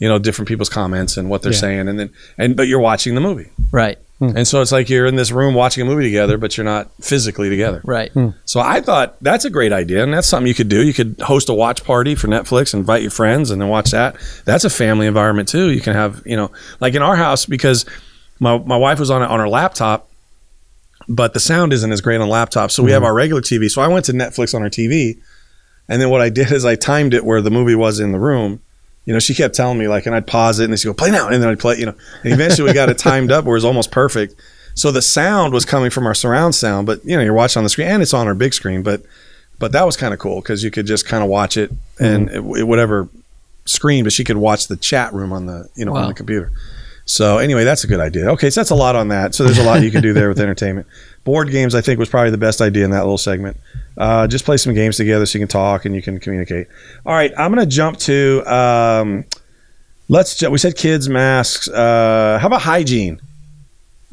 you 0.01 0.09
know, 0.09 0.19
different 0.19 0.49
people's 0.49 0.69
comments 0.69 1.17
and 1.17 1.31
what 1.31 1.43
they're 1.43 1.53
Yeah. 1.53 1.59
saying, 1.61 1.89
and 1.89 2.01
then 2.01 2.11
and 2.37 2.57
but 2.57 2.67
you're 2.67 2.81
watching 2.81 3.15
the 3.15 3.21
movie, 3.21 3.51
right, 3.71 3.97
hmm. 4.19 4.37
and 4.37 4.45
so 4.49 4.61
it's 4.61 4.73
like 4.73 4.91
you're 4.91 5.07
in 5.07 5.15
this 5.15 5.31
room 5.31 5.55
watching 5.55 5.83
a 5.83 5.87
movie 5.87 6.03
together, 6.03 6.37
but 6.37 6.57
you're 6.57 6.65
not 6.65 6.91
physically 7.01 7.49
together. 7.49 7.81
right. 7.85 8.11
Hmm. 8.11 8.31
So 8.45 8.59
I 8.59 8.81
thought 8.81 9.15
that's 9.23 9.45
a 9.45 9.51
great 9.51 9.73
idea, 9.73 10.03
and 10.03 10.13
that's 10.13 10.27
something 10.27 10.49
you 10.49 10.55
could 10.55 10.69
do. 10.69 10.83
You 10.83 10.93
could 10.93 11.15
host 11.21 11.49
a 11.49 11.55
watch 11.55 11.85
party 11.85 12.17
for 12.17 12.27
Netflix, 12.27 12.75
invite 12.75 13.03
your 13.03 13.13
friends, 13.13 13.53
and 13.53 13.61
then 13.63 13.69
watch 13.69 13.93
that. 13.93 14.17
That's 14.45 14.65
a 14.65 14.71
family 14.71 15.07
environment 15.07 15.49
too. 15.49 15.71
You 15.71 15.81
can 15.81 15.95
have, 15.95 16.23
you 16.27 16.37
know, 16.37 16.51
like 16.81 16.95
in 16.95 17.03
our 17.03 17.15
house 17.15 17.47
because 17.47 17.87
my 18.41 18.59
my 18.59 18.77
wife 18.77 18.99
was 18.99 19.13
on 19.13 19.23
on 19.23 19.39
her 19.39 19.49
laptop, 19.49 20.09
but 21.09 21.35
the 21.35 21.41
sound 21.41 21.73
isn't 21.73 21.93
as 21.93 22.01
great 22.01 22.21
on 22.21 22.29
laptop. 22.29 22.73
So 22.73 22.83
we 22.83 22.91
have 22.91 23.03
hmm. 23.03 23.07
our 23.07 23.15
regular 23.15 23.43
TV. 23.43 23.71
So 23.71 23.81
I 23.81 23.87
went 23.87 24.05
to 24.07 24.13
Netflix 24.13 24.55
on 24.55 24.63
our 24.63 24.71
TV, 24.71 25.19
and 25.89 26.01
then 26.01 26.11
what 26.11 26.21
I 26.21 26.29
did 26.29 26.53
is 26.53 26.65
I 26.65 26.75
timed 26.75 27.15
it 27.15 27.25
where 27.25 27.41
the 27.41 27.51
movie 27.51 27.75
was 27.75 28.01
in 28.01 28.13
the 28.13 28.19
room. 28.19 28.61
You 29.05 29.13
know, 29.13 29.21
she 29.21 29.35
kept 29.35 29.55
telling 29.55 29.79
me 29.79 29.87
like, 29.87 30.07
and 30.07 30.15
I'd 30.15 30.27
pause 30.27 30.59
it, 30.59 30.65
and 30.65 30.73
then 30.73 30.79
she'd 30.79 30.89
go 30.89 30.95
play 30.95 31.11
now, 31.11 31.29
and 31.29 31.43
then 31.43 31.49
I'd 31.49 31.61
play. 31.61 31.79
You 31.79 31.87
know, 31.87 31.95
and 32.25 32.33
eventually 32.33 32.69
we 32.69 32.75
got 32.75 32.89
it 32.89 32.99
timed 32.99 33.31
up 33.31 33.45
where 33.45 33.55
it 33.55 33.59
was 33.59 33.65
almost 33.65 33.91
perfect. 33.91 34.35
So 34.75 34.91
the 34.91 35.03
sound 35.03 35.55
was 35.55 35.65
coming 35.65 35.91
from 35.91 36.07
our 36.07 36.15
surround 36.15 36.55
sound, 36.55 36.87
but 36.87 37.05
you 37.05 37.17
know, 37.17 37.23
you're 37.23 37.33
watching 37.33 37.61
on 37.61 37.65
the 37.65 37.71
screen, 37.71 37.89
and 37.89 38.03
it's 38.03 38.15
on 38.15 38.27
our 38.27 38.35
big 38.35 38.53
screen. 38.53 38.83
But 38.83 39.03
but 39.59 39.73
that 39.73 39.87
was 39.87 39.97
kind 39.97 40.13
of 40.13 40.21
cool 40.21 40.41
because 40.41 40.63
you 40.63 40.71
could 40.71 40.87
just 40.87 41.07
kind 41.07 41.23
of 41.23 41.31
watch 41.31 41.57
it 41.57 41.71
and 41.99 42.29
mm-hmm. 42.29 42.55
it, 42.55 42.61
it- 42.61 42.65
whatever 42.65 43.09
screen, 43.65 44.05
but 44.05 44.13
she 44.13 44.25
could 44.25 44.37
watch 44.37 44.69
the 44.69 44.77
chat 44.77 45.13
room 45.13 45.33
on 45.33 45.47
the 45.47 45.69
you 45.75 45.85
know 45.85 45.95
on 45.95 46.09
the 46.09 46.15
computer. 46.15 46.53
So 47.05 47.39
anyway, 47.39 47.63
that's 47.63 47.85
a 47.85 47.87
good 47.87 48.01
idea. 48.01 48.29
Okay, 48.31 48.51
so 48.51 48.61
that's 48.61 48.71
a 48.71 48.75
lot 48.75 48.97
on 48.97 49.09
that. 49.09 49.35
So 49.35 49.45
there's 49.45 49.59
a 49.59 49.63
lot 49.63 49.83
you 49.83 49.93
can 49.93 50.03
do 50.03 50.13
there 50.13 50.29
with 50.29 50.41
entertainment. 50.41 50.89
Board 51.27 51.51
games, 51.51 51.75
I 51.75 51.83
think, 51.83 51.99
was 51.99 52.09
probably 52.09 52.31
the 52.31 52.39
best 52.39 52.63
idea 52.63 52.85
in 52.87 52.91
that 52.93 53.01
little 53.01 53.19
segment. 53.19 53.59
Uh, 53.99 54.27
just 54.27 54.45
play 54.45 54.57
some 54.57 54.73
games 54.75 54.97
together 54.97 55.27
so 55.27 55.37
you 55.39 55.43
can 55.43 55.49
talk 55.49 55.85
and 55.85 55.95
you 55.95 56.01
can 56.01 56.19
communicate. 56.21 56.69
All 57.05 57.13
right, 57.15 57.33
I'm 57.37 57.53
going 57.53 57.69
to 57.69 57.71
jump 57.71 57.99
to. 58.01 58.43
Um, 58.47 59.25
let's. 60.09 60.37
Ju- 60.37 60.51
we 60.51 60.59
said 60.59 60.77
kids 60.77 61.09
masks. 61.09 61.69
Uh, 61.69 62.39
how 62.41 62.47
about 62.47 62.63
hygiene? 62.63 63.21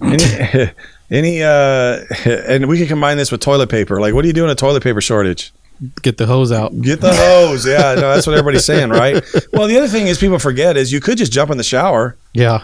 Any, 0.02 0.72
any 1.12 1.44
uh, 1.44 2.00
and 2.26 2.68
we 2.68 2.78
can 2.80 2.88
combine 2.88 3.18
this 3.18 3.32
with 3.32 3.42
toilet 3.42 3.70
paper. 3.70 4.02
Like, 4.02 4.14
what 4.14 4.24
do 4.24 4.28
you 4.28 4.34
do 4.34 4.44
in 4.44 4.50
a 4.50 4.56
toilet 4.56 4.84
paper 4.84 5.00
shortage? 5.00 5.54
Get 6.02 6.18
the 6.18 6.26
hose 6.26 6.52
out. 6.52 6.80
Get 6.82 7.00
the 7.02 7.14
hose. 7.14 7.66
Yeah, 7.66 7.94
no, 7.96 8.14
that's 8.14 8.26
what 8.26 8.34
everybody's 8.38 8.66
saying, 8.66 8.90
right? 9.02 9.24
Well, 9.52 9.68
the 9.68 9.78
other 9.78 9.88
thing 9.88 10.08
is 10.08 10.18
people 10.18 10.40
forget 10.40 10.78
is 10.78 10.92
you 10.92 11.00
could 11.00 11.18
just 11.18 11.32
jump 11.32 11.52
in 11.52 11.58
the 11.58 11.64
shower 11.64 12.16
Yeah. 12.34 12.64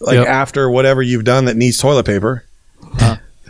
like 0.00 0.14
Yep. 0.16 0.26
after 0.28 0.70
whatever 0.70 1.02
you've 1.02 1.24
done 1.24 1.46
that 1.46 1.56
needs 1.56 1.78
toilet 1.78 2.06
paper. 2.06 2.44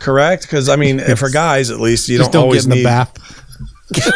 Correct? 0.01 0.41
Because 0.43 0.67
I 0.67 0.75
mean, 0.75 0.99
for 1.15 1.29
guys 1.29 1.69
at 1.69 1.79
least, 1.79 2.09
you 2.09 2.17
Just 2.17 2.31
don't, 2.31 2.41
don't, 2.41 2.49
always 2.49 2.65
get 2.65 2.77
in 2.77 2.79
the 2.79 2.83
bath. 2.83 3.13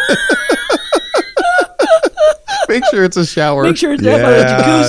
Make 2.67 2.83
sure 2.85 3.03
it's 3.03 3.15
a 3.17 3.25
shower. 3.25 3.63
Make 3.63 3.77
sure 3.77 3.93
it's 3.93 4.01
Yeah, 4.01 4.17
not 4.17 4.33
a 4.33 4.37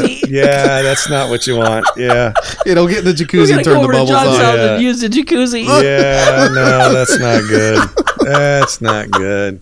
jacuzzi. 0.07 0.25
yeah, 0.31 0.81
that's 0.81 1.11
not 1.11 1.29
what 1.29 1.47
you 1.47 1.57
want. 1.57 1.85
Yeah, 1.97 2.33
It'll 2.67 2.89
get 2.89 3.01
in 3.01 3.05
the 3.05 3.13
jacuzzi 3.13 3.55
and 3.55 3.63
turn 3.63 3.83
the 3.83 3.89
bubbles 3.89 4.09
John's 4.09 4.39
on. 4.39 4.57
Yeah. 4.57 4.73
and 4.75 4.83
use 4.83 5.01
the 5.03 5.09
jacuzzi. 5.09 5.65
yeah, 5.67 6.49
no, 6.53 6.93
that's 6.95 7.19
not 7.19 7.43
good. 7.43 7.87
That's 8.21 8.81
not 8.81 9.11
good. 9.11 9.61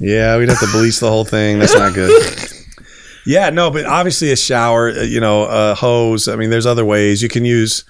Yeah, 0.00 0.36
we'd 0.36 0.48
have 0.48 0.58
to 0.58 0.66
bleach 0.72 0.98
the 0.98 1.08
whole 1.08 1.24
thing. 1.24 1.60
That's 1.60 1.74
not 1.74 1.94
good. 1.94 2.10
Yeah, 3.24 3.50
no, 3.50 3.70
but 3.70 3.86
obviously 3.86 4.32
a 4.32 4.36
shower, 4.36 4.90
uh, 4.90 5.02
you 5.02 5.20
know, 5.20 5.44
a 5.44 5.74
hose. 5.76 6.26
I 6.28 6.34
mean, 6.36 6.50
there's 6.50 6.66
other 6.66 6.84
ways 6.84 7.22
you 7.22 7.28
can 7.28 7.44
use. 7.44 7.84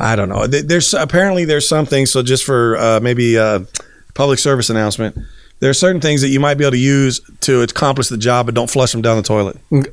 I 0.00 0.14
don't 0.16 0.28
know. 0.28 0.46
There's 0.46 0.94
apparently 0.94 1.44
there's 1.44 1.68
some 1.68 1.84
things. 1.86 2.10
So 2.10 2.22
just 2.22 2.44
for 2.44 2.76
uh, 2.76 3.00
maybe 3.00 3.36
a 3.36 3.66
public 4.14 4.38
service 4.38 4.70
announcement, 4.70 5.16
there 5.60 5.70
are 5.70 5.74
certain 5.74 6.00
things 6.00 6.20
that 6.22 6.28
you 6.28 6.38
might 6.38 6.54
be 6.54 6.64
able 6.64 6.72
to 6.72 6.78
use 6.78 7.20
to 7.40 7.62
accomplish 7.62 8.08
the 8.08 8.16
job, 8.18 8.46
but 8.46 8.54
don't 8.54 8.70
flush 8.70 8.92
them 8.92 9.02
down 9.02 9.16
the 9.16 9.22
toilet. 9.24 9.56
Mm. 9.72 9.92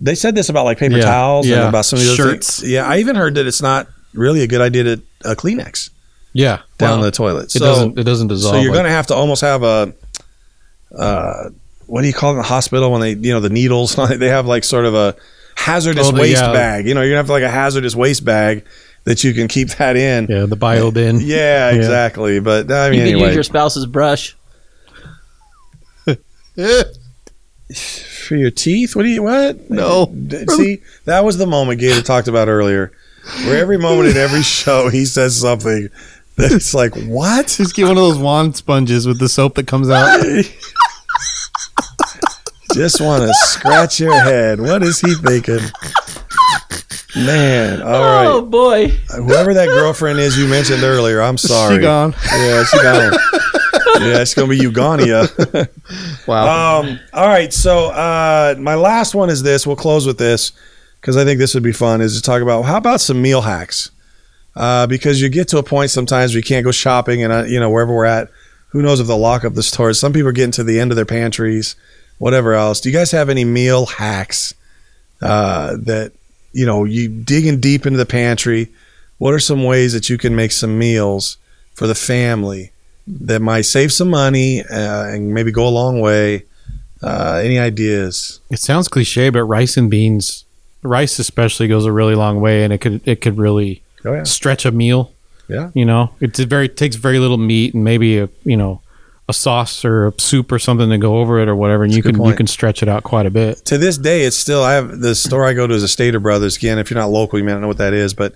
They 0.00 0.14
said 0.14 0.34
this 0.34 0.48
about 0.48 0.64
like 0.64 0.78
paper 0.78 0.96
Yeah, 0.96 1.04
towels 1.04 1.46
and 1.46 1.54
yeah. 1.56 1.68
about 1.68 1.84
some 1.84 1.98
of 1.98 2.04
the 2.04 2.10
other 2.12 2.16
Shirts. 2.32 2.60
things. 2.60 2.72
Yeah, 2.72 2.86
I 2.86 2.98
even 2.98 3.16
heard 3.16 3.34
that 3.36 3.46
it's 3.46 3.62
not 3.62 3.86
really 4.12 4.42
a 4.42 4.46
good 4.46 4.60
idea 4.60 4.84
to 4.84 4.92
uh, 5.24 5.34
Kleenex 5.34 5.90
Yeah. 6.32 6.60
down 6.78 6.98
Well, 6.98 7.02
the 7.02 7.10
toilet. 7.12 7.54
It 7.54 7.60
doesn't. 7.60 7.98
It 7.98 8.02
doesn't 8.04 8.28
dissolve. 8.28 8.56
So 8.56 8.60
you're 8.60 8.72
like- 8.72 8.78
going 8.78 8.84
to 8.86 8.90
have 8.90 9.06
to 9.06 9.14
almost 9.14 9.40
have 9.42 9.62
a, 9.62 9.94
uh, 10.96 11.50
what 11.86 12.02
do 12.02 12.08
you 12.08 12.12
call 12.14 12.30
it 12.30 12.32
in 12.34 12.38
the 12.38 12.42
hospital 12.44 12.90
when 12.90 13.00
they, 13.00 13.12
you 13.12 13.32
know, 13.32 13.40
the 13.40 13.48
needles? 13.48 13.94
they 14.18 14.28
have 14.28 14.44
like 14.46 14.64
sort 14.64 14.84
of 14.84 14.94
a 14.94 15.14
hazardous 15.56 16.10
the- 16.10 16.20
waste 16.20 16.42
yeah. 16.42 16.52
bag. 16.52 16.86
You 16.86 16.94
know, 16.94 17.02
you're 17.02 17.10
gonna 17.10 17.18
have 17.18 17.30
like 17.30 17.42
a 17.42 17.50
hazardous 17.50 17.96
waste 17.96 18.24
bag 18.24 18.64
that 19.04 19.24
you 19.24 19.32
can 19.34 19.48
keep 19.48 19.68
that 19.70 19.96
in. 19.96 20.26
Yeah, 20.28 20.46
the 20.46 20.56
bio 20.56 20.90
bin. 20.90 21.20
Yeah, 21.20 21.70
exactly. 21.70 22.40
But 22.40 22.70
I 22.70 22.90
mean, 22.90 23.00
You 23.00 23.04
can 23.06 23.14
anyway, 23.14 23.26
use 23.28 23.34
your 23.34 23.44
spouse's 23.44 23.86
brush. 23.86 24.36
for 28.26 28.36
your 28.36 28.50
teeth. 28.50 28.96
What 28.96 29.02
do 29.02 29.08
you 29.08 29.22
what? 29.22 29.70
No. 29.70 30.12
See, 30.56 30.82
that 31.04 31.24
was 31.24 31.38
the 31.38 31.46
moment 31.46 31.80
Gator 31.80 32.02
talked 32.02 32.28
about 32.28 32.48
earlier, 32.48 32.92
where 33.44 33.58
every 33.58 33.78
moment 33.78 34.08
in 34.10 34.16
every 34.16 34.42
show 34.42 34.88
he 34.88 35.04
says 35.04 35.36
something 35.40 35.88
that's 36.36 36.74
like, 36.74 36.94
what? 36.94 37.48
Just 37.48 37.74
get 37.74 37.82
one 37.84 37.92
of 37.92 37.96
those 37.96 38.18
wand 38.18 38.56
sponges 38.56 39.06
with 39.06 39.18
the 39.18 39.28
soap 39.28 39.54
that 39.56 39.66
comes 39.66 39.90
out. 39.90 40.24
Just 42.76 43.00
want 43.00 43.22
to 43.22 43.32
scratch 43.32 44.00
your 44.00 44.12
head. 44.12 44.60
What 44.60 44.82
is 44.82 45.00
he 45.00 45.14
thinking? 45.14 45.60
Man, 47.16 47.80
all 47.80 48.02
right. 48.02 48.26
Oh 48.26 48.42
boy. 48.42 48.88
Whoever 49.16 49.54
that 49.54 49.68
girlfriend 49.68 50.18
is 50.18 50.36
you 50.38 50.46
mentioned 50.46 50.82
earlier, 50.82 51.22
I'm 51.22 51.38
sorry. 51.38 51.76
She 51.76 51.80
gone. 51.80 52.14
Yeah, 52.30 52.64
she 52.64 52.76
gone. 52.82 53.12
yeah, 54.02 54.20
it's 54.20 54.34
gonna 54.34 54.48
be 54.48 54.58
Eugania. 54.58 55.26
Wow. 56.26 56.80
Um, 56.80 57.00
all 57.14 57.28
right, 57.28 57.50
so 57.50 57.86
uh, 57.92 58.56
my 58.58 58.74
last 58.74 59.14
one 59.14 59.30
is 59.30 59.42
this. 59.42 59.66
We'll 59.66 59.76
close 59.76 60.06
with 60.06 60.18
this 60.18 60.52
because 61.00 61.16
I 61.16 61.24
think 61.24 61.38
this 61.38 61.54
would 61.54 61.62
be 61.62 61.72
fun. 61.72 62.02
Is 62.02 62.16
to 62.16 62.20
talk 62.20 62.42
about 62.42 62.66
how 62.66 62.76
about 62.76 63.00
some 63.00 63.22
meal 63.22 63.40
hacks? 63.40 63.90
Uh, 64.54 64.86
because 64.86 65.22
you 65.22 65.30
get 65.30 65.48
to 65.48 65.58
a 65.58 65.62
point 65.62 65.90
sometimes 65.90 66.32
where 66.32 66.40
you 66.40 66.44
can't 66.44 66.64
go 66.64 66.72
shopping, 66.72 67.24
and 67.24 67.32
uh, 67.32 67.44
you 67.44 67.58
know 67.58 67.70
wherever 67.70 67.94
we're 67.94 68.04
at, 68.04 68.28
who 68.68 68.82
knows 68.82 69.00
if 69.00 69.06
they'll 69.06 69.16
lock 69.16 69.46
up 69.46 69.54
the 69.54 69.62
stores. 69.62 69.98
Some 69.98 70.12
people 70.12 70.28
are 70.28 70.32
getting 70.32 70.52
to 70.52 70.64
the 70.64 70.78
end 70.78 70.92
of 70.92 70.96
their 70.96 71.06
pantries, 71.06 71.74
whatever 72.18 72.54
else. 72.54 72.80
Do 72.80 72.88
you 72.90 72.94
guys 72.96 73.10
have 73.12 73.28
any 73.28 73.44
meal 73.44 73.86
hacks 73.86 74.54
uh, 75.22 75.76
that 75.82 76.12
you 76.52 76.66
know 76.66 76.84
you 76.84 77.08
digging 77.08 77.60
deep 77.60 77.86
into 77.86 77.98
the 77.98 78.06
pantry? 78.06 78.68
What 79.18 79.32
are 79.34 79.38
some 79.38 79.64
ways 79.64 79.92
that 79.94 80.10
you 80.10 80.18
can 80.18 80.36
make 80.36 80.52
some 80.52 80.78
meals 80.78 81.38
for 81.74 81.86
the 81.86 81.94
family 81.94 82.72
that 83.06 83.40
might 83.40 83.62
save 83.62 83.92
some 83.92 84.10
money 84.10 84.60
uh, 84.62 85.06
and 85.06 85.32
maybe 85.32 85.50
go 85.52 85.66
a 85.66 85.70
long 85.70 86.00
way? 86.00 86.44
Uh, 87.02 87.40
any 87.44 87.58
ideas? 87.58 88.40
It 88.50 88.58
sounds 88.58 88.88
cliche, 88.88 89.28
but 89.30 89.44
rice 89.44 89.76
and 89.76 89.90
beans, 89.90 90.44
rice 90.82 91.18
especially, 91.18 91.68
goes 91.68 91.84
a 91.84 91.92
really 91.92 92.14
long 92.14 92.40
way, 92.40 92.64
and 92.64 92.72
it 92.72 92.78
could 92.80 93.06
it 93.06 93.20
could 93.20 93.38
really 93.38 93.82
Oh 94.04 94.12
yeah, 94.14 94.22
stretch 94.24 94.64
a 94.64 94.70
meal. 94.72 95.12
yeah. 95.48 95.70
You 95.74 95.84
know, 95.84 96.10
it's 96.20 96.38
very 96.40 96.68
takes 96.68 96.96
very 96.96 97.18
little 97.18 97.36
meat 97.38 97.74
and 97.74 97.84
maybe 97.84 98.18
a 98.18 98.28
you 98.44 98.56
know 98.56 98.80
a 99.28 99.32
sauce 99.32 99.84
or 99.84 100.06
a 100.06 100.12
soup 100.20 100.52
or 100.52 100.58
something 100.58 100.88
to 100.90 100.98
go 100.98 101.18
over 101.18 101.40
it 101.40 101.48
or 101.48 101.56
whatever, 101.56 101.82
and 101.82 101.92
That's 101.92 101.96
you 101.96 102.02
can 102.12 102.24
you 102.24 102.34
can 102.34 102.46
stretch 102.46 102.82
it 102.82 102.88
out 102.88 103.02
quite 103.02 103.26
a 103.26 103.30
bit. 103.30 103.56
to 103.66 103.76
this 103.78 103.98
day, 103.98 104.22
it's 104.22 104.36
still 104.36 104.62
I 104.62 104.74
have 104.74 105.00
the 105.00 105.14
store 105.14 105.44
I 105.44 105.52
go 105.52 105.66
to 105.66 105.74
is 105.74 105.82
a 105.82 105.88
Stater 105.88 106.20
Brothers. 106.20 106.56
Again, 106.56 106.78
if 106.78 106.90
you're 106.90 106.98
not 107.00 107.10
local, 107.10 107.38
you 107.38 107.44
may 107.44 107.52
not 107.52 107.60
know 107.60 107.68
what 107.68 107.78
that 107.78 107.92
is, 107.92 108.14
but 108.14 108.34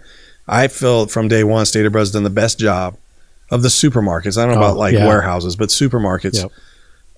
I 0.49 0.67
feel 0.69 1.07
from 1.07 1.29
day 1.29 1.45
one, 1.45 1.65
Stater 1.67 1.91
Brothers 1.91 2.11
done 2.13 2.25
the 2.25 2.31
best 2.31 2.59
job 2.59 2.97
of 3.51 3.63
the 3.63 3.69
supermarkets. 3.69 4.37
I 4.37 4.47
don't 4.47 4.55
know 4.57 4.63
Oh, 4.63 4.65
about 4.67 4.77
like 4.79 4.95
yeah. 4.95 5.07
warehouses, 5.07 5.55
but 5.57 5.69
supermarkets 5.69 6.43
Yep. 6.43 6.53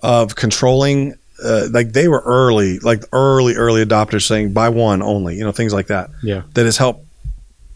of 0.03 0.35
controlling. 0.35 1.15
Uh, 1.43 1.67
like 1.73 1.93
they 1.93 2.07
were 2.09 2.23
early, 2.25 2.79
like 2.81 3.03
early, 3.13 3.55
early 3.57 3.85
adopters 3.85 4.27
saying 4.27 4.53
buy 4.53 4.69
one 4.69 5.03
only, 5.03 5.35
you 5.37 5.43
know, 5.45 5.51
things 5.51 5.73
like 5.73 5.89
that. 5.89 6.09
Yeah. 6.23 6.43
That 6.55 6.67
has 6.67 6.77
helped 6.77 7.05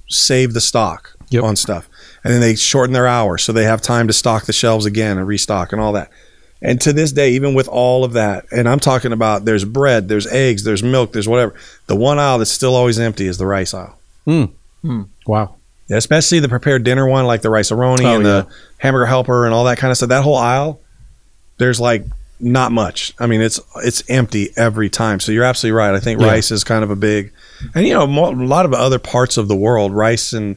save 0.09 0.53
the 0.55 0.61
stock 0.61 1.17
Yep. 1.31 1.43
on 1.43 1.57
stuff. 1.57 1.89
And 2.27 2.35
then 2.35 2.41
they 2.41 2.55
shorten 2.57 2.93
their 2.93 3.07
hours 3.07 3.43
so 3.43 3.53
they 3.53 3.65
have 3.65 3.81
time 3.83 4.07
to 4.09 4.12
stock 4.12 4.45
the 4.47 4.53
shelves 4.53 4.87
again 4.87 5.19
and 5.19 5.27
restock 5.27 5.73
and 5.73 5.81
all 5.81 5.93
that. 5.93 6.11
And 6.62 6.81
to 6.81 6.93
this 6.93 7.12
day, 7.12 7.31
even 7.33 7.55
with 7.55 7.69
all 7.69 8.03
of 8.05 8.15
that, 8.15 8.47
and 8.51 8.69
I'm 8.69 8.81
talking 8.81 9.12
about 9.12 9.45
there's 9.45 9.65
bread, 9.65 10.09
there's 10.09 10.27
eggs, 10.27 10.65
there's 10.65 10.83
milk, 10.83 11.12
there's 11.12 11.29
whatever. 11.29 11.55
The 11.87 11.97
one 11.97 12.19
aisle 12.19 12.39
that's 12.39 12.51
still 12.51 12.75
always 12.75 12.99
empty 12.99 13.27
is 13.27 13.37
the 13.39 13.47
rice 13.47 13.75
aisle. 13.75 13.99
Hmm. 14.25 14.45
Hmm. 14.83 15.03
Wow. 15.27 15.57
Yeah, 15.89 15.99
especially 15.99 16.41
the 16.41 16.49
prepared 16.49 16.83
dinner 16.83 17.07
one, 17.07 17.27
like 17.27 17.43
the 17.43 17.51
Rice-A-Roni 17.51 18.05
Oh, 18.05 18.17
and 18.17 18.27
the 18.27 18.47
hamburger 18.79 19.07
helper 19.07 19.45
and 19.45 19.55
all 19.55 19.65
that 19.65 19.79
kind 19.79 19.91
of 19.91 19.97
stuff. 19.97 20.09
That 20.09 20.25
whole 20.25 20.37
aisle, 20.37 20.81
there's 21.59 21.79
like 21.79 22.05
not 22.41 22.73
much. 22.73 23.12
I 23.21 23.27
mean, 23.27 23.41
it's 23.41 23.61
it's 23.85 24.03
empty 24.11 24.51
every 24.57 24.91
time. 24.91 25.21
So 25.21 25.31
you're 25.33 25.45
absolutely 25.45 25.77
right. 25.79 25.95
I 25.95 26.01
think 26.01 26.21
Yeah. 26.21 26.27
rice 26.29 26.51
is 26.51 26.65
kind 26.65 26.83
of 26.83 26.91
a 26.91 26.97
big, 26.97 27.33
and 27.75 27.87
you 27.87 27.95
know, 27.95 28.03
a 28.03 28.33
lot 28.33 28.65
of 28.65 28.73
other 28.73 28.99
parts 28.99 29.37
of 29.37 29.47
the 29.49 29.55
world, 29.57 29.93
rice 29.93 30.33
and 30.33 30.57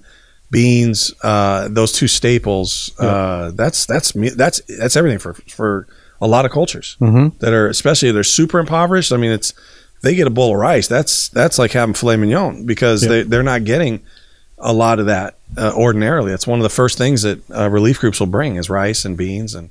beans, 0.51 1.13
uh, 1.23 1.67
those 1.69 1.91
two 1.91 2.07
staples. 2.07 2.91
Uh, 2.99 3.51
that's 3.53 3.85
that's 3.85 4.15
me. 4.15 4.29
That's 4.29 4.61
that's 4.79 4.95
everything 4.95 5.19
for 5.19 5.33
for 5.33 5.87
a 6.21 6.27
lot 6.27 6.45
of 6.45 6.51
cultures 6.51 6.97
Mm-hmm. 6.99 7.37
that 7.39 7.53
are 7.53 7.67
especially 7.67 8.11
they're 8.11 8.23
super 8.23 8.59
impoverished. 8.59 9.11
I 9.11 9.17
mean, 9.17 9.31
it's 9.31 9.53
they 10.01 10.15
get 10.15 10.27
a 10.27 10.31
bowl 10.31 10.53
of 10.53 10.59
rice. 10.59 10.87
That's 10.87 11.29
that's 11.29 11.57
like 11.59 11.71
having 11.71 11.93
filet 11.93 12.17
mignon 12.17 12.65
because 12.65 13.03
Yeah. 13.03 13.09
they 13.09 13.23
they're 13.23 13.43
not 13.43 13.63
getting 13.63 14.01
a 14.57 14.73
lot 14.73 14.99
of 14.99 15.05
that 15.05 15.35
uh, 15.57 15.71
ordinarily. 15.75 16.33
It's 16.33 16.45
one 16.47 16.59
of 16.59 16.63
the 16.63 16.69
first 16.69 16.97
things 16.97 17.21
that 17.21 17.39
uh, 17.51 17.69
relief 17.69 17.99
groups 17.99 18.19
will 18.19 18.27
bring 18.27 18.57
is 18.57 18.69
rice 18.69 19.05
and 19.05 19.15
beans 19.17 19.55
and 19.55 19.69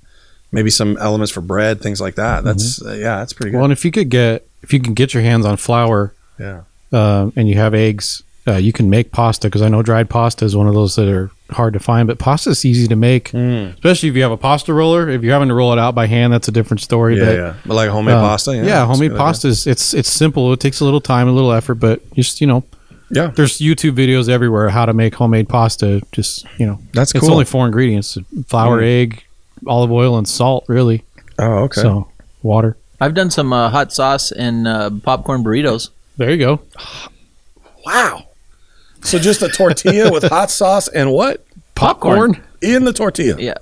maybe 0.51 0.71
some 0.71 0.97
elements 0.97 1.31
for 1.31 1.43
bread, 1.43 1.81
things 1.83 2.01
like 2.01 2.15
that. 2.15 2.43
That's 2.45 2.81
uh, 2.81 2.93
yeah, 2.95 3.19
that's 3.19 3.33
pretty 3.35 3.51
good. 3.51 3.57
Well, 3.59 3.65
and 3.65 3.73
if 3.73 3.85
you 3.85 3.91
could 3.91 4.09
get 4.09 4.47
if 4.63 4.73
you 4.73 4.81
can 4.81 4.95
get 4.95 5.13
your 5.13 5.23
hands 5.23 5.45
on 5.45 5.57
flour 5.59 6.15
yeah, 6.39 6.63
uh, 6.93 7.31
and 7.37 7.49
you 7.49 7.57
have 7.57 7.75
eggs, 7.75 8.23
uh, 8.49 8.57
you 8.57 8.73
can 8.73 8.89
make 8.91 9.13
pasta 9.13 9.47
because 9.49 9.63
I 9.63 9.69
know 9.69 9.83
dried 9.83 10.09
pasta 10.11 10.45
is 10.45 10.57
one 10.57 10.67
of 10.67 10.75
those 10.75 10.97
that 10.97 11.09
are 11.09 11.31
hard 11.51 11.73
to 11.75 11.79
find. 11.81 12.07
But 12.09 12.19
pasta 12.19 12.51
is 12.51 12.65
easy 12.65 12.89
to 12.89 12.97
make, 12.97 13.31
Mm. 13.33 13.75
especially 13.75 14.09
if 14.09 14.17
you 14.17 14.23
have 14.23 14.33
a 14.33 14.37
pasta 14.37 14.73
roller. 14.73 15.09
If 15.09 15.23
you're 15.23 15.33
having 15.33 15.49
to 15.49 15.55
roll 15.55 15.73
it 15.73 15.79
out 15.79 15.95
by 15.95 16.07
hand, 16.07 16.33
that's 16.33 16.49
a 16.49 16.53
different 16.53 16.81
story. 16.81 17.17
yeah, 17.19 17.25
but, 17.25 17.35
yeah. 17.37 17.55
But 17.67 17.75
like 17.75 17.91
homemade 17.91 18.17
uh, 18.17 18.21
pasta, 18.23 18.57
yeah, 18.57 18.65
yeah, 18.65 18.87
homemade 18.87 19.11
good 19.11 19.19
pasta 19.19 19.49
is 19.49 19.67
it's 19.67 19.95
it's 19.95 20.11
simple. 20.11 20.53
It 20.53 20.61
takes 20.61 20.81
a 20.81 20.85
little 20.85 21.01
time, 21.01 21.29
a 21.29 21.33
little 21.33 21.53
effort, 21.53 21.75
but 21.77 22.01
just 22.15 22.41
you 22.41 22.47
know, 22.47 22.65
Yeah, 23.11 23.29
there's 23.29 23.59
YouTube 23.59 23.93
videos 23.97 24.29
everywhere 24.29 24.69
how 24.71 24.85
to 24.87 24.93
make 24.93 25.15
homemade 25.15 25.49
pasta. 25.49 26.03
Just 26.13 26.45
you 26.59 26.67
know, 26.67 26.79
that's 26.93 27.15
it's 27.15 27.21
cool. 27.21 27.33
only 27.33 27.45
four 27.45 27.65
ingredients: 27.67 28.19
flour, 28.49 28.81
Mm. 28.81 28.85
egg, 29.03 29.25
olive 29.67 29.91
oil, 29.93 30.19
and 30.19 30.29
salt. 30.29 30.65
Really, 30.69 31.03
oh, 31.39 31.65
okay. 31.65 31.81
so 31.81 32.09
water. 32.43 32.77
I've 33.01 33.15
done 33.15 33.31
some 33.31 33.53
uh, 33.53 33.71
hot 33.71 33.93
sauce 33.93 34.33
and 34.33 34.67
uh, 34.69 34.91
popcorn 35.03 35.43
burritos. 35.45 35.91
There 36.19 36.31
you 36.31 36.37
go. 36.39 36.61
wow. 37.87 38.25
So 39.03 39.19
just 39.19 39.43
a 39.43 39.49
tortilla 39.49 40.11
with 40.13 40.25
hot 40.29 40.51
sauce 40.51 40.89
and 40.89 41.13
what 41.13 41.45
Popcorn. 41.75 42.43
in 42.61 42.85
the 42.85 42.93
tortilla? 42.93 43.37
Yeah, 43.39 43.55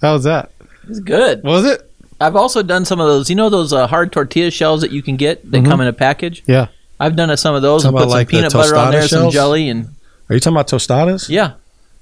How 0.00 0.14
was 0.14 0.24
that? 0.24 0.50
it's 0.88 1.00
good. 1.00 1.42
Was 1.42 1.64
it? 1.64 1.90
I've 2.20 2.36
also 2.36 2.62
done 2.62 2.84
some 2.84 3.00
of 3.00 3.06
those. 3.06 3.28
You 3.30 3.36
know 3.36 3.48
those 3.50 3.72
uh, 3.72 3.86
hard 3.86 4.12
tortilla 4.12 4.50
shells 4.50 4.80
that 4.82 4.92
you 4.92 5.02
can 5.02 5.16
get 5.16 5.50
that 5.50 5.62
Mhm. 5.62 5.66
come 5.66 5.80
in 5.80 5.88
a 5.88 5.92
package. 5.92 6.42
Yeah. 6.46 6.68
I've 7.00 7.16
done 7.16 7.28
uh, 7.30 7.36
some 7.36 7.54
of 7.54 7.62
those 7.62 7.82
Talking 7.82 7.96
and 7.98 7.98
put 7.98 8.02
about 8.04 8.10
some 8.10 8.18
like 8.18 8.28
peanut 8.28 8.52
butter 8.52 8.76
on 8.76 8.88
tostada 8.88 8.92
there, 8.92 9.08
some 9.08 9.30
jelly, 9.30 9.68
and 9.68 9.88
Are 10.30 10.34
you 10.34 10.40
talking 10.40 10.54
about 10.56 10.68
tostadas? 10.68 11.28
yeah, 11.28 11.52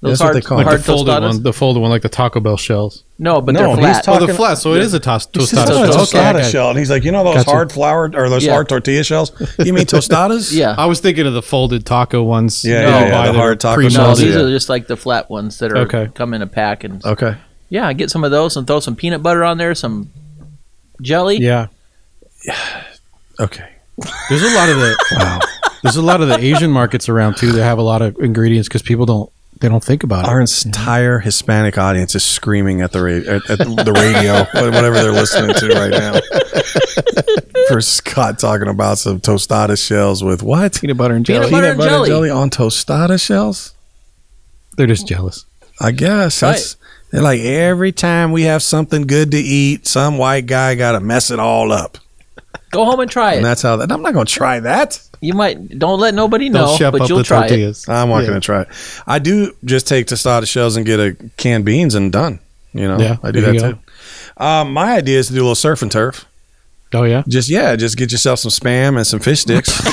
those 0.02 0.18
That's 0.18 0.20
what 0.20 0.24
hard, 0.26 0.36
they 0.36 0.40
call 0.40 0.56
Like 0.58 0.66
it. 0.66 0.68
hard 0.68 0.80
the 0.80 0.84
folded 0.84 1.10
tostadas. 1.12 1.28
one, 1.28 1.42
the 1.44 1.52
folded 1.52 1.80
one, 1.80 1.90
like 1.90 2.02
the 2.02 2.08
Taco 2.08 2.40
Bell 2.40 2.56
shells. 2.56 3.04
No, 3.20 3.40
but 3.40 3.52
No, 3.54 3.60
they're 3.60 3.68
he's 3.68 3.78
flat. 3.78 4.04
talking- 4.04 4.22
Oh, 4.24 4.26
the 4.26 4.34
flat. 4.34 4.58
So 4.58 4.74
it 4.74 4.82
is 4.82 4.92
a 4.94 4.98
tos- 5.00 5.28
He 5.32 5.46
said 5.46 5.58
tostada 5.68 5.86
it's 5.86 5.94
a 5.96 6.06
shell. 6.06 6.06
tostada 6.06 6.30
Okay, 6.30 6.38
okay. 6.40 6.50
shell, 6.50 6.70
and 6.70 6.78
he's 6.78 6.90
like, 6.90 7.04
you 7.04 7.12
know 7.12 7.22
those 7.22 7.36
Gotcha. 7.36 7.50
hard 7.50 7.70
flour 7.72 8.10
or 8.14 8.28
those 8.28 8.44
Yeah. 8.44 8.52
hard 8.54 8.68
tortilla 8.68 9.04
shells? 9.04 9.30
You 9.60 9.72
mean 9.72 9.86
tostadas? 9.86 10.52
yeah. 10.56 10.74
I 10.76 10.86
was 10.86 10.98
thinking 11.00 11.24
of 11.26 11.34
the 11.34 11.42
folded 11.42 11.86
taco 11.86 12.22
ones. 12.24 12.64
Yeah, 12.64 12.82
that 12.82 12.88
yeah, 12.88 12.98
you 12.98 13.04
yeah, 13.06 13.10
buy 13.12 13.26
the 13.28 13.32
that 13.32 13.38
hard 13.38 13.52
are 13.52 13.56
taco 13.56 13.80
No, 13.82 13.88
shells, 13.88 13.92
pre-molded. 14.18 14.26
these 14.26 14.34
yeah. 14.34 14.40
are 14.42 14.50
just 14.50 14.68
like 14.68 14.86
the 14.88 14.96
flat 14.96 15.30
ones 15.30 15.58
that 15.60 15.70
are 15.70 15.78
Okay. 15.78 16.08
come 16.14 16.34
in 16.34 16.42
a 16.42 16.46
pack, 16.48 16.82
and 16.82 17.04
Okay. 17.06 17.36
yeah, 17.70 17.92
get 17.92 18.10
some 18.10 18.24
of 18.24 18.32
those 18.32 18.56
and 18.56 18.66
throw 18.66 18.80
some 18.80 18.96
peanut 18.96 19.22
butter 19.22 19.44
on 19.44 19.56
there, 19.58 19.72
some 19.74 20.10
jelly. 21.00 21.38
Yeah. 21.38 21.66
Okay. 23.40 23.64
There's 24.28 24.42
a 24.42 24.54
lot 24.54 24.68
of 24.68 24.76
the 24.76 24.96
Wow. 25.18 25.38
there's 25.82 25.96
a 25.96 26.02
lot 26.02 26.20
of 26.20 26.28
the 26.28 26.38
Asian 26.38 26.70
markets 26.70 27.08
around 27.08 27.36
too 27.36 27.52
that 27.52 27.62
have 27.62 27.78
a 27.78 27.82
lot 27.82 28.02
of 28.02 28.16
ingredients 28.18 28.68
because 28.68 28.82
people 28.82 29.06
don't 29.06 29.30
they 29.62 29.68
don't 29.68 29.82
think 29.82 30.02
about 30.02 30.26
Our 30.26 30.40
it. 30.40 30.50
Our 30.64 30.66
entire 30.66 31.18
Hispanic 31.20 31.78
audience 31.78 32.14
is 32.14 32.24
screaming 32.24 32.82
at 32.82 32.92
the 32.92 33.02
ra- 33.02 33.34
at, 33.36 33.48
at 33.50 33.58
the 33.58 33.92
radio, 33.92 34.44
whatever 34.70 34.94
they're 34.96 35.12
listening 35.12 35.54
to 35.54 35.68
right 35.68 35.90
now. 35.90 36.20
For 37.68 37.80
Scott 37.80 38.38
talking 38.38 38.68
about 38.68 38.98
some 38.98 39.20
tostada 39.20 39.82
shells 39.82 40.22
with 40.22 40.42
what? 40.42 40.80
Peanut 40.80 40.96
butter 40.96 41.14
and 41.14 41.24
jelly, 41.24 41.48
Peanut 41.48 41.76
jelly. 41.76 41.76
butter 41.76 41.96
and 41.96 42.06
jelly. 42.06 42.30
on 42.30 42.50
tostada 42.50 43.24
shells? 43.24 43.72
They're 44.76 44.86
just 44.88 45.06
jealous. 45.06 45.46
I 45.80 45.92
guess 45.92 46.40
that's. 46.40 46.76
They're 47.10 47.22
like 47.22 47.40
every 47.40 47.92
time 47.92 48.32
we 48.32 48.42
have 48.44 48.62
something 48.62 49.02
good 49.06 49.30
to 49.32 49.38
eat, 49.38 49.86
some 49.86 50.16
white 50.18 50.46
guy 50.46 50.74
got 50.74 50.92
to 50.92 51.00
mess 51.00 51.30
it 51.30 51.38
all 51.38 51.70
up, 51.70 51.98
Go 52.70 52.84
home 52.86 53.00
and 53.00 53.10
try 53.10 53.32
and 53.32 53.40
it. 53.40 53.42
that's 53.44 53.60
how. 53.62 53.76
That, 53.76 53.92
I'm 53.92 54.00
not 54.02 54.14
going 54.14 54.24
to 54.26 54.32
try 54.32 54.60
that. 54.60 55.00
You 55.20 55.34
might 55.34 55.78
don't 55.78 56.00
let 56.00 56.14
nobody 56.14 56.48
know, 56.48 56.76
but 56.78 57.02
up 57.02 57.08
you'll 57.08 57.18
the 57.18 57.24
try 57.24 57.46
it. 57.46 57.88
I'm 57.88 58.08
not 58.08 58.20
Yeah. 58.20 58.28
going 58.28 58.40
to 58.40 58.44
try 58.44 58.62
it. 58.62 58.68
I 59.06 59.18
do 59.18 59.54
just 59.64 59.86
take 59.86 60.06
tostada 60.06 60.48
shells 60.48 60.76
and 60.76 60.86
get 60.86 60.98
a 60.98 61.14
canned 61.36 61.64
beans 61.64 61.94
and 61.94 62.10
done. 62.10 62.40
You 62.72 62.88
know, 62.88 62.98
Yeah, 62.98 63.18
I 63.22 63.30
do 63.30 63.42
that 63.42 63.58
too. 63.58 63.78
Um, 64.42 64.72
my 64.72 64.94
idea 64.96 65.18
is 65.18 65.26
to 65.28 65.34
do 65.34 65.40
a 65.40 65.42
little 65.42 65.54
surf 65.54 65.82
and 65.82 65.92
turf. 65.92 66.24
Oh 66.94 67.04
yeah. 67.04 67.22
Just 67.28 67.50
yeah, 67.50 67.76
just 67.76 67.96
get 67.98 68.10
yourself 68.10 68.38
some 68.38 68.50
spam 68.50 68.96
and 68.96 69.06
some 69.06 69.20
fish 69.20 69.40
sticks. 69.40 69.70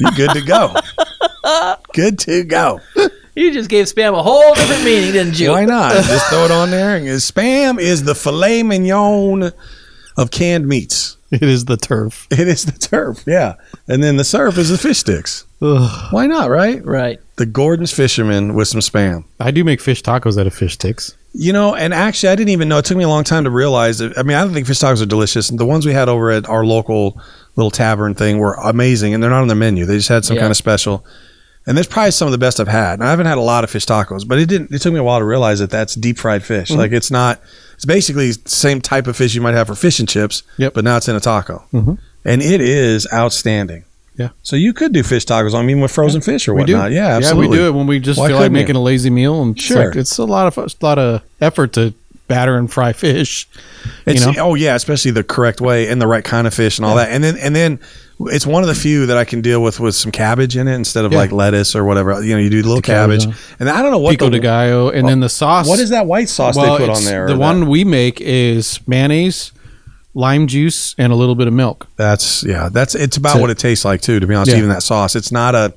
You're 0.00 0.12
good 0.12 0.30
to 0.30 0.42
go. 0.42 0.74
Good 1.94 2.18
to 2.20 2.44
go. 2.44 2.80
You 3.38 3.52
just 3.52 3.70
gave 3.70 3.86
spam 3.86 4.18
a 4.18 4.22
whole 4.22 4.54
different 4.54 4.84
meaning, 4.84 5.12
didn't 5.12 5.38
you? 5.38 5.50
Why 5.50 5.64
not? 5.64 5.92
Just 6.04 6.28
throw 6.28 6.44
it 6.44 6.50
on 6.50 6.70
there. 6.70 6.96
And 6.96 7.06
spam 7.06 7.78
is 7.78 8.02
the 8.02 8.14
filet 8.16 8.64
mignon 8.64 9.52
of 10.16 10.30
canned 10.32 10.66
meats. 10.66 11.16
It 11.30 11.42
is 11.42 11.66
the 11.66 11.76
turf. 11.76 12.26
It 12.30 12.48
is 12.48 12.64
the 12.64 12.72
turf, 12.72 13.22
yeah. 13.26 13.54
And 13.86 14.02
then 14.02 14.16
the 14.16 14.24
surf 14.24 14.56
is 14.58 14.70
the 14.70 14.78
fish 14.78 14.98
sticks. 14.98 15.44
Ugh. 15.62 16.08
Why 16.12 16.26
not, 16.26 16.50
right? 16.50 16.84
Right. 16.84 17.20
The 17.36 17.46
Gorton's 17.46 17.92
Fisherman 17.92 18.54
with 18.54 18.66
some 18.66 18.80
spam. 18.80 19.24
I 19.38 19.50
do 19.52 19.62
make 19.62 19.80
fish 19.80 20.02
tacos 20.02 20.40
out 20.40 20.46
of 20.46 20.54
fish 20.54 20.74
sticks. 20.74 21.14
You 21.34 21.52
know, 21.52 21.74
and 21.76 21.92
actually, 21.94 22.30
I 22.30 22.34
didn't 22.34 22.48
even 22.50 22.68
know. 22.68 22.78
It 22.78 22.86
took 22.86 22.96
me 22.96 23.04
a 23.04 23.08
long 23.08 23.22
time 23.24 23.44
to 23.44 23.50
realize. 23.50 23.98
That, 23.98 24.16
I 24.18 24.22
mean, 24.22 24.36
I 24.36 24.42
don't 24.42 24.52
think 24.54 24.66
fish 24.66 24.78
tacos 24.80 25.02
are 25.02 25.06
delicious. 25.06 25.48
The 25.48 25.66
ones 25.66 25.84
we 25.86 25.92
had 25.92 26.08
over 26.08 26.30
at 26.30 26.48
our 26.48 26.64
local 26.64 27.20
little 27.54 27.70
tavern 27.70 28.14
thing 28.14 28.38
were 28.38 28.54
amazing, 28.54 29.14
and 29.14 29.22
they're 29.22 29.30
not 29.30 29.42
on 29.42 29.48
the 29.48 29.54
menu. 29.54 29.84
They 29.84 29.96
just 29.98 30.08
had 30.08 30.24
some 30.24 30.36
Yeah. 30.36 30.42
kind 30.42 30.50
of 30.50 30.56
special. 30.56 31.04
And 31.68 31.78
that's 31.78 31.86
probably 31.86 32.10
some 32.10 32.26
of 32.26 32.32
the 32.32 32.38
best 32.38 32.58
I've 32.58 32.66
had. 32.66 32.94
And 32.94 33.04
I 33.04 33.10
haven't 33.10 33.26
had 33.26 33.38
a 33.38 33.42
lot 33.42 33.62
of 33.62 33.70
fish 33.70 33.86
tacos, 33.86 34.26
but 34.26 34.38
it 34.38 34.46
didn't. 34.48 34.72
It 34.72 34.80
took 34.82 34.92
me 34.92 34.98
a 34.98 35.04
while 35.04 35.20
to 35.20 35.24
realize 35.24 35.60
that 35.60 35.70
that's 35.70 35.94
deep 35.94 36.18
fried 36.18 36.42
fish. 36.42 36.70
Mm-hmm. 36.70 36.78
Like 36.80 36.92
it's 36.92 37.10
not. 37.10 37.40
It's 37.74 37.84
basically 37.84 38.32
the 38.32 38.48
same 38.48 38.80
type 38.80 39.06
of 39.06 39.16
fish 39.16 39.34
you 39.36 39.40
might 39.40 39.54
have 39.54 39.68
for 39.68 39.76
fish 39.76 40.00
and 40.00 40.08
chips. 40.08 40.42
Yep. 40.56 40.74
But 40.74 40.82
now 40.84 40.96
it's 40.96 41.08
in 41.08 41.14
a 41.14 41.20
taco, 41.20 41.64
Mhm. 41.72 41.98
and 42.24 42.42
it 42.42 42.60
is 42.60 43.06
outstanding. 43.12 43.84
Yeah. 44.16 44.30
So 44.42 44.56
you 44.56 44.72
could 44.72 44.92
do 44.92 45.04
fish 45.04 45.24
tacos. 45.26 45.54
I 45.54 45.62
mean, 45.62 45.80
with 45.80 45.92
frozen 45.92 46.20
fish 46.20 46.48
or 46.48 46.54
whatnot. 46.54 46.90
Yeah, 46.90 47.06
absolutely. 47.18 47.44
Yeah, 47.44 47.50
we 47.50 47.56
do 47.58 47.66
it 47.68 47.74
when 47.78 47.86
we 47.86 48.00
just 48.00 48.18
Why 48.18 48.26
feel 48.26 48.36
like 48.36 48.46
couldn't 48.46 48.56
you? 48.56 48.62
making 48.62 48.74
a 48.76 48.82
lazy 48.82 49.10
meal, 49.10 49.40
and 49.42 49.54
it's 49.54 49.64
Sure. 49.64 49.86
like- 49.86 49.96
it's 49.96 50.18
a 50.18 50.24
lot 50.24 50.48
of 50.48 50.58
a 50.58 50.84
lot 50.84 50.98
of 50.98 51.22
effort 51.40 51.74
to 51.74 51.94
batter 52.26 52.56
and 52.58 52.70
fry 52.70 52.92
fish. 52.92 53.46
It's, 54.06 54.26
you 54.26 54.32
know, 54.32 54.40
oh 54.50 54.54
yeah, 54.56 54.74
especially 54.74 55.12
the 55.12 55.22
correct 55.22 55.60
way 55.60 55.86
and 55.88 56.02
the 56.02 56.06
right 56.08 56.24
kind 56.24 56.46
of 56.48 56.52
fish 56.54 56.78
and 56.78 56.84
all 56.84 56.96
that. 56.96 57.10
And 57.10 57.22
then 57.22 57.36
and 57.36 57.54
then 57.54 57.78
it's 58.20 58.46
one 58.46 58.62
of 58.62 58.68
the 58.68 58.74
few 58.74 59.06
that 59.06 59.16
I 59.16 59.24
can 59.24 59.40
deal 59.40 59.62
with 59.62 59.78
with 59.80 59.94
some 59.94 60.10
cabbage 60.10 60.56
in 60.56 60.66
it 60.66 60.74
instead 60.74 61.04
of 61.04 61.12
Yeah. 61.12 61.18
like 61.18 61.32
lettuce 61.32 61.76
or 61.76 61.84
whatever. 61.84 62.22
You 62.22 62.34
know, 62.34 62.40
you 62.40 62.50
do 62.50 62.60
a 62.60 62.62
little 62.62 62.82
cabbage 62.82 63.24
cabbage, 63.26 63.38
and 63.60 63.68
I 63.70 63.80
don't 63.82 63.90
know 63.92 63.98
what 63.98 64.10
pico 64.10 64.26
the, 64.26 64.32
de 64.32 64.38
gallo, 64.40 64.90
and 64.90 65.06
oh, 65.06 65.08
then 65.08 65.20
the 65.20 65.28
sauce. 65.28 65.68
what 65.68 65.78
is 65.78 65.90
that 65.90 66.06
white 66.06 66.28
sauce 66.28 66.56
Well, 66.56 66.78
they 66.78 66.86
put 66.86 66.96
on 66.96 67.04
there. 67.04 67.28
The 67.28 67.38
one 67.38 67.60
that- 67.60 67.66
we 67.66 67.84
make 67.84 68.20
is 68.20 68.80
mayonnaise, 68.88 69.52
lime 70.14 70.46
juice, 70.48 70.94
and 70.98 71.12
a 71.12 71.16
little 71.16 71.36
bit 71.36 71.46
of 71.46 71.52
milk. 71.52 71.86
that's 71.96 72.42
yeah, 72.44 72.68
that's 72.72 72.94
it's 72.96 73.16
about 73.16 73.34
That's 73.34 73.40
what 73.40 73.50
it. 73.50 73.58
it 73.58 73.62
tastes 73.62 73.84
like 73.84 74.00
too. 74.00 74.18
To 74.18 74.26
be 74.26 74.34
honest, 74.34 74.50
Yeah. 74.50 74.58
even 74.58 74.70
that 74.70 74.82
sauce, 74.82 75.14
it's 75.14 75.30
not 75.30 75.54
a, 75.54 75.72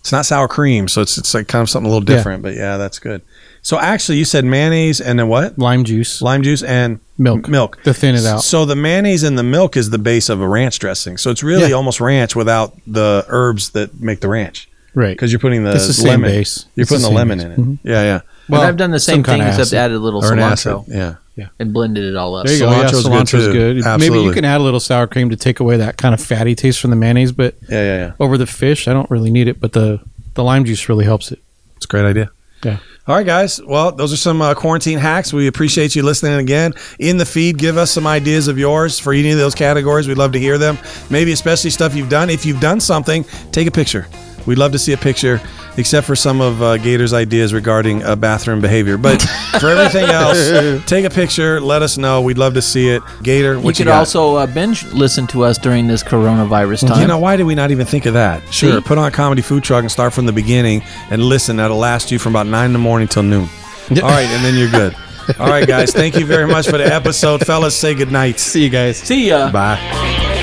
it's 0.00 0.12
not 0.12 0.26
sour 0.26 0.46
cream, 0.48 0.88
so 0.88 1.00
it's 1.00 1.16
it's 1.16 1.32
like 1.32 1.48
kind 1.48 1.62
of 1.62 1.70
something 1.70 1.90
a 1.90 1.94
little 1.94 2.08
Yeah. 2.08 2.16
different. 2.18 2.42
But 2.42 2.54
yeah, 2.54 2.76
that's 2.76 2.98
good. 2.98 3.22
So 3.68 3.78
actually, 3.78 4.16
you 4.16 4.24
said 4.24 4.46
mayonnaise 4.46 4.98
and 4.98 5.18
then 5.18 5.28
what? 5.28 5.58
Lime 5.58 5.84
juice, 5.84 6.22
Lime 6.22 6.42
juice 6.42 6.62
and 6.62 7.00
milk, 7.18 7.48
milk. 7.48 7.82
to 7.82 7.92
thin 7.92 8.14
it 8.14 8.24
out. 8.24 8.42
So 8.42 8.64
the 8.64 8.74
mayonnaise 8.74 9.22
and 9.24 9.36
the 9.38 9.42
milk 9.42 9.76
is 9.76 9.90
the 9.90 9.98
base 9.98 10.30
of 10.30 10.40
a 10.40 10.48
ranch 10.48 10.78
dressing. 10.78 11.18
So 11.18 11.30
it's 11.30 11.42
really 11.42 11.68
Yeah. 11.68 11.74
almost 11.76 12.00
ranch 12.00 12.34
without 12.34 12.72
the 12.86 13.26
herbs 13.28 13.68
that 13.76 14.00
make 14.00 14.20
the 14.20 14.28
ranch. 14.28 14.68
Right. 14.94 15.10
because 15.14 15.30
you're 15.30 15.38
putting 15.38 15.64
the, 15.64 15.72
It's 15.74 15.86
the 15.86 15.92
same 15.92 16.22
lemon. 16.22 16.30
base. 16.30 16.64
You're 16.74 16.82
It's 16.84 16.90
the 16.90 16.94
putting 16.96 17.02
the, 17.02 17.08
same 17.08 17.14
lemon 17.16 17.38
base. 17.38 17.44
in 17.46 17.52
it. 17.52 17.58
Mhm. 17.60 17.78
Yeah, 17.84 18.02
yeah. 18.04 18.20
and 18.48 18.56
I've 18.68 18.76
done 18.78 18.90
the 18.90 18.98
same 18.98 19.22
thing 19.22 19.42
except 19.42 19.74
added 19.74 19.96
a 19.96 20.00
little 20.00 20.24
Or 20.24 20.32
an 20.32 20.38
cilantro 20.38 20.82
acid. 20.88 21.16
Yeah. 21.36 21.46
and 21.60 21.72
blended 21.74 22.04
it 22.04 22.16
all 22.16 22.34
up. 22.36 22.46
There 22.46 22.54
you 22.54 22.60
go. 22.60 22.70
Yeah, 22.70 22.84
Cilantro's 22.86 23.02
good, 23.02 23.12
cilantro's 23.12 23.46
too. 23.48 23.52
good. 23.52 23.76
Maybe 23.76 23.86
Absolutely. 23.86 24.24
you 24.24 24.32
can 24.32 24.44
add 24.46 24.60
a 24.62 24.64
little 24.64 24.80
sour 24.80 25.06
cream 25.06 25.28
to 25.28 25.36
take 25.36 25.60
away 25.60 25.76
that 25.76 25.98
kind 25.98 26.14
of 26.14 26.20
fatty 26.22 26.54
taste 26.54 26.80
from 26.80 26.88
the 26.88 26.96
mayonnaise, 26.96 27.32
but 27.32 27.54
Yeah, 27.68 27.82
yeah, 27.84 27.96
yeah. 28.06 28.12
over 28.18 28.38
the 28.38 28.46
fish, 28.46 28.88
I 28.88 28.94
don't 28.94 29.10
really 29.10 29.30
need 29.30 29.46
it. 29.46 29.60
But 29.60 29.74
the 29.74 30.00
the 30.36 30.42
lime 30.42 30.64
juice 30.64 30.88
really 30.88 31.04
helps 31.04 31.30
it. 31.30 31.38
It's 31.76 31.84
a 31.84 31.88
great 31.88 32.06
idea. 32.06 32.30
Yeah. 32.64 32.78
All 33.08 33.14
right, 33.14 33.24
guys. 33.24 33.58
Well, 33.62 33.90
those 33.90 34.12
are 34.12 34.18
some 34.18 34.42
uh, 34.42 34.52
quarantine 34.52 34.98
hacks. 34.98 35.32
We 35.32 35.46
appreciate 35.46 35.96
you 35.96 36.02
listening 36.02 36.34
again. 36.34 36.74
In 36.98 37.16
the 37.16 37.24
feed, 37.24 37.56
give 37.56 37.78
us 37.78 37.90
some 37.90 38.06
ideas 38.06 38.48
of 38.48 38.58
yours 38.58 38.98
for 38.98 39.14
any 39.14 39.30
of 39.30 39.38
those 39.38 39.54
categories. 39.54 40.06
We'd 40.06 40.18
love 40.18 40.32
to 40.32 40.38
hear 40.38 40.58
them. 40.58 40.76
Maybe 41.08 41.32
especially 41.32 41.70
stuff 41.70 41.94
you've 41.94 42.10
done. 42.10 42.28
If 42.28 42.44
you've 42.44 42.60
done 42.60 42.80
something, 42.80 43.24
take 43.50 43.66
a 43.66 43.70
picture. 43.70 44.08
We'd 44.48 44.56
love 44.56 44.72
to 44.72 44.78
see 44.78 44.94
a 44.94 44.96
picture, 44.96 45.42
except 45.76 46.06
for 46.06 46.16
some 46.16 46.40
of 46.40 46.62
uh, 46.62 46.78
Gator's 46.78 47.12
ideas 47.12 47.52
regarding 47.52 48.02
uh, 48.02 48.16
bathroom 48.16 48.62
behavior. 48.62 48.96
But 48.96 49.20
for 49.60 49.68
everything 49.68 50.06
else, 50.06 50.82
take 50.86 51.04
a 51.04 51.10
picture. 51.10 51.60
Let 51.60 51.82
us 51.82 51.98
know. 51.98 52.22
We'd 52.22 52.38
love 52.38 52.54
to 52.54 52.62
see 52.62 52.88
it. 52.88 53.02
Gator, 53.22 53.56
you 53.56 53.60
what 53.60 53.76
could 53.76 53.84
got? 53.84 53.98
also 53.98 54.36
uh, 54.36 54.46
binge 54.46 54.84
listen 54.94 55.26
to 55.26 55.44
us 55.44 55.58
during 55.58 55.86
this 55.86 56.02
coronavirus 56.02 56.88
time. 56.88 57.02
You 57.02 57.06
know, 57.08 57.18
why 57.18 57.36
did 57.36 57.44
we 57.44 57.54
not 57.54 57.70
even 57.72 57.84
think 57.84 58.06
of 58.06 58.14
that? 58.14 58.40
Sure, 58.50 58.72
See? 58.72 58.80
put 58.80 58.96
on 58.96 59.06
a 59.06 59.10
comedy 59.10 59.42
food 59.42 59.62
truck 59.64 59.82
and 59.82 59.92
start 59.92 60.14
from 60.14 60.24
the 60.24 60.32
beginning 60.32 60.82
and 61.10 61.22
listen. 61.22 61.56
That'll 61.56 61.76
last 61.76 62.10
you 62.10 62.18
from 62.18 62.32
about 62.32 62.46
nine 62.46 62.68
in 62.68 62.72
the 62.72 62.78
morning 62.78 63.06
till 63.06 63.24
noon. 63.24 63.50
All 63.90 64.08
right, 64.08 64.26
and 64.28 64.42
then 64.42 64.54
you're 64.56 64.70
good. 64.70 64.96
All 65.38 65.48
right, 65.48 65.68
guys. 65.68 65.92
Thank 65.92 66.16
you 66.16 66.24
very 66.24 66.46
much 66.46 66.70
for 66.70 66.78
the 66.78 66.86
episode. 66.86 67.40
Fellas, 67.46 67.76
say 67.76 67.94
good 67.94 68.10
night. 68.10 68.40
See 68.40 68.64
you 68.64 68.70
guys. 68.70 68.96
See 68.96 69.28
ya. 69.28 69.52
Bye. 69.52 70.36